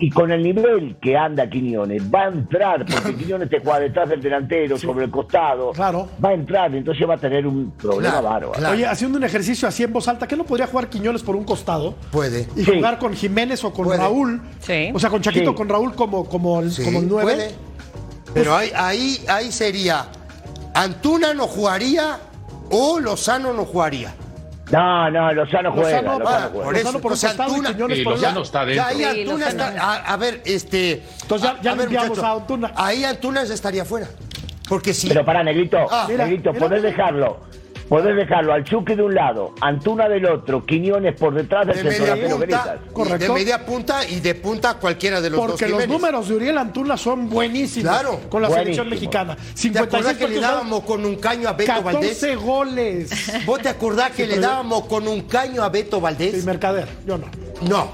y 0.00 0.10
con 0.10 0.32
el 0.32 0.42
nivel 0.42 0.96
que 1.00 1.16
anda 1.16 1.48
Quiñones, 1.48 2.02
va 2.12 2.24
a 2.24 2.28
entrar, 2.28 2.84
porque 2.84 3.14
Quiñones 3.24 3.48
te 3.48 3.60
juega 3.60 3.78
detrás 3.78 4.08
del 4.08 4.20
delantero, 4.20 4.76
sobre 4.76 5.04
el 5.04 5.10
costado. 5.10 5.70
Claro. 5.70 6.08
Va 6.22 6.30
a 6.30 6.34
entrar, 6.34 6.74
entonces 6.74 7.08
va 7.08 7.14
a 7.14 7.18
tener 7.18 7.46
un 7.46 7.70
problema 7.70 8.10
Claro, 8.10 8.24
bárbaro. 8.28 8.52
claro. 8.52 8.74
Oye, 8.74 8.86
haciendo 8.86 9.18
un 9.18 9.24
ejercicio 9.24 9.68
así 9.68 9.84
en 9.84 9.92
voz 9.92 10.08
alta, 10.08 10.26
¿qué 10.26 10.36
no 10.36 10.42
podría 10.44 10.66
jugar 10.66 10.88
Quiñones 10.88 11.22
por 11.22 11.36
un 11.36 11.44
costado? 11.44 11.94
Puede. 12.10 12.48
Y 12.56 12.64
Sí. 12.64 12.72
jugar 12.74 12.98
con 12.98 13.14
Jiménez 13.14 13.62
o 13.64 13.72
con 13.72 13.84
Puede. 13.86 13.98
Raúl. 14.00 14.42
Sí. 14.58 14.90
O 14.92 14.98
sea, 14.98 15.10
con 15.10 15.22
Chaquito 15.22 15.50
Sí. 15.50 15.56
con 15.56 15.68
Raúl 15.68 15.94
como, 15.94 16.24
como, 16.28 16.60
el, 16.60 16.72
Sí, 16.72 16.84
como 16.84 16.98
el 16.98 17.08
9. 17.08 17.32
puede. 17.32 17.54
Pero 18.34 18.56
ahí, 18.56 18.70
ahí, 18.74 19.18
ahí 19.28 19.52
sería, 19.52 20.06
Antuna 20.74 21.32
no 21.34 21.46
jugaría 21.46 22.18
o 22.70 22.98
Lozano 22.98 23.52
no 23.52 23.64
jugaría. 23.64 24.12
No, 24.70 25.10
no, 25.10 25.32
Lozano 25.32 25.72
juega. 25.72 26.00
Lozano, 26.02 26.18
Lozano 26.18 26.28
ah, 26.28 26.48
juega. 26.50 26.64
por 26.64 26.76
eso, 26.76 26.84
Lozano 26.84 27.00
por 27.02 27.12
y 27.96 28.02
Lozano 28.04 28.42
está 28.42 28.64
Ya 28.72 28.86
ahí 28.86 28.98
dentro. 28.98 29.36
Sí, 29.36 29.42
está. 29.48 29.68
A, 29.78 29.94
a 30.12 30.16
ver, 30.16 30.42
este. 30.44 31.02
Entonces 31.22 31.50
ya- 31.50 31.60
ya 31.60 31.72
a 31.72 31.74
ver, 31.74 31.90
muchacho, 31.90 32.24
a 32.24 32.32
Antuna. 32.32 32.72
Ahí 32.74 33.04
Antuna 33.04 33.44
ya 33.44 33.54
estaría 33.54 33.84
fuera. 33.84 34.08
Porque 34.68 34.94
si. 34.94 35.08
Pero 35.08 35.24
para 35.24 35.42
Negrito, 35.42 35.76
Ah, 35.90 36.06
mira, 36.08 36.24
Negrito, 36.24 36.52
mira, 36.52 36.66
podés 36.66 36.82
mira. 36.82 36.90
dejarlo. 36.96 37.40
Podés 37.88 38.16
dejarlo 38.16 38.52
al 38.54 38.64
Chucky 38.64 38.94
de 38.94 39.02
un 39.02 39.14
lado, 39.14 39.52
Antuna 39.60 40.08
del 40.08 40.24
otro, 40.26 40.64
Quiñones 40.64 41.14
por 41.18 41.34
detrás 41.34 41.66
del 41.66 41.84
de 41.84 41.90
punta, 41.92 42.36
Veritas. 42.38 42.68
Correcto. 42.92 43.18
de 43.18 43.38
media 43.38 43.64
punta 43.66 44.08
y 44.08 44.20
de 44.20 44.34
punta 44.34 44.74
cualquiera 44.74 45.20
de 45.20 45.30
los 45.30 45.38
dos 45.38 45.50
Porque 45.50 45.68
los 45.68 45.86
números 45.86 46.28
de 46.28 46.34
Uriel 46.34 46.58
Antuna 46.58 46.96
son 46.96 47.28
buenísimos 47.28 47.92
Claro. 47.92 48.20
con 48.30 48.42
la 48.42 48.50
selección 48.50 48.88
mexicana. 48.88 49.36
¿Te 49.36 49.42
56 49.56 49.82
acordás 50.02 50.16
que 50.16 50.28
le 50.34 50.40
dábamos 50.40 50.80
con 50.84 51.04
un 51.04 51.16
caño 51.16 51.48
a 51.48 51.52
Beto 51.52 51.82
Valdés? 51.82 52.18
14 52.18 52.36
goles. 52.36 53.44
¿Vos 53.46 53.60
te 53.60 53.68
acordás 53.68 54.10
que 54.12 54.26
le 54.26 54.38
dábamos 54.38 54.86
con 54.86 55.06
un 55.06 55.22
caño 55.22 55.62
a 55.62 55.68
Beto 55.68 55.98
Y 55.98 56.00
Valdés? 56.00 56.44
Mercader, 56.44 56.88
yo 57.06 57.18
no. 57.18 57.26
No. 57.68 57.90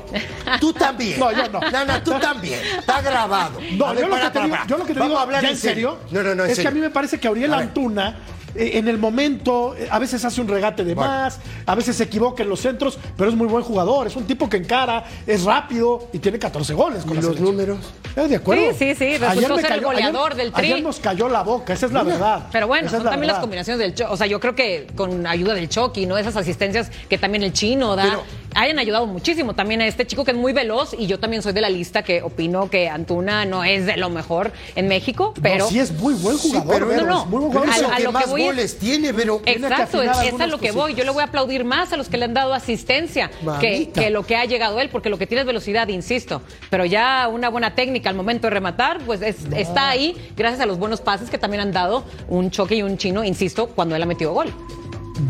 Tú 0.60 0.72
también. 0.72 1.18
No, 1.20 1.30
yo 1.32 1.48
no. 1.50 1.60
No, 1.60 1.84
no, 1.84 2.02
tú 2.02 2.12
también. 2.18 2.58
Está 2.78 3.02
grabado. 3.02 3.58
No, 3.76 3.86
A 3.86 3.92
ver, 3.92 4.02
yo, 4.02 4.08
lo 4.08 4.14
para, 4.14 4.24
que 4.24 4.30
te 4.30 4.34
para, 4.34 4.44
digo, 4.46 4.56
yo 4.66 4.78
lo 4.78 4.84
que 4.84 4.92
te 4.94 4.98
Vamos 4.98 5.10
digo, 5.10 5.18
a 5.18 5.22
hablar 5.22 5.42
ya 5.42 5.50
en 5.50 5.56
serio. 5.56 5.98
No, 6.10 6.22
no, 6.22 6.34
no, 6.34 6.44
en 6.44 6.50
es 6.50 6.56
que 6.56 6.62
serio. 6.62 6.70
a 6.70 6.74
mí 6.74 6.80
me 6.80 6.90
parece 6.90 7.18
que 7.20 7.28
Auriel. 7.28 7.52
Antuna, 7.52 8.18
en 8.54 8.88
el 8.88 8.98
momento, 8.98 9.74
eh, 9.76 9.88
a 9.90 9.98
veces 9.98 10.24
hace 10.24 10.40
un 10.40 10.48
regate 10.48 10.84
de 10.84 10.94
Bueno. 10.94 11.10
más, 11.10 11.38
a 11.66 11.74
veces 11.74 11.96
se 11.96 12.04
equivoca 12.04 12.42
en 12.42 12.48
los 12.48 12.60
centros, 12.60 12.98
pero 13.16 13.30
es 13.30 13.36
muy 13.36 13.46
buen 13.46 13.62
jugador. 13.64 14.06
Es 14.06 14.16
un 14.16 14.24
tipo 14.24 14.48
que 14.48 14.56
encara, 14.58 15.04
es 15.26 15.44
rápido 15.44 16.08
y 16.12 16.18
tiene 16.18 16.38
14 16.38 16.74
goles 16.74 17.04
con 17.04 17.16
¿Y 17.16 17.20
la 17.22 17.28
los 17.28 17.40
números? 17.40 17.78
Eh, 18.16 18.26
de 18.26 18.36
acuerdo. 18.36 18.72
Sí, 18.72 18.76
sí, 18.78 18.94
sí, 18.96 19.18
resultó 19.18 19.56
ser 19.58 19.72
el 19.72 19.80
goleador 19.82 20.32
ayer- 20.32 20.36
del 20.44 20.52
Tri. 20.52 20.66
Ayer 20.72 20.82
nos 20.82 20.98
cayó 20.98 21.28
la 21.28 21.42
boca, 21.42 21.72
esa 21.72 21.86
es 21.86 21.92
la 21.92 22.02
verdad. 22.02 22.48
Pero 22.50 22.66
bueno, 22.66 22.88
son 22.90 23.04
la 23.04 23.10
también 23.10 23.32
las 23.32 23.40
combinaciones 23.40 23.78
del 23.78 23.94
Chucky. 23.94 24.10
O 24.12 24.16
sea, 24.16 24.26
yo 24.26 24.40
creo 24.40 24.54
que 24.54 24.88
con 24.96 25.26
ayuda 25.26 25.54
del 25.54 25.68
Chucky, 25.68 26.06
¿no? 26.06 26.18
Esas 26.18 26.36
asistencias 26.36 26.90
que 27.08 27.18
también 27.18 27.44
el 27.44 27.52
chino 27.52 27.94
da, 27.94 28.02
Pero- 28.04 28.22
hayan 28.54 28.78
ayudado 28.78 29.06
muchísimo 29.06 29.54
también 29.54 29.80
a 29.80 29.86
este 29.86 30.06
chico 30.06 30.24
que 30.24 30.32
es 30.32 30.36
muy 30.36 30.52
veloz. 30.52 30.94
Y 30.98 31.06
yo 31.06 31.18
también 31.18 31.42
soy 31.42 31.52
de 31.52 31.60
la 31.60 31.68
lista 31.70 32.02
que 32.02 32.22
opino 32.22 32.68
que 32.70 32.88
Antuna 32.88 33.44
no 33.44 33.64
es 33.64 33.86
de 33.86 33.96
lo 33.96 34.10
mejor 34.10 34.52
en 34.76 34.88
México, 34.88 35.34
pero. 35.40 35.64
No, 35.64 35.70
sí 35.70 35.78
es 35.78 35.92
muy 35.92 36.14
buen 36.14 36.36
jugador. 36.38 36.68
pero 36.72 36.86
Vero, 36.86 37.02
no, 37.06 37.08
no. 37.14 37.20
es 37.22 37.26
muy 37.28 37.40
buen 37.40 37.50
Pero 37.52 37.64
jugador. 37.64 37.84
es 37.84 37.90
A- 37.92 37.96
a 37.96 38.00
lo 38.00 38.08
que 38.08 38.12
más 38.12 38.30
voy 38.30 38.40
es- 38.42 38.46
goles 38.48 38.78
tiene, 38.78 39.14
pero. 39.14 39.40
Exacto, 39.46 40.02
es, 40.02 40.10
es 40.10 40.40
a 40.40 40.46
lo 40.46 40.58
que 40.58 40.68
cositas. 40.68 40.74
voy. 40.74 40.94
Yo 40.94 41.04
le 41.04 41.10
voy 41.10 41.22
a 41.22 41.26
aplaudir 41.26 41.64
más 41.64 41.92
a 41.92 41.96
los 41.96 42.08
que 42.08 42.16
le 42.16 42.24
han 42.24 42.34
dado 42.34 42.52
asistencia 42.54 43.30
que, 43.60 43.90
que 43.90 44.10
lo 44.10 44.24
que 44.24 44.36
ha 44.36 44.44
llegado 44.44 44.80
él, 44.80 44.88
porque 44.90 45.08
lo 45.10 45.18
que 45.18 45.26
tiene 45.26 45.40
es 45.42 45.46
velocidad, 45.46 45.88
insisto. 45.88 46.42
Pero 46.70 46.84
ya 46.84 47.28
una 47.28 47.48
buena 47.48 47.74
técnica 47.74 48.10
al 48.10 48.16
momento 48.16 48.46
de 48.46 48.50
rematar, 48.50 48.98
pues 49.06 49.22
es- 49.22 49.46
está 49.56 49.88
ahí 49.90 50.16
gracias 50.36 50.60
a 50.60 50.66
los 50.66 50.78
buenos 50.78 51.00
pases 51.00 51.30
que 51.30 51.38
también 51.38 51.60
han 51.62 51.72
dado 51.72 52.04
un 52.28 52.50
choque 52.50 52.74
y 52.76 52.82
un 52.82 52.96
chino, 52.98 53.24
insisto, 53.24 53.68
cuando 53.68 53.94
él 53.96 54.02
ha 54.02 54.06
metido 54.06 54.32
gol. 54.32 54.52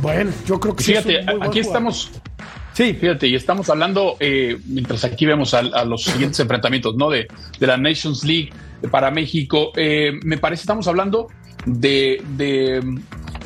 Bueno, 0.03 0.31
yo 0.47 0.61
creo 0.61 0.75
que 0.77 0.85
sí 0.85 0.93
es 0.95 1.03
Fíjate, 1.05 1.18
un 1.21 1.27
muy 1.27 1.35
buen 1.39 1.51
aquí 1.51 1.62
jugador. 1.62 1.91
estamos. 1.93 2.11
Sí, 2.81 2.95
Fíjate, 2.95 3.26
y 3.26 3.35
estamos 3.35 3.68
hablando, 3.68 4.16
eh, 4.20 4.57
mientras 4.64 5.05
aquí 5.05 5.26
vemos 5.26 5.53
a, 5.53 5.59
a 5.59 5.85
los 5.85 6.03
siguientes 6.03 6.41
enfrentamientos, 6.41 6.97
¿no? 6.97 7.11
De, 7.11 7.28
de 7.59 7.66
la 7.66 7.76
Nations 7.76 8.24
League 8.24 8.55
para 8.91 9.11
México. 9.11 9.70
eh, 9.76 10.12
me 10.24 10.39
parece, 10.39 10.62
estamos 10.62 10.89
hablando 10.89 11.28
de, 11.66 12.22
de 12.39 12.81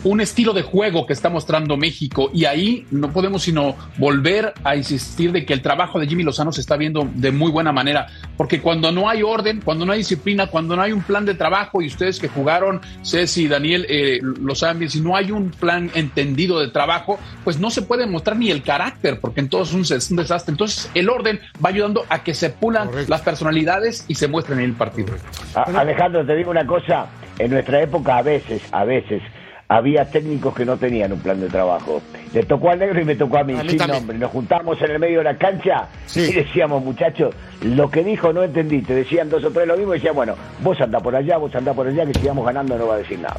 un 0.04 0.20
estilo 0.20 0.52
de 0.52 0.62
juego 0.62 1.06
que 1.06 1.12
está 1.12 1.30
mostrando 1.30 1.76
México 1.76 2.30
y 2.32 2.44
ahí 2.44 2.86
no 2.90 3.10
podemos 3.12 3.42
sino 3.42 3.74
volver 3.98 4.52
a 4.62 4.76
insistir 4.76 5.32
de 5.32 5.44
que 5.44 5.52
el 5.54 5.62
trabajo 5.62 5.98
de 5.98 6.06
Jimmy 6.06 6.22
Lozano 6.22 6.52
se 6.52 6.60
está 6.60 6.76
viendo 6.76 7.08
de 7.14 7.32
muy 7.32 7.50
buena 7.50 7.72
manera, 7.72 8.06
porque 8.36 8.60
cuando 8.60 8.92
no 8.92 9.08
hay 9.08 9.22
orden, 9.22 9.60
cuando 9.64 9.86
no 9.86 9.92
hay 9.92 9.98
disciplina, 9.98 10.46
cuando 10.46 10.76
no 10.76 10.82
hay 10.82 10.92
un 10.92 11.02
plan 11.02 11.24
de 11.24 11.34
trabajo 11.34 11.80
y 11.82 11.86
ustedes 11.86 12.20
que 12.20 12.28
jugaron, 12.28 12.80
Ceci 13.02 13.44
y 13.44 13.48
Daniel 13.48 13.86
eh, 13.88 14.20
lo 14.22 14.54
saben 14.54 14.78
bien, 14.78 14.90
si 14.90 15.00
no 15.00 15.16
hay 15.16 15.30
un 15.30 15.50
plan 15.50 15.90
entendido 15.94 16.60
de 16.60 16.68
trabajo, 16.68 17.18
pues 17.42 17.58
no 17.58 17.70
se 17.70 17.82
puede 17.82 18.06
mostrar 18.06 18.36
ni 18.36 18.50
el 18.50 18.62
carácter, 18.62 19.20
porque 19.20 19.40
entonces 19.40 19.74
es 19.74 19.90
un, 19.90 19.96
es 19.96 20.10
un 20.10 20.16
desastre. 20.18 20.52
Entonces 20.52 20.90
el 20.94 21.08
orden 21.08 21.40
va 21.64 21.70
ayudando 21.70 22.04
a 22.08 22.22
que 22.22 22.34
se 22.34 22.50
pulan 22.50 22.88
Correcto. 22.88 23.10
las 23.10 23.22
personalidades 23.22 24.04
y 24.08 24.14
se 24.16 24.28
muestren 24.28 24.58
en 24.58 24.66
el 24.66 24.72
partido. 24.72 25.14
A- 25.54 25.62
Alejandro, 25.80 26.24
te 26.26 26.34
digo 26.36 26.50
una 26.50 26.66
cosa, 26.66 27.06
en 27.38 27.50
nuestra 27.52 27.82
época 27.82 28.18
a 28.18 28.22
veces, 28.22 28.62
a 28.72 28.84
veces, 28.84 29.22
había 29.68 30.04
técnicos 30.10 30.54
que 30.54 30.64
no 30.64 30.76
tenían 30.76 31.12
un 31.12 31.20
plan 31.20 31.40
de 31.40 31.48
trabajo. 31.48 32.02
Le 32.32 32.42
tocó 32.44 32.70
al 32.70 32.78
negro 32.78 33.00
y 33.00 33.04
me 33.04 33.14
tocó 33.16 33.38
a 33.38 33.44
mí, 33.44 33.54
A 33.58 33.62
mí 33.62 33.70
sin 33.70 33.78
también. 33.78 34.00
nombre. 34.00 34.18
Nos 34.18 34.30
juntábamos 34.30 34.80
en 34.82 34.90
el 34.90 34.98
medio 34.98 35.18
de 35.18 35.24
la 35.24 35.38
cancha 35.38 35.88
Sí. 36.06 36.20
y 36.20 36.32
decíamos, 36.32 36.82
muchachos, 36.84 37.34
lo 37.62 37.90
que 37.90 38.04
dijo 38.04 38.32
no 38.32 38.42
entendí. 38.42 38.82
Te 38.82 38.94
decían 38.94 39.30
dos 39.30 39.42
o 39.44 39.50
tres 39.50 39.66
lo 39.66 39.76
mismo 39.76 39.94
y 39.94 39.98
decían, 39.98 40.14
bueno, 40.14 40.34
vos 40.60 40.80
andá 40.80 41.00
por 41.00 41.16
allá, 41.16 41.38
vos 41.38 41.54
andá 41.54 41.72
por 41.72 41.86
allá, 41.86 42.04
que 42.06 42.14
sigamos 42.18 42.44
ganando 42.44 42.76
no 42.76 42.86
va 42.88 42.94
a 42.94 42.98
decir 42.98 43.18
nada. 43.18 43.36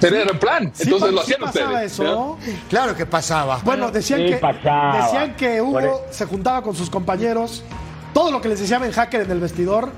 Pero 0.00 0.16
era 0.16 0.30
el 0.30 0.38
plan, 0.38 0.70
sí 0.72 0.84
entonces 0.84 1.10
lo 1.12 1.22
sí 1.22 1.32
hacían 1.34 1.40
pasaba 1.40 1.70
ustedes. 1.72 1.92
eso. 1.92 2.38
Claro 2.70 2.94
que 2.96 3.06
pasaba. 3.06 3.58
Bueno, 3.64 3.90
decían 3.90 4.20
Sí, 4.20 4.26
que 4.26 4.36
pasaba. 4.36 5.02
decían 5.04 5.34
que 5.34 5.60
Hugo 5.60 5.80
e- 5.80 5.90
se 6.10 6.26
juntaba 6.26 6.62
con 6.62 6.76
sus 6.76 6.88
compañeros, 6.88 7.64
todo 8.12 8.30
lo 8.30 8.40
que 8.40 8.48
les 8.48 8.60
decían 8.60 8.84
en 8.84 8.92
hacker 8.92 9.22
en 9.22 9.30
el 9.32 9.40
vestidor, 9.40 9.90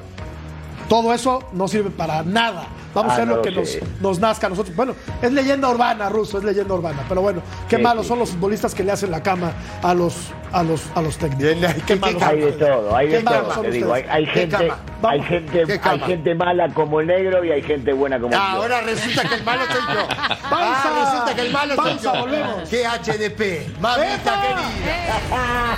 todo 0.88 1.12
eso 1.12 1.42
no 1.52 1.68
sirve 1.68 1.90
para 1.90 2.22
nada. 2.22 2.66
Vamos 2.94 3.10
Ah, 3.10 3.12
a 3.12 3.16
hacer 3.18 3.28
no 3.28 3.36
lo 3.36 3.42
que 3.42 3.50
nos, 3.50 3.76
nos 4.00 4.18
nazca 4.20 4.46
a 4.46 4.50
nosotros. 4.50 4.74
Bueno, 4.74 4.94
es 5.20 5.30
leyenda 5.30 5.68
urbana, 5.68 6.08
Ruso, 6.08 6.38
es 6.38 6.44
leyenda 6.44 6.72
urbana. 6.72 7.02
Pero 7.06 7.20
bueno, 7.20 7.42
qué 7.68 7.76
Sí, 7.76 7.82
malos 7.82 8.04
sí. 8.04 8.08
son 8.08 8.18
los 8.20 8.30
futbolistas 8.30 8.74
que 8.74 8.82
le 8.82 8.92
hacen 8.92 9.10
la 9.10 9.22
cama 9.22 9.52
a 9.82 9.92
los, 9.92 10.14
a 10.50 10.62
los, 10.62 10.82
a 10.94 11.02
los 11.02 11.18
técnicos. 11.18 11.74
Qué 11.74 11.82
qué 11.82 11.96
malos 11.96 12.22
Hay 12.22 12.40
de 12.40 12.52
todo, 12.52 12.96
hay 12.96 13.08
de 13.08 13.22
todo, 13.22 13.52
son 13.54 13.64
te 13.64 13.70
digo. 13.72 13.92
Hay, 13.92 14.24
gente, 14.26 14.72
hay 15.02 15.22
gente, 15.22 15.80
hay 15.82 16.00
gente 16.00 16.34
mala 16.34 16.68
como 16.72 17.00
el 17.00 17.06
negro 17.08 17.44
y 17.44 17.50
hay 17.52 17.60
gente 17.60 17.92
buena 17.92 18.18
como 18.18 18.32
el 18.32 18.40
Ah, 18.40 18.52
ahora 18.52 18.80
resulta 18.80 19.28
que 19.28 19.34
el 19.34 19.44
malo 19.44 19.62
soy 19.66 19.94
yo. 19.94 20.08
Pausa. 20.48 20.82
Ah, 20.82 21.04
resulta 21.12 21.34
que 21.34 21.40
el 21.42 21.52
malo 21.52 21.74
soy 21.76 21.84
Pausa, 21.90 22.14
yo. 22.14 22.20
volvemos. 22.20 22.68
Qué 22.70 22.84
HDP. 22.86 23.78
Mamita 23.78 24.40
querida. 24.40 25.75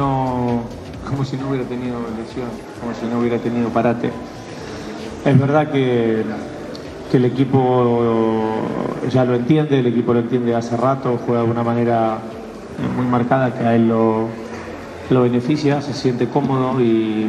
Como 0.00 1.24
si 1.24 1.36
no 1.36 1.48
hubiera 1.48 1.64
tenido 1.66 1.98
lesión, 2.16 2.48
como 2.80 2.94
si 2.94 3.06
no 3.06 3.20
hubiera 3.20 3.38
tenido 3.38 3.68
parate. 3.68 4.10
Es 5.24 5.38
verdad 5.38 5.70
que, 5.70 6.24
que 7.10 7.16
el 7.16 7.24
equipo 7.26 8.54
ya 9.10 9.24
lo 9.24 9.34
entiende, 9.34 9.80
el 9.80 9.86
equipo 9.86 10.14
lo 10.14 10.20
entiende 10.20 10.54
hace 10.54 10.76
rato, 10.76 11.18
juega 11.26 11.42
de 11.42 11.50
una 11.50 11.62
manera 11.62 12.18
muy 12.96 13.06
marcada 13.06 13.52
que 13.52 13.64
a 13.64 13.74
él 13.76 13.88
lo, 13.88 14.28
lo 15.10 15.22
beneficia, 15.22 15.82
se 15.82 15.92
siente 15.92 16.28
cómodo 16.28 16.80
y, 16.80 17.28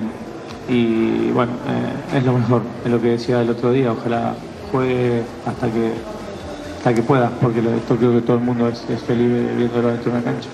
bueno, 1.33 1.51
eh, 1.67 2.17
es 2.17 2.23
lo 2.23 2.33
mejor, 2.33 2.61
es 2.85 2.91
lo 2.91 3.01
que 3.01 3.09
decía 3.09 3.41
el 3.41 3.49
otro 3.49 3.71
día, 3.71 3.91
ojalá 3.91 4.35
juegue 4.71 5.23
hasta 5.45 5.67
que 5.67 5.91
hasta 6.77 6.95
que 6.95 7.03
pueda, 7.03 7.29
porque 7.41 7.59
esto 7.59 7.95
creo 7.95 8.13
que 8.13 8.21
todo 8.21 8.37
el 8.37 8.43
mundo 8.43 8.67
es, 8.67 8.83
es 8.89 9.01
feliz 9.01 9.55
viéndolo 9.55 9.89
dentro 9.89 10.11
de 10.11 10.17
una 10.17 10.23
cancha. 10.23 10.49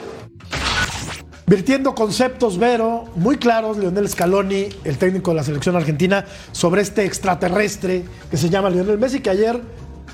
Virtiendo 1.50 1.96
conceptos, 1.96 2.58
Vero, 2.58 3.06
muy 3.16 3.38
claros, 3.38 3.78
Leonel 3.78 4.10
Scaloni, 4.10 4.68
el 4.84 4.98
técnico 4.98 5.32
de 5.32 5.38
la 5.38 5.44
selección 5.46 5.78
argentina, 5.78 6.26
sobre 6.52 6.82
este 6.82 7.06
extraterrestre 7.06 8.04
que 8.30 8.36
se 8.36 8.50
llama 8.50 8.70
Lionel 8.70 8.98
Messi, 8.98 9.22
que 9.22 9.30
ayer 9.30 9.62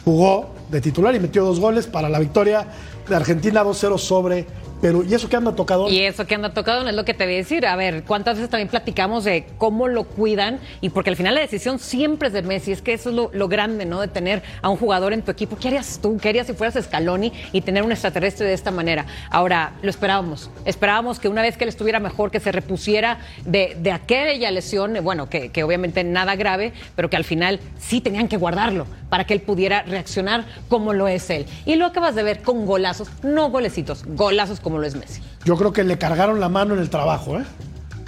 jugó 0.05 0.51
de 0.69 0.79
titular 0.79 1.15
y 1.15 1.19
metió 1.19 1.43
dos 1.43 1.59
goles 1.59 1.87
para 1.87 2.07
la 2.07 2.19
victoria 2.19 2.67
de 3.09 3.15
Argentina 3.15 3.63
2-0 3.63 3.97
sobre 3.97 4.45
Perú. 4.83 5.05
¿Y 5.07 5.13
eso 5.13 5.29
que 5.29 5.37
anda 5.37 5.55
tocado? 5.55 5.89
Y 5.89 6.01
eso 6.01 6.27
que 6.27 6.35
anda 6.35 6.53
tocado 6.53 6.85
es 6.85 6.93
lo 6.93 7.05
que 7.05 7.13
te 7.13 7.23
voy 7.23 7.35
a 7.35 7.37
decir. 7.37 7.65
A 7.65 7.77
ver, 7.77 8.03
¿cuántas 8.03 8.35
veces 8.35 8.49
también 8.49 8.67
platicamos 8.67 9.23
de 9.23 9.45
cómo 9.57 9.87
lo 9.87 10.03
cuidan? 10.03 10.59
Y 10.81 10.89
porque 10.89 11.09
al 11.09 11.15
final 11.15 11.35
la 11.35 11.39
decisión 11.39 11.79
siempre 11.79 12.27
es 12.27 12.33
de 12.33 12.41
Messi. 12.41 12.73
Es 12.73 12.81
que 12.81 12.91
eso 12.91 13.09
es 13.09 13.15
lo, 13.15 13.47
grande, 13.47 13.85
¿no? 13.85 14.01
De 14.01 14.09
tener 14.09 14.43
a 14.61 14.67
un 14.67 14.75
jugador 14.75 15.13
en 15.13 15.21
tu 15.21 15.31
equipo. 15.31 15.55
¿Qué 15.55 15.69
harías 15.69 15.99
tú? 16.01 16.17
¿Qué 16.17 16.27
harías 16.27 16.47
si 16.47 16.53
fueras 16.53 16.83
Scaloni 16.83 17.31
y 17.53 17.61
tener 17.61 17.83
un 17.83 17.93
extraterrestre 17.93 18.45
de 18.45 18.51
esta 18.51 18.71
manera? 18.71 19.05
Ahora, 19.29 19.71
lo 19.81 19.89
esperábamos. 19.89 20.49
Esperábamos 20.65 21.17
que 21.17 21.29
una 21.29 21.41
vez 21.41 21.55
que 21.55 21.63
él 21.63 21.69
estuviera 21.69 22.01
mejor, 22.01 22.29
que 22.29 22.41
se 22.41 22.51
repusiera 22.51 23.19
de, 23.45 23.77
de 23.79 23.91
aquella 23.93 24.51
lesión, 24.51 24.97
bueno, 25.01 25.29
que, 25.29 25.47
que 25.47 25.63
obviamente 25.63 26.03
nada 26.03 26.35
grave, 26.35 26.73
pero 26.97 27.09
que 27.09 27.15
al 27.15 27.23
final 27.23 27.61
sí 27.79 28.01
tenían 28.01 28.27
que 28.27 28.35
guardarlo 28.35 28.85
para 29.13 29.25
que 29.25 29.33
él 29.33 29.41
pudiera 29.41 29.83
reaccionar 29.83 30.43
como 30.67 30.91
lo 30.91 31.07
es 31.07 31.29
él. 31.29 31.45
Y 31.65 31.75
lo 31.75 31.85
acabas 31.85 32.15
de 32.15 32.23
ver 32.23 32.41
con 32.41 32.65
golazos, 32.65 33.09
no 33.21 33.49
golecitos, 33.49 34.03
golazos 34.07 34.59
como 34.59 34.72
como 34.73 34.81
lo 34.81 34.87
es 34.87 34.95
Messi. 34.95 35.21
Yo 35.45 35.55
creo 35.55 35.71
que 35.71 35.83
le 35.83 35.99
cargaron 35.99 36.39
la 36.39 36.49
mano 36.49 36.73
en 36.73 36.79
el 36.79 36.89
trabajo, 36.89 37.37
¿eh? 37.39 37.43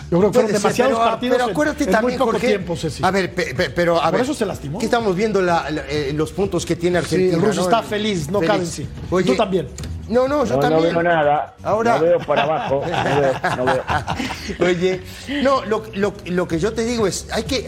Yo 0.10 0.18
creo 0.20 0.32
que 0.32 0.34
fueron 0.36 0.52
ser, 0.52 0.62
demasiados 0.62 0.94
pero, 0.98 1.10
partidos 1.12 1.36
pero 1.38 1.46
en- 1.46 1.52
acuérdate 1.52 1.84
en, 1.84 1.92
también, 1.92 2.12
muy 2.14 2.18
poco 2.20 2.32
Jorge, 2.34 2.48
tiempo, 2.48 2.76
Ceci. 2.76 3.04
A 3.06 3.12
ver, 3.12 3.34
pe- 3.36 3.54
pe- 3.56 3.70
pero 3.70 3.98
a 4.00 4.04
Por 4.06 4.12
ver, 4.14 4.22
eso 4.22 4.34
se 4.34 4.46
lastimó. 4.46 4.78
Aquí 4.78 4.86
estamos 4.86 5.16
viendo 5.16 5.42
la- 5.42 5.70
la- 5.70 5.84
eh, 5.88 6.12
los 6.16 6.32
puntos 6.32 6.66
que 6.66 6.76
tiene 6.76 7.00
Sí, 7.00 7.06
Argentina. 7.06 7.36
el 7.38 7.42
ruso 7.42 7.62
¿no? 7.62 7.68
está 7.68 7.84
feliz, 7.84 8.30
no 8.30 8.40
cabe 8.40 8.60
en 8.60 8.68
sí. 8.68 8.88
Oye, 9.12 9.26
Tú 9.32 9.36
también. 9.36 9.68
No, 10.08 10.28
no, 10.28 10.46
yo 10.46 10.56
No, 10.56 10.56
no 10.56 10.60
también. 10.60 10.94
veo 10.94 11.04
nada. 11.04 11.56
Ahora. 11.64 11.98
No 11.98 12.04
veo 12.04 12.20
para 12.20 12.44
abajo. 12.44 12.82
No 12.86 13.22
veo, 13.22 13.34
no 13.58 13.66
veo. 13.66 13.84
Oye, 14.60 15.02
no, 15.44 15.66
lo, 15.66 15.84
lo- 15.96 16.14
lo 16.26 16.48
que 16.48 16.60
yo 16.60 16.74
te 16.74 16.84
digo 16.86 17.08
es, 17.08 17.28
hay 17.32 17.44
que, 17.44 17.68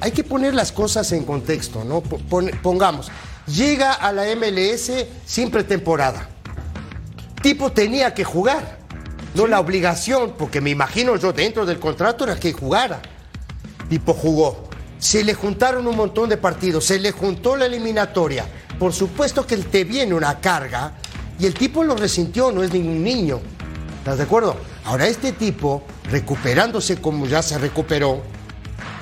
hay 0.00 0.10
que 0.12 0.24
poner 0.24 0.54
las 0.54 0.72
cosas 0.72 1.10
en 1.12 1.24
contexto, 1.24 1.84
¿no? 1.84 2.00
Po- 2.00 2.18
pon- 2.18 2.50
pongamos, 2.62 3.10
llega 3.46 3.92
a 3.92 4.12
la 4.12 4.24
MLS 4.34 5.06
sin 5.26 5.50
pretemporada. 5.50 6.28
Tipo 7.46 7.70
tenía 7.70 8.12
que 8.12 8.24
jugar, 8.24 8.76
no 9.36 9.46
la 9.46 9.60
obligación, 9.60 10.34
porque 10.36 10.60
me 10.60 10.70
imagino 10.70 11.14
yo 11.14 11.32
dentro 11.32 11.64
del 11.64 11.78
contrato 11.78 12.24
era 12.24 12.34
que 12.34 12.52
jugara. 12.52 13.00
Tipo 13.88 14.14
jugó. 14.14 14.64
Se 14.98 15.22
le 15.22 15.32
juntaron 15.32 15.86
un 15.86 15.94
montón 15.94 16.28
de 16.28 16.38
partidos, 16.38 16.86
se 16.86 16.98
le 16.98 17.12
juntó 17.12 17.54
la 17.54 17.66
eliminatoria. 17.66 18.44
Por 18.80 18.92
supuesto 18.92 19.46
que 19.46 19.58
te 19.58 19.84
viene 19.84 20.12
una 20.12 20.40
carga 20.40 20.94
y 21.38 21.46
el 21.46 21.54
tipo 21.54 21.84
lo 21.84 21.94
resintió, 21.94 22.50
no 22.50 22.64
es 22.64 22.72
ningún 22.72 23.04
niño. 23.04 23.38
¿Estás 23.98 24.18
de 24.18 24.24
acuerdo? 24.24 24.56
Ahora 24.84 25.06
este 25.06 25.30
tipo, 25.30 25.84
recuperándose 26.10 26.96
como 26.96 27.26
ya 27.26 27.42
se 27.44 27.58
recuperó, 27.58 28.22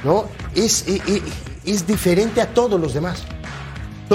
¿no? 0.05 0.26
Es, 0.55 0.86
eh, 0.86 1.01
eh, 1.07 1.22
es 1.64 1.86
diferente 1.86 2.42
a 2.42 2.53
todos 2.53 2.78
los 2.78 2.92
demás. 2.92 3.22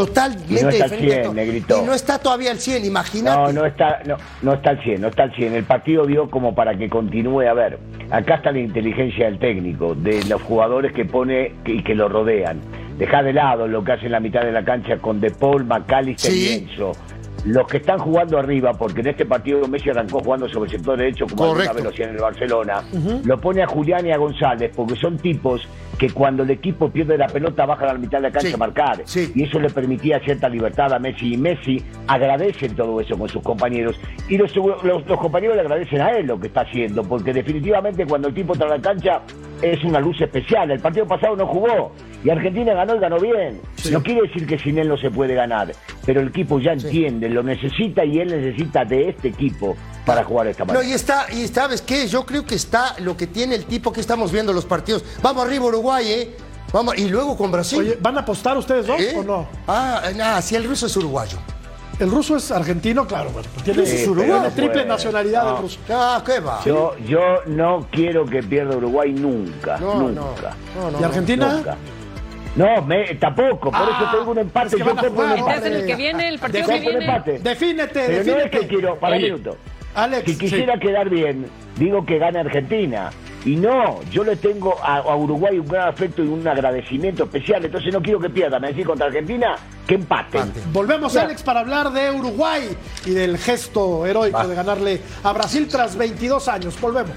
Totalmente 0.05 0.61
no 0.61 0.67
al 0.67 0.73
diferente. 0.73 0.95
a 0.95 0.99
100, 1.13 1.23
to- 1.23 1.33
negrito. 1.33 1.81
Y 1.81 1.85
no 1.85 1.93
está 1.93 2.19
todavía 2.19 2.51
al 2.51 2.59
100, 2.59 2.85
imagínate. 2.85 3.37
No, 3.37 3.51
no 3.61 3.65
está, 3.65 4.01
no, 4.05 4.17
no 4.41 4.53
está 4.53 4.69
al 4.71 4.83
100, 4.83 5.01
no 5.01 5.07
está 5.07 5.23
al 5.23 5.35
100. 5.35 5.53
El 5.55 5.63
partido 5.63 6.05
dio 6.05 6.29
como 6.29 6.53
para 6.55 6.77
que 6.77 6.89
continúe. 6.89 7.41
A 7.47 7.53
ver, 7.53 7.79
acá 8.11 8.35
está 8.35 8.51
la 8.51 8.59
inteligencia 8.59 9.25
del 9.25 9.39
técnico, 9.39 9.95
de 9.95 10.23
los 10.25 10.41
jugadores 10.41 10.93
que 10.93 11.05
pone 11.05 11.53
y 11.65 11.83
que 11.83 11.95
lo 11.95 12.09
rodean. 12.09 12.59
Deja 12.97 13.23
de 13.23 13.31
lado 13.33 13.67
lo 13.67 13.83
que 13.83 13.93
hace 13.93 14.07
en 14.07 14.11
la 14.11 14.19
mitad 14.19 14.41
de 14.41 14.51
la 14.51 14.63
cancha 14.65 14.97
con 14.97 15.21
De 15.21 15.31
Paul, 15.31 15.63
McAllister 15.65 16.31
Sí. 16.31 16.49
y 16.67 16.69
Enzo. 16.69 16.91
Los 17.45 17.67
que 17.67 17.77
están 17.77 17.99
jugando 17.99 18.37
arriba, 18.37 18.73
porque 18.73 19.01
en 19.01 19.07
este 19.07 19.25
partido 19.25 19.67
Messi 19.67 19.89
arrancó 19.89 20.19
jugando 20.19 20.49
sobre 20.49 20.69
el 20.71 20.77
sector 20.77 20.97
derecho 20.97 21.25
como 21.27 21.45
lo 21.83 21.89
hacía 21.89 22.05
en 22.05 22.15
el 22.15 22.21
Barcelona, 22.21 22.83
lo 23.23 23.39
pone 23.39 23.61
a 23.63 23.67
Julián 23.67 24.05
y 24.05 24.11
a 24.11 24.17
González, 24.17 24.71
porque 24.75 24.95
son 24.95 25.17
tipos 25.17 25.67
que 25.97 26.09
cuando 26.11 26.43
el 26.43 26.49
equipo 26.49 26.89
pierde 26.89 27.17
la 27.17 27.27
pelota 27.27 27.65
bajan 27.65 27.89
a 27.89 27.93
la 27.93 27.99
mitad 27.99 28.19
de 28.19 28.23
la 28.23 28.31
cancha 28.31 28.47
Sí. 28.47 28.53
a 28.53 28.57
marcar. 28.57 29.01
Sí. 29.03 29.31
Y 29.35 29.43
eso 29.43 29.59
le 29.59 29.69
permitía 29.69 30.19
cierta 30.21 30.47
libertad 30.47 30.93
a 30.93 30.99
Messi. 30.99 31.33
Y 31.33 31.37
Messi 31.37 31.83
agradece 32.07 32.69
todo 32.69 33.01
eso 33.01 33.17
con 33.17 33.27
sus 33.27 33.41
compañeros. 33.43 33.99
Y 34.29 34.37
los, 34.37 34.55
los- 34.55 34.83
los 35.05 35.19
compañeros 35.19 35.55
le 35.55 35.61
agradecen 35.61 35.99
a 36.01 36.11
él 36.11 36.27
lo 36.27 36.39
que 36.39 36.47
está 36.47 36.61
haciendo, 36.61 37.03
porque 37.03 37.33
definitivamente 37.33 38.05
cuando 38.05 38.29
el 38.29 38.33
tipo 38.33 38.53
entra 38.53 38.67
a 38.67 38.77
la 38.77 38.81
cancha 38.81 39.21
es 39.61 39.83
una 39.83 39.99
luz 39.99 40.19
especial. 40.21 40.71
El 40.71 40.79
partido 40.79 41.05
pasado 41.07 41.35
no 41.35 41.47
jugó 41.47 41.91
y 42.23 42.29
Argentina 42.29 42.73
ganó 42.73 42.95
y 42.95 42.99
ganó 42.99 43.19
bien. 43.19 43.61
No 43.91 44.01
quiere 44.03 44.21
decir 44.23 44.45
que 44.45 44.57
sin 44.59 44.77
él 44.77 44.87
no 44.87 44.97
se 44.97 45.09
puede 45.11 45.33
ganar, 45.35 45.71
pero 46.05 46.21
el 46.21 46.29
equipo 46.29 46.59
ya 46.59 46.73
entiende, 46.73 47.29
lo 47.29 47.43
necesita 47.43 48.03
y 48.05 48.19
él 48.19 48.27
necesita 48.29 48.85
de 48.85 49.09
este 49.09 49.29
equipo 49.29 49.75
para 50.05 50.23
jugar 50.23 50.47
esta 50.47 50.65
No, 50.65 50.73
manera. 50.73 50.87
y 50.89 50.93
está, 50.93 51.25
y 51.31 51.47
sabes 51.47 51.81
qué, 51.81 52.07
yo 52.07 52.25
creo 52.25 52.45
que 52.45 52.55
está 52.55 52.95
lo 52.99 53.15
que 53.15 53.27
tiene 53.27 53.55
el 53.55 53.65
tipo 53.65 53.91
que 53.93 54.01
estamos 54.01 54.31
viendo 54.31 54.51
los 54.53 54.65
partidos. 54.65 55.03
Vamos 55.21 55.45
arriba 55.45 55.65
Uruguay, 55.65 56.05
¿eh? 56.07 56.35
Vamos, 56.71 56.97
y 56.97 57.09
luego 57.09 57.35
con 57.35 57.51
Brasil. 57.51 57.79
Oye, 57.79 57.97
¿van 57.99 58.15
a 58.17 58.21
apostar 58.21 58.55
ustedes 58.57 58.85
dos 58.85 58.99
¿Eh? 59.01 59.13
o 59.17 59.23
no? 59.23 59.47
Ah, 59.67 60.03
nada, 60.15 60.41
si 60.41 60.55
el 60.55 60.63
ruso 60.65 60.85
es 60.85 60.95
uruguayo. 60.97 61.37
El 61.99 62.09
ruso 62.09 62.37
es 62.37 62.49
argentino, 62.51 63.05
claro, 63.05 63.29
bueno, 63.31 63.49
pues 63.53 63.65
tiene 63.65 63.85
Sí, 63.85 64.05
su 64.05 64.11
Uruguay, 64.11 64.29
no 64.41 64.49
triple 64.51 64.69
puede. 64.69 64.85
nacionalidad 64.85 65.43
No. 65.43 65.55
el 65.57 65.61
ruso. 65.63 65.79
Ah, 65.89 66.23
¿qué 66.25 66.39
va? 66.39 66.61
Yo, 66.65 66.95
yo 67.05 67.19
no 67.47 67.87
quiero 67.91 68.25
que 68.25 68.41
pierda 68.41 68.77
Uruguay 68.77 69.11
nunca, 69.11 69.77
No, 69.79 69.95
no, 69.95 70.07
nunca. 70.09 70.55
no, 70.77 70.91
no, 70.91 71.01
¿Y 71.01 71.03
Argentina? 71.03 71.53
Nunca. 71.55 71.75
No, 72.55 72.81
me- 72.83 73.15
tampoco, 73.15 73.69
por 73.69 73.81
eso 73.81 74.17
tengo 74.17 74.31
un 74.31 74.37
empate. 74.39 74.67
es 74.67 74.73
que 74.75 74.79
yo 74.79 74.85
un 74.91 74.97
empate. 74.99 75.39
Entonces, 75.39 75.71
el 75.75 75.85
que 75.85 75.95
viene, 75.95 76.27
el 76.29 76.39
partido 76.39 76.61
Yo 76.67 76.73
que 76.73 76.79
viene. 76.79 77.05
empate. 77.05 77.39
Defínete, 77.39 77.93
Pero 77.93 78.07
no 78.07 78.13
es 78.19 78.25
defínete. 78.25 78.59
que 78.59 78.67
quiero, 78.67 78.95
para 78.99 79.15
un 79.17 79.21
minuto. 79.21 79.57
Alex, 79.95 80.25
Si 80.31 80.37
quisiera 80.37 80.73
sí. 80.75 80.79
quedar 80.79 81.09
bien, 81.09 81.47
digo 81.77 82.05
que 82.05 82.17
gane 82.17 82.39
Argentina. 82.39 83.09
Y 83.45 83.55
no, 83.55 84.01
yo 84.11 84.23
le 84.23 84.35
tengo 84.35 84.77
a, 84.81 84.97
a 84.97 85.15
Uruguay 85.15 85.59
un 85.59 85.67
gran 85.67 85.87
afecto 85.89 86.23
y 86.23 86.27
un 86.27 86.45
agradecimiento 86.47 87.23
especial. 87.25 87.63
Entonces 87.65 87.93
no 87.93 88.01
quiero 88.01 88.19
que 88.19 88.29
pierda. 88.29 88.59
Me 88.59 88.67
decís 88.69 88.85
contra 88.85 89.07
Argentina 89.07 89.55
que 89.89 89.95
empaten. 89.95 90.41
Empate. 90.41 90.61
Volvemos, 90.71 91.13
Ya. 91.13 91.23
Alex, 91.23 91.41
para 91.41 91.61
hablar 91.61 91.91
de 91.91 92.11
Uruguay 92.11 92.77
y 93.05 93.09
del 93.09 93.39
gesto 93.39 94.05
heroico 94.05 94.47
de 94.47 94.53
ganarle 94.53 95.01
a 95.23 95.33
Brasil 95.33 95.67
tras 95.67 95.95
22 95.95 96.47
años. 96.47 96.79
Volvemos. 96.79 97.15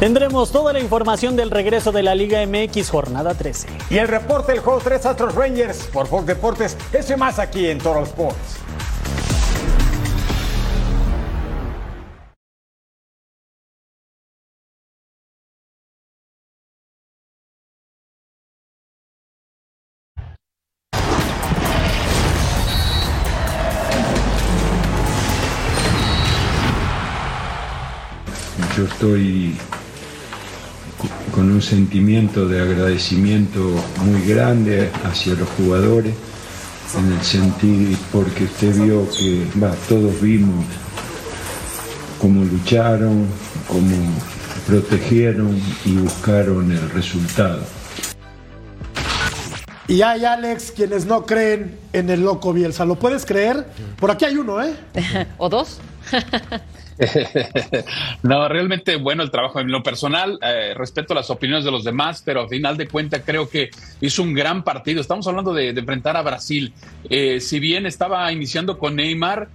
Tendremos 0.00 0.50
toda 0.50 0.72
la 0.72 0.80
información 0.80 1.36
del 1.36 1.50
regreso 1.50 1.92
de 1.92 2.02
la 2.02 2.16
Liga 2.16 2.44
MX 2.44 2.90
jornada 2.90 3.34
13. 3.34 3.68
Y 3.90 3.98
el 3.98 4.08
reporte 4.08 4.50
del 4.52 4.60
juego 4.60 4.80
3 4.82 5.06
Astros 5.06 5.34
Rangers 5.34 5.84
por 5.92 6.08
Fox 6.08 6.26
Deportes. 6.26 6.76
Ese 6.92 7.16
más 7.16 7.38
aquí 7.38 7.68
en 7.68 7.78
Total 7.78 8.02
Sports. 8.02 8.58
Estoy 29.02 29.56
con 31.34 31.50
un 31.50 31.60
sentimiento 31.60 32.46
de 32.46 32.62
agradecimiento 32.62 33.58
muy 34.04 34.22
grande 34.24 34.92
hacia 35.02 35.34
los 35.34 35.48
jugadores, 35.56 36.14
en 36.96 37.10
el 37.10 37.20
sentido 37.22 37.98
porque 38.12 38.44
usted 38.44 38.80
vio 38.80 39.10
que, 39.10 39.44
todos 39.88 40.20
vimos 40.20 40.64
cómo 42.20 42.44
lucharon, 42.44 43.26
cómo 43.66 43.96
protegieron 44.68 45.60
y 45.84 45.96
buscaron 45.96 46.70
el 46.70 46.88
resultado. 46.90 47.64
Y 49.88 50.02
hay, 50.02 50.24
Alex, 50.24 50.70
quienes 50.70 51.06
no 51.06 51.26
creen 51.26 51.76
en 51.92 52.08
el 52.08 52.20
loco 52.20 52.52
Bielsa. 52.52 52.84
¿Lo 52.84 52.94
puedes 52.94 53.26
creer? 53.26 53.66
Por 53.98 54.12
aquí 54.12 54.26
hay 54.26 54.36
uno, 54.36 54.62
¿eh? 54.62 54.76
¿O 55.38 55.48
dos? 55.48 55.80
no, 58.22 58.48
realmente 58.48 58.96
bueno 58.96 59.22
el 59.22 59.30
trabajo. 59.30 59.60
En 59.60 59.70
lo 59.70 59.82
personal, 59.82 60.38
eh, 60.42 60.74
respeto 60.76 61.14
las 61.14 61.30
opiniones 61.30 61.64
de 61.64 61.70
los 61.70 61.84
demás, 61.84 62.22
pero 62.24 62.42
a 62.42 62.48
final 62.48 62.76
de 62.76 62.88
cuentas 62.88 63.22
creo 63.24 63.48
que 63.48 63.70
hizo 64.00 64.22
un 64.22 64.34
gran 64.34 64.62
partido. 64.64 65.00
Estamos 65.00 65.26
hablando 65.26 65.52
de, 65.54 65.72
de 65.72 65.80
enfrentar 65.80 66.16
a 66.16 66.22
Brasil. 66.22 66.72
Eh, 67.08 67.40
si 67.40 67.60
bien 67.60 67.86
estaba 67.86 68.30
iniciando 68.32 68.78
con 68.78 68.96
Neymar, 68.96 69.48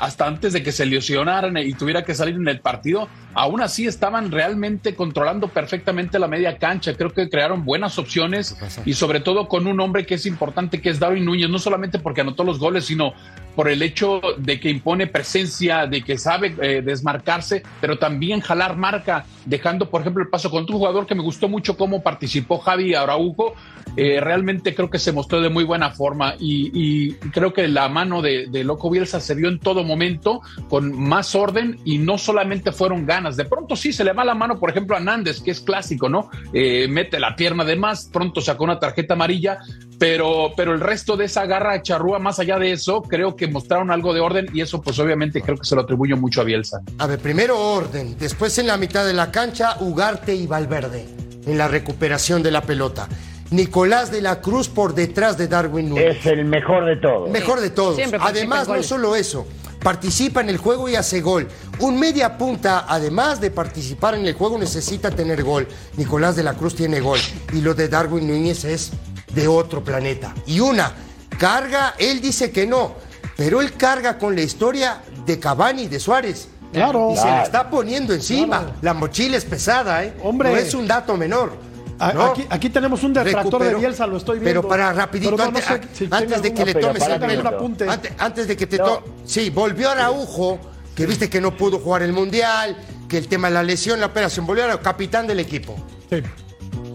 hasta 0.00 0.26
antes 0.26 0.52
de 0.52 0.62
que 0.62 0.70
se 0.70 0.84
lesionaran 0.84 1.56
y 1.56 1.72
tuviera 1.72 2.04
que 2.04 2.14
salir 2.14 2.34
en 2.34 2.46
el 2.46 2.60
partido, 2.60 3.08
aún 3.32 3.62
así 3.62 3.86
estaban 3.86 4.30
realmente 4.30 4.94
controlando 4.94 5.48
perfectamente 5.48 6.18
la 6.18 6.28
media 6.28 6.58
cancha. 6.58 6.94
Creo 6.94 7.12
que 7.12 7.30
crearon 7.30 7.64
buenas 7.64 7.98
opciones 7.98 8.56
y 8.84 8.92
sobre 8.94 9.20
todo 9.20 9.48
con 9.48 9.66
un 9.66 9.80
hombre 9.80 10.04
que 10.04 10.14
es 10.14 10.26
importante, 10.26 10.80
que 10.80 10.90
es 10.90 10.98
Darwin 10.98 11.24
Núñez, 11.24 11.48
no 11.48 11.58
solamente 11.58 11.98
porque 11.98 12.20
anotó 12.20 12.44
los 12.44 12.58
goles, 12.58 12.84
sino 12.84 13.14
por 13.54 13.68
el 13.68 13.82
hecho 13.82 14.20
de 14.38 14.58
que 14.60 14.70
impone 14.70 15.06
presencia, 15.06 15.86
de 15.86 16.02
que 16.02 16.18
sabe 16.18 16.54
eh, 16.60 16.82
desmarcarse, 16.82 17.62
pero 17.80 17.98
también 17.98 18.40
jalar 18.40 18.76
marca, 18.76 19.24
dejando, 19.44 19.90
por 19.90 20.00
ejemplo, 20.00 20.22
el 20.22 20.30
paso 20.30 20.50
con 20.50 20.66
tu 20.66 20.74
jugador 20.74 21.06
que 21.06 21.14
me 21.14 21.22
gustó 21.22 21.48
mucho 21.48 21.76
cómo 21.76 22.02
participó 22.02 22.58
Javi 22.58 22.94
Araujo. 22.94 23.54
Eh, 23.96 24.20
realmente 24.20 24.74
creo 24.74 24.88
que 24.88 24.98
se 24.98 25.12
mostró 25.12 25.42
de 25.42 25.50
muy 25.50 25.64
buena 25.64 25.90
forma 25.90 26.34
y, 26.38 27.12
creo 27.32 27.52
que 27.52 27.68
la 27.68 27.88
mano 27.88 28.22
de, 28.22 28.46
de, 28.46 28.64
Loco 28.64 28.88
Bielsa 28.88 29.20
se 29.20 29.34
vio 29.34 29.48
en 29.48 29.58
todo 29.58 29.84
momento 29.84 30.40
con 30.70 30.98
más 30.98 31.34
orden 31.34 31.78
y 31.84 31.98
no 31.98 32.16
solamente 32.16 32.72
fueron 32.72 33.04
ganas. 33.04 33.36
De 33.36 33.44
pronto 33.44 33.76
sí 33.76 33.92
se 33.92 34.04
le 34.04 34.12
va 34.12 34.24
la 34.24 34.34
mano, 34.34 34.58
por 34.58 34.70
ejemplo, 34.70 34.96
a 34.96 35.00
Nández, 35.00 35.40
que 35.40 35.50
es 35.50 35.60
clásico, 35.60 36.08
¿no? 36.08 36.30
Eh, 36.54 36.86
mete 36.88 37.20
la 37.20 37.36
pierna 37.36 37.64
de 37.64 37.76
más, 37.76 38.08
pronto 38.10 38.40
sacó 38.40 38.64
una 38.64 38.78
tarjeta 38.78 39.14
amarilla, 39.14 39.58
pero, 40.02 40.52
pero 40.56 40.74
el 40.74 40.80
resto 40.80 41.16
de 41.16 41.26
esa 41.26 41.46
garra 41.46 41.80
charrúa, 41.80 42.18
más 42.18 42.40
allá 42.40 42.58
de 42.58 42.72
eso, 42.72 43.02
creo 43.02 43.36
que 43.36 43.46
mostraron 43.46 43.92
algo 43.92 44.12
de 44.12 44.18
orden 44.18 44.48
y 44.52 44.60
eso 44.60 44.82
pues 44.82 44.98
obviamente 44.98 45.40
creo 45.40 45.56
que 45.56 45.64
se 45.64 45.76
lo 45.76 45.82
atribuyo 45.82 46.16
mucho 46.16 46.40
a 46.40 46.44
Bielsa. 46.44 46.80
A 46.98 47.06
ver, 47.06 47.20
primero 47.20 47.56
orden, 47.56 48.16
después 48.18 48.58
en 48.58 48.66
la 48.66 48.76
mitad 48.76 49.06
de 49.06 49.12
la 49.12 49.30
cancha, 49.30 49.76
Ugarte 49.78 50.34
y 50.34 50.48
Valverde 50.48 51.06
en 51.46 51.56
la 51.56 51.68
recuperación 51.68 52.42
de 52.42 52.50
la 52.50 52.62
pelota. 52.62 53.08
Nicolás 53.52 54.10
de 54.10 54.22
la 54.22 54.40
Cruz 54.40 54.68
por 54.68 54.92
detrás 54.92 55.38
de 55.38 55.46
Darwin 55.46 55.90
Núñez. 55.90 56.16
Es 56.16 56.26
el 56.26 56.46
mejor 56.46 56.84
de 56.84 56.96
todos. 56.96 57.30
Mejor 57.30 57.60
de 57.60 57.70
todos. 57.70 57.94
Siempre 57.94 58.18
Además, 58.20 58.66
no 58.66 58.82
solo 58.82 59.14
eso. 59.14 59.46
participa 59.84 60.40
en 60.40 60.48
el 60.48 60.56
juego 60.56 60.88
y 60.88 60.96
hace 60.96 61.20
gol. 61.20 61.46
Un 61.78 62.00
media 62.00 62.36
punta, 62.36 62.86
además 62.88 63.40
de 63.40 63.52
participar 63.52 64.16
en 64.16 64.26
el 64.26 64.34
juego, 64.34 64.58
necesita 64.58 65.12
tener 65.12 65.44
gol. 65.44 65.68
Nicolás 65.96 66.34
de 66.34 66.42
la 66.42 66.54
Cruz 66.54 66.74
tiene 66.74 66.98
gol. 66.98 67.20
Y 67.52 67.60
lo 67.60 67.74
de 67.74 67.88
Darwin 67.88 68.26
Núñez 68.26 68.64
es 68.64 68.90
de 69.34 69.48
otro 69.48 69.82
planeta. 69.82 70.34
Y 70.46 70.60
una, 70.60 70.92
carga, 71.38 71.94
él 71.98 72.20
dice 72.20 72.50
que 72.50 72.66
no, 72.66 72.94
pero 73.36 73.60
él 73.60 73.72
carga 73.74 74.18
con 74.18 74.34
la 74.34 74.42
historia 74.42 75.02
de 75.26 75.38
Cavani 75.38 75.82
y 75.82 75.88
de 75.88 76.00
Suárez. 76.00 76.48
Claro. 76.72 77.10
Y 77.12 77.16
se 77.16 77.26
la 77.26 77.42
está 77.42 77.68
poniendo 77.68 78.14
encima. 78.14 78.60
Claro. 78.60 78.74
La 78.80 78.94
mochila 78.94 79.36
es 79.36 79.44
pesada, 79.44 80.04
¿eh? 80.04 80.14
Hombre. 80.22 80.50
No 80.50 80.56
es 80.56 80.72
un 80.74 80.86
dato 80.86 81.16
menor. 81.16 81.52
Aquí, 81.98 82.44
aquí 82.50 82.68
tenemos 82.68 83.02
un 83.04 83.12
detractor 83.12 83.62
de 83.62 83.74
Bielsa, 83.76 84.06
lo 84.06 84.16
estoy 84.16 84.40
viendo. 84.40 84.62
Pero 84.62 84.68
para 84.68 84.92
rapidito, 84.92 85.36
Pero 85.36 85.44
no, 85.44 85.52
no 85.52 85.58
antes, 85.58 85.64
sé 85.64 85.88
si 85.92 86.04
antes 86.10 86.28
tenga 86.28 86.40
de 86.42 86.54
que 86.54 86.64
le 86.64 86.74
tomes 86.74 87.02
el 87.02 87.46
apunte. 87.46 87.88
Antes, 87.88 88.12
antes 88.18 88.48
de 88.48 88.56
que 88.56 88.66
te 88.66 88.78
to- 88.78 89.04
Sí, 89.24 89.50
volvió 89.50 89.90
Araujo, 89.90 90.58
que 90.96 91.06
viste 91.06 91.30
que 91.30 91.40
no 91.40 91.56
pudo 91.56 91.78
jugar 91.78 92.02
el 92.02 92.12
Mundial, 92.12 92.76
que 93.08 93.18
el 93.18 93.28
tema 93.28 93.48
de 93.48 93.54
la 93.54 93.62
lesión, 93.62 94.00
la 94.00 94.06
operación, 94.06 94.46
volvió 94.46 94.70
a 94.72 94.80
capitán 94.80 95.26
del 95.28 95.38
equipo. 95.38 95.76
Sí. 96.10 96.22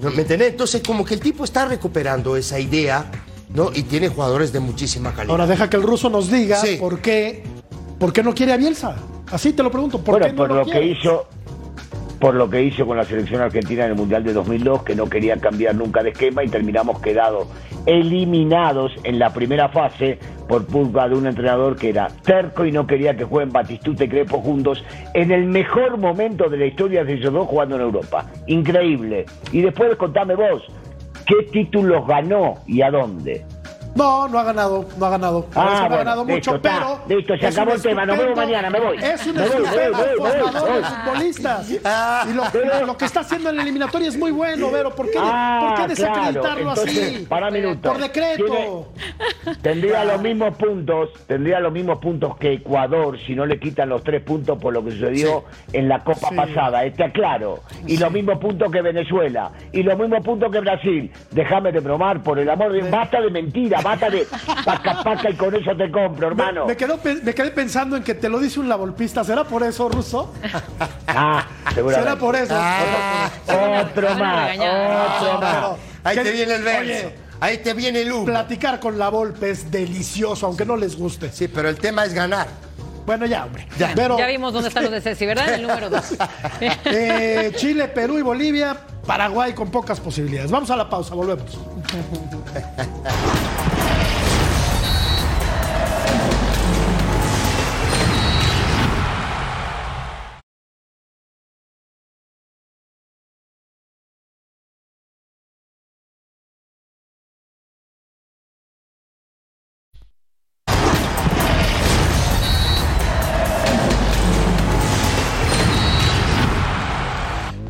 ¿No 0.02 0.12
¿Me 0.12 0.22
entendés? 0.22 0.50
Entonces, 0.52 0.82
como 0.86 1.04
que 1.04 1.14
el 1.16 1.20
tipo 1.20 1.44
está 1.44 1.66
recuperando 1.66 2.36
esa 2.38 2.60
idea, 2.60 3.10
¿no? 3.54 3.72
Y 3.74 3.84
tiene 3.84 4.10
jugadores 4.10 4.52
de 4.54 4.60
muchísima 4.60 5.12
calidad. 5.14 5.32
Ahora 5.32 5.48
deja 5.48 5.70
que 5.70 5.78
el 5.78 5.84
ruso 5.84 6.10
nos 6.10 6.30
diga 6.30 6.58
Sí. 6.62 6.78
por 6.80 7.00
qué, 7.00 7.44
por 8.00 8.14
qué 8.14 8.22
no 8.24 8.34
quiere 8.34 8.54
a 8.54 8.58
Bielsa. 8.58 8.96
Así 9.32 9.54
te 9.54 9.64
lo 9.64 9.72
pregunto. 9.72 10.00
¿por 10.00 10.14
Bueno, 10.20 10.26
qué 10.28 10.32
no 10.34 10.38
por 10.38 10.50
lo 10.50 10.56
lo 10.64 10.66
que 10.66 10.86
hizo, 10.86 11.28
por 12.20 12.36
lo 12.36 12.50
que 12.50 12.64
hizo 12.64 12.86
con 12.86 12.98
la 12.98 13.04
selección 13.04 13.42
argentina 13.42 13.86
en 13.86 13.92
el 13.92 13.98
Mundial 13.98 14.24
de 14.24 14.34
2002, 14.34 14.84
que 14.84 14.96
no 14.96 15.06
quería 15.08 15.38
cambiar 15.38 15.76
nunca 15.76 16.04
de 16.04 16.10
esquema 16.10 16.44
y 16.44 16.48
terminamos 16.48 17.00
quedados 17.02 17.48
eliminados 17.86 18.92
en 19.04 19.20
la 19.20 19.34
primera 19.34 19.70
fase 19.70 20.20
por 20.48 20.66
culpa 20.68 21.08
de 21.08 21.16
un 21.16 21.28
entrenador 21.28 21.76
que 21.76 21.90
era 21.90 22.08
terco 22.24 22.66
y 22.66 22.72
no 22.72 22.88
quería 22.88 23.16
que 23.16 23.24
jueguen 23.24 23.52
Batistuta 23.52 24.06
y 24.06 24.10
Crepo 24.10 24.40
juntos 24.40 24.84
en 25.14 25.32
el 25.32 25.46
mejor 25.46 25.98
momento 25.98 26.50
de 26.50 26.58
la 26.58 26.66
historia 26.66 27.04
de 27.04 27.14
ellos 27.14 27.34
dos 27.34 27.48
jugando 27.48 27.76
en 27.76 27.82
Europa. 27.82 28.26
Increíble. 28.48 29.26
Y 29.52 29.62
después 29.62 29.96
contame 29.96 30.36
vos, 30.36 30.64
¿qué 31.26 31.50
títulos 31.52 32.06
ganó 32.08 32.56
y 32.66 32.82
a 32.82 32.92
dónde? 32.92 33.46
No, 33.98 34.28
no 34.28 34.40
ha 34.40 34.44
ganado, 34.44 34.86
no 34.98 35.06
ha 35.06 35.10
ganado. 35.10 35.48
Ah, 35.56 35.56
no 35.56 35.62
ha 35.62 35.80
bueno, 35.82 35.96
ganado 35.98 36.26
listo, 36.26 36.52
mucho, 36.52 36.56
está. 36.56 37.00
pero. 37.08 37.18
Listo, 37.18 37.38
se 37.38 37.48
acabó 37.48 37.74
el 37.74 37.82
tema, 37.82 38.06
nos 38.06 38.18
vemos 38.18 38.36
mañana, 38.38 38.70
me 38.70 38.80
voy. 38.80 38.98
Es 38.98 39.26
un 39.28 39.36
Me 39.36 39.42
voy, 39.42 39.50
voy, 39.50 39.64
estupendo 39.66 39.98
voy, 39.98 40.08
voy, 40.20 40.32
formador 40.40 40.70
me 40.70 40.76
de 40.76 40.82
voy. 40.82 40.90
futbolistas. 41.04 41.70
Y 41.72 42.34
lo, 42.34 42.86
lo 42.86 42.98
que 42.98 43.06
está 43.06 43.20
haciendo 43.22 43.50
en 43.50 43.56
la 43.58 43.62
eliminatoria 43.64 44.08
es 44.10 44.18
muy 44.18 44.32
bueno, 44.32 44.72
Vero. 44.72 44.92
¿Por 44.96 45.10
qué, 45.10 45.18
Ah, 45.20 45.60
¿por 45.76 45.82
qué 45.82 45.88
desacreditarlo 45.90 46.42
claro. 46.42 46.60
Entonces, 46.70 47.14
así? 47.16 47.26
para 47.26 47.48
un 47.48 47.54
minuto. 47.54 47.90
Por 47.94 48.02
decreto. 48.02 48.94
Tendría 49.62 50.04
los 50.06 50.22
mismos 50.22 50.56
puntos, 50.58 51.10
tendría 51.28 51.60
los 51.60 51.72
mismos 51.72 52.00
puntos 52.00 52.38
que 52.38 52.54
Ecuador 52.54 53.18
si 53.26 53.34
no 53.36 53.46
le 53.46 53.60
quitan 53.60 53.90
los 53.90 54.04
tres 54.04 54.22
puntos 54.24 54.58
por 54.60 54.74
lo 54.74 54.84
que 54.84 54.92
sucedió 54.92 55.46
en 55.74 55.88
la 55.90 56.04
Copa 56.04 56.30
Sí. 56.30 56.36
pasada, 56.36 56.84
está 56.86 57.12
claro. 57.12 57.62
Y 57.86 57.98
los 57.98 58.12
mismos 58.12 58.38
puntos 58.40 58.72
que 58.72 58.82
Venezuela, 58.82 59.52
y 59.72 59.84
los 59.84 59.98
mismos 59.98 60.24
puntos 60.24 60.52
que 60.52 60.60
Brasil. 60.60 61.12
Déjame 61.32 61.72
de 61.72 61.80
bromar, 61.80 62.22
por 62.22 62.38
el 62.40 62.50
amor 62.50 62.72
de 62.74 62.90
basta 62.90 63.22
de 63.22 63.30
mentira, 63.32 63.80
basta 63.90 64.10
de 64.10 64.28
paca 64.66 65.04
paca 65.04 65.30
y 65.30 65.36
con 65.36 65.56
eso 65.56 65.72
te 65.78 65.92
compro, 65.92 66.28
hermano. 66.28 66.66
Me, 66.66 66.76
quedo 66.78 66.98
pe- 66.98 67.22
me 67.24 67.34
quedé 67.34 67.52
pensando 67.52 67.96
en 67.98 68.04
que 68.04 68.14
te 68.16 68.30
lo 68.30 68.40
dice 68.40 68.60
un 68.60 68.68
lavolpista. 68.70 69.24
¿Será 69.24 69.44
por 69.44 69.64
eso, 69.64 69.90
Ruso? 69.90 70.34
Ah, 71.08 71.46
seguramente. 71.74 72.10
¿Será 72.10 72.20
por 72.20 72.36
eso? 72.36 72.54
Ah, 72.58 73.30
Otro 73.48 74.16
más, 74.16 74.58
otro 74.58 75.40
más. 75.40 75.66
Ahí 76.04 76.18
¿qué- 76.18 76.24
te 76.24 76.32
viene 76.32 76.56
el 76.56 76.64
verso. 76.64 76.82
Oye, 77.08 77.16
Ahí 77.40 77.58
te 77.60 77.74
viene 77.76 78.02
el 78.02 78.12
humo. 78.12 78.26
platicar 78.26 78.80
con 78.80 78.98
la 78.98 79.10
Volpe 79.10 79.52
es 79.52 79.70
delicioso, 79.70 80.48
aunque 80.48 80.66
no 80.66 80.76
les 80.76 80.98
guste. 80.98 81.32
Sí, 81.32 81.48
pero 81.48 81.70
el 81.70 81.78
tema 81.78 82.04
es 82.04 82.14
ganar. 82.14 82.48
Bueno, 83.06 83.26
ya, 83.28 83.46
hombre. 83.46 83.68
Ya. 83.78 83.92
Pero, 83.96 84.18
Ya 84.18 84.26
vimos 84.28 84.52
dónde 84.54 84.70
están 84.70 84.84
los 84.84 84.92
de 84.92 85.02
Ceci, 85.02 85.26
¿verdad? 85.28 85.54
El 85.54 85.62
número 85.62 85.90
dos. 85.90 86.16
eh, 86.86 87.54
Chile, 87.56 87.88
Perú 87.90 88.18
y 88.18 88.22
Bolivia, 88.24 88.76
Paraguay 89.06 89.54
con 89.54 89.70
pocas 89.70 90.00
posibilidades. 90.00 90.50
Vamos 90.52 90.70
a 90.72 90.76
la 90.76 90.90
pausa, 90.90 91.14
volvemos. 91.16 91.58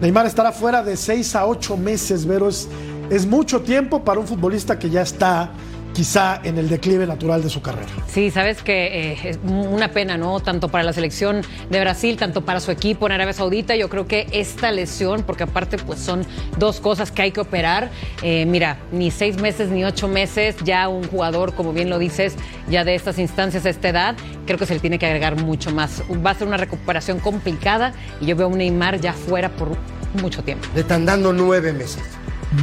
Neymar 0.07 0.25
estará 0.25 0.53
fuera 0.53 0.81
de 0.83 0.95
6 0.95 1.35
a 1.35 1.45
8 1.45 1.75
meses, 1.75 2.25
Vero. 2.25 2.47
Es, 2.47 3.25
mucho 3.25 3.59
tiempo 3.59 4.05
para 4.05 4.21
un 4.21 4.25
futbolista 4.25 4.79
que 4.79 4.89
ya 4.89 5.01
está 5.01 5.51
quizá 5.93 6.39
en 6.45 6.57
el 6.57 6.69
declive 6.69 7.05
natural 7.05 7.43
de 7.43 7.49
su 7.49 7.61
carrera. 7.61 7.89
Sí, 8.07 8.31
sabes 8.31 8.61
que 8.61 9.11
eh, 9.11 9.17
es 9.25 9.39
una 9.43 9.91
pena, 9.91 10.17
¿no? 10.17 10.39
Tanto 10.39 10.69
para 10.69 10.85
la 10.85 10.93
selección 10.93 11.41
de 11.69 11.79
Brasil, 11.81 12.15
tanto 12.15 12.45
para 12.45 12.61
su 12.61 12.71
equipo 12.71 13.05
en 13.07 13.11
Arabia 13.11 13.33
Saudita. 13.33 13.75
Yo 13.75 13.89
creo 13.89 14.07
que 14.07 14.27
esta 14.31 14.71
lesión, 14.71 15.23
porque 15.23 15.43
aparte 15.43 15.77
pues 15.77 15.99
son 15.99 16.25
dos 16.57 16.79
cosas 16.79 17.11
que 17.11 17.23
hay 17.23 17.31
que 17.31 17.41
operar. 17.41 17.89
Eh, 18.21 18.45
mira, 18.45 18.77
ni 18.93 19.11
seis 19.11 19.41
meses 19.41 19.67
ni 19.69 19.83
ocho 19.83 20.07
meses, 20.07 20.55
ya 20.63 20.87
un 20.87 21.05
jugador, 21.05 21.53
como 21.53 21.73
bien 21.73 21.89
lo 21.89 21.99
dices, 21.99 22.35
ya 22.69 22.85
de 22.85 22.95
estas 22.95 23.19
instancias 23.19 23.65
a 23.65 23.69
esta 23.71 23.89
edad, 23.89 24.15
creo 24.45 24.57
que 24.57 24.65
se 24.65 24.75
le 24.75 24.79
tiene 24.79 24.99
que 24.99 25.05
agregar 25.05 25.35
mucho 25.35 25.71
más. 25.71 26.01
Va 26.25 26.31
a 26.31 26.35
ser 26.35 26.47
una 26.47 26.55
recuperación 26.55 27.19
complicada 27.19 27.91
y 28.21 28.27
yo 28.27 28.37
veo 28.37 28.47
a 28.47 28.55
Neymar 28.55 29.01
ya 29.01 29.11
fuera 29.11 29.49
por 29.49 29.75
mucho 30.21 30.43
tiempo. 30.43 30.67
Le 30.73 30.81
están 30.81 31.05
dando 31.05 31.31
nueve 31.33 31.73
meses. 31.73 32.03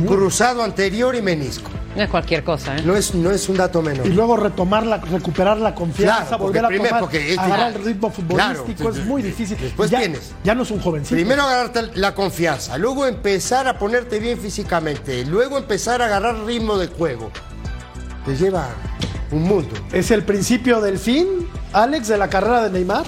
Cruzado 0.07 0.63
anterior 0.63 1.15
y 1.15 1.21
menisco. 1.23 1.71
No 1.95 2.03
es 2.03 2.11
cualquier 2.11 2.43
cosa, 2.43 2.77
¿eh? 2.77 2.83
No 2.85 2.97
es, 2.97 3.15
no 3.15 3.31
es 3.31 3.49
un 3.49 3.57
dato 3.57 3.81
menor. 3.83 4.07
Y 4.07 4.11
luego 4.11 4.37
retomar 4.37 4.85
la, 4.85 4.97
recuperar 4.97 5.59
la 5.59 5.75
confianza, 5.75 6.27
Claro, 6.27 6.39
volver 6.45 6.65
a 6.65 6.69
primero- 6.69 6.89
tomar, 6.89 7.01
porque 7.03 7.37
agarrar 7.39 7.77
el 7.77 7.85
ritmo 7.85 8.11
futbolístico, 8.11 8.75
Claro, 8.83 8.97
es 8.97 9.05
muy 9.07 9.23
difícil. 9.23 9.57
después 9.61 9.91
ya, 9.91 9.99
tienes. 10.01 10.33
Ya 10.43 10.55
no 10.57 10.63
es 10.65 10.71
un 10.73 10.81
jovencito. 10.81 11.15
Primero 11.15 11.43
agarrarte 11.43 11.91
la 12.01 12.15
confianza, 12.15 12.77
luego 12.79 13.07
empezar 13.07 13.69
a 13.69 13.79
ponerte 13.79 14.19
bien 14.19 14.39
físicamente, 14.39 15.25
luego 15.27 15.59
empezar 15.59 16.03
a 16.03 16.07
agarrar 16.07 16.45
ritmo 16.45 16.77
de 16.79 16.89
juego. 16.89 17.31
Te 18.25 18.35
lleva 18.37 18.69
un 19.31 19.43
mundo. 19.45 19.75
¿Es 19.93 20.11
el 20.11 20.25
principio 20.25 20.81
del 20.81 20.99
fin, 20.99 21.29
Alex, 21.73 22.09
de 22.09 22.17
la 22.19 22.29
carrera 22.29 22.65
de 22.65 22.71
Neymar? 22.71 23.05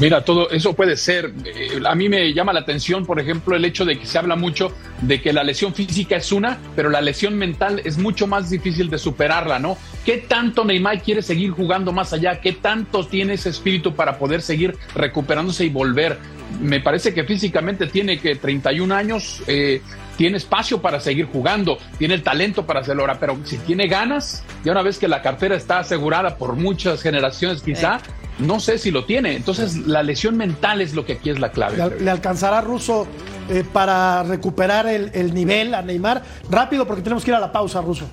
Mira, 0.00 0.24
todo 0.24 0.48
eso 0.50 0.72
puede 0.72 0.96
ser. 0.96 1.30
Eh, 1.44 1.78
A 1.86 1.94
mí 1.94 2.08
me 2.08 2.32
llama 2.32 2.54
la 2.54 2.60
atención, 2.60 3.04
por 3.04 3.20
ejemplo, 3.20 3.54
el 3.54 3.66
hecho 3.66 3.84
de 3.84 3.98
que 3.98 4.06
se 4.06 4.16
habla 4.16 4.34
mucho 4.34 4.72
de 5.02 5.20
que 5.20 5.30
la 5.34 5.44
lesión 5.44 5.74
física 5.74 6.16
es 6.16 6.32
una, 6.32 6.58
pero 6.74 6.88
la 6.88 7.02
lesión 7.02 7.36
mental 7.36 7.82
es 7.84 7.98
mucho 7.98 8.26
más 8.26 8.48
difícil 8.48 8.88
de 8.88 8.96
superarla, 8.96 9.58
¿no? 9.58 9.76
¿Qué 10.06 10.16
tanto 10.16 10.64
Neymar 10.64 11.02
quiere 11.02 11.20
seguir 11.20 11.50
jugando 11.50 11.92
más 11.92 12.14
allá? 12.14 12.40
¿Qué 12.40 12.52
tanto 12.52 13.06
tiene 13.06 13.34
ese 13.34 13.50
espíritu 13.50 13.94
para 13.94 14.18
poder 14.18 14.40
seguir 14.40 14.74
recuperándose 14.94 15.66
y 15.66 15.68
volver? 15.68 16.16
Me 16.62 16.80
parece 16.80 17.12
que 17.12 17.24
físicamente 17.24 17.86
tiene 17.86 18.18
que 18.18 18.36
31 18.36 18.94
años, 18.94 19.42
eh, 19.46 19.82
tiene 20.16 20.38
espacio 20.38 20.80
para 20.80 20.98
seguir 21.00 21.26
jugando, 21.26 21.78
tiene 21.98 22.14
el 22.14 22.22
talento 22.22 22.64
para 22.64 22.80
hacerlo 22.80 23.02
ahora, 23.02 23.18
pero 23.20 23.38
si 23.44 23.58
tiene 23.58 23.86
ganas, 23.86 24.44
ya 24.64 24.72
una 24.72 24.82
vez 24.82 24.98
que 24.98 25.08
la 25.08 25.20
cartera 25.20 25.56
está 25.56 25.80
asegurada 25.80 26.36
por 26.36 26.56
muchas 26.56 27.02
generaciones 27.02 27.62
quizá, 27.62 28.00
no 28.40 28.60
sé 28.60 28.78
si 28.78 28.90
lo 28.90 29.04
tiene. 29.04 29.36
Entonces 29.36 29.86
la 29.86 30.02
lesión 30.02 30.36
mental 30.36 30.80
es 30.80 30.94
lo 30.94 31.04
que 31.04 31.14
aquí 31.14 31.30
es 31.30 31.38
la 31.40 31.50
clave. 31.50 31.76
¿Le, 31.76 31.82
al- 31.82 32.04
le 32.04 32.10
alcanzará 32.10 32.60
Russo 32.60 33.06
eh, 33.48 33.64
para 33.72 34.22
recuperar 34.22 34.86
el, 34.86 35.10
el 35.14 35.32
nivel 35.34 35.74
a 35.74 35.82
Neymar? 35.82 36.22
Rápido, 36.50 36.86
porque 36.86 37.02
tenemos 37.02 37.24
que 37.24 37.30
ir 37.30 37.34
a 37.34 37.40
la 37.40 37.52
pausa, 37.52 37.80
Russo. 37.80 38.06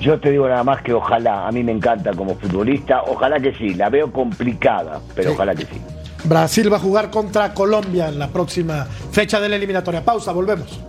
Yo 0.00 0.18
te 0.18 0.30
digo 0.30 0.48
nada 0.48 0.64
más 0.64 0.82
que 0.82 0.92
ojalá, 0.92 1.46
a 1.46 1.52
mí 1.52 1.62
me 1.62 1.70
encanta 1.72 2.12
como 2.12 2.34
futbolista, 2.36 3.02
ojalá 3.06 3.38
que 3.38 3.54
sí, 3.54 3.74
la 3.74 3.88
veo 3.88 4.10
complicada, 4.10 5.00
pero 5.14 5.30
Sí. 5.30 5.34
ojalá 5.36 5.54
que 5.54 5.64
sí. 5.64 5.80
Brasil 6.24 6.72
va 6.72 6.76
a 6.76 6.80
jugar 6.80 7.10
contra 7.10 7.52
Colombia 7.54 8.08
en 8.08 8.18
la 8.18 8.28
próxima 8.28 8.84
fecha 9.12 9.40
de 9.40 9.48
la 9.48 9.56
eliminatoria. 9.56 10.04
Pausa, 10.04 10.32
volvemos. 10.32 10.80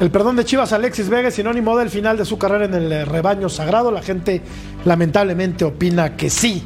El 0.00 0.10
perdón 0.10 0.36
de 0.36 0.46
Chivas 0.46 0.72
a 0.72 0.76
Alexis 0.76 1.10
Vega 1.10 1.28
es 1.28 1.34
sinónimo 1.34 1.76
del 1.76 1.90
final 1.90 2.16
de 2.16 2.24
su 2.24 2.38
carrera 2.38 2.64
en 2.64 2.72
el 2.72 2.90
eh, 2.90 3.04
rebaño 3.04 3.50
sagrado. 3.50 3.90
La 3.90 4.00
gente 4.00 4.40
lamentablemente 4.86 5.64
opina 5.66 6.16
que 6.16 6.30
sí. 6.30 6.64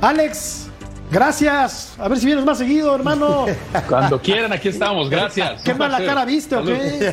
Alex, 0.00 0.70
Gracias. 1.10 1.94
A 1.98 2.08
ver 2.08 2.18
si 2.18 2.24
vienes 2.24 2.42
más 2.42 2.56
seguido, 2.56 2.94
hermano. 2.94 3.44
Cuando 3.88 4.18
quieran, 4.18 4.50
aquí 4.50 4.68
estamos. 4.68 5.10
Gracias. 5.10 5.60
¿Qué 5.62 5.74
mala 5.74 6.02
cara 6.02 6.24
viste 6.24 6.56
o 6.56 6.64
qué? 6.64 7.12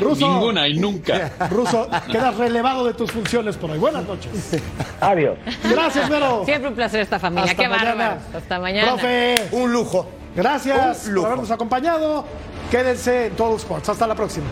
Ruso. 0.00 0.26
Ninguna 0.26 0.66
y 0.66 0.78
nunca. 0.78 1.30
Ruso, 1.50 1.86
quedas 2.10 2.38
relevado 2.38 2.86
de 2.86 2.94
tus 2.94 3.12
funciones 3.12 3.58
por 3.58 3.70
hoy. 3.70 3.78
Buenas 3.78 4.06
noches. 4.06 4.56
Adiós. 4.98 5.36
Gracias, 5.70 6.08
Vero. 6.08 6.42
Siempre 6.46 6.70
un 6.70 6.74
placer 6.74 7.00
esta 7.00 7.18
familia. 7.18 7.50
Hasta 7.50 7.62
Qué 7.62 7.68
mañana. 7.68 7.94
bárbaro. 7.94 8.20
Hasta 8.38 8.58
mañana. 8.58 8.92
Profe. 8.92 9.34
Un 9.52 9.70
lujo. 9.70 10.08
Gracias 10.34 11.06
Un 11.06 11.14
lujo. 11.14 11.24
por 11.24 11.32
habernos 11.32 11.50
acompañado. 11.50 12.24
Quédense 12.70 13.26
en 13.26 13.36
Total 13.36 13.56
Sports. 13.56 13.88
Hasta 13.88 14.06
la 14.06 14.14
próxima. 14.14 14.46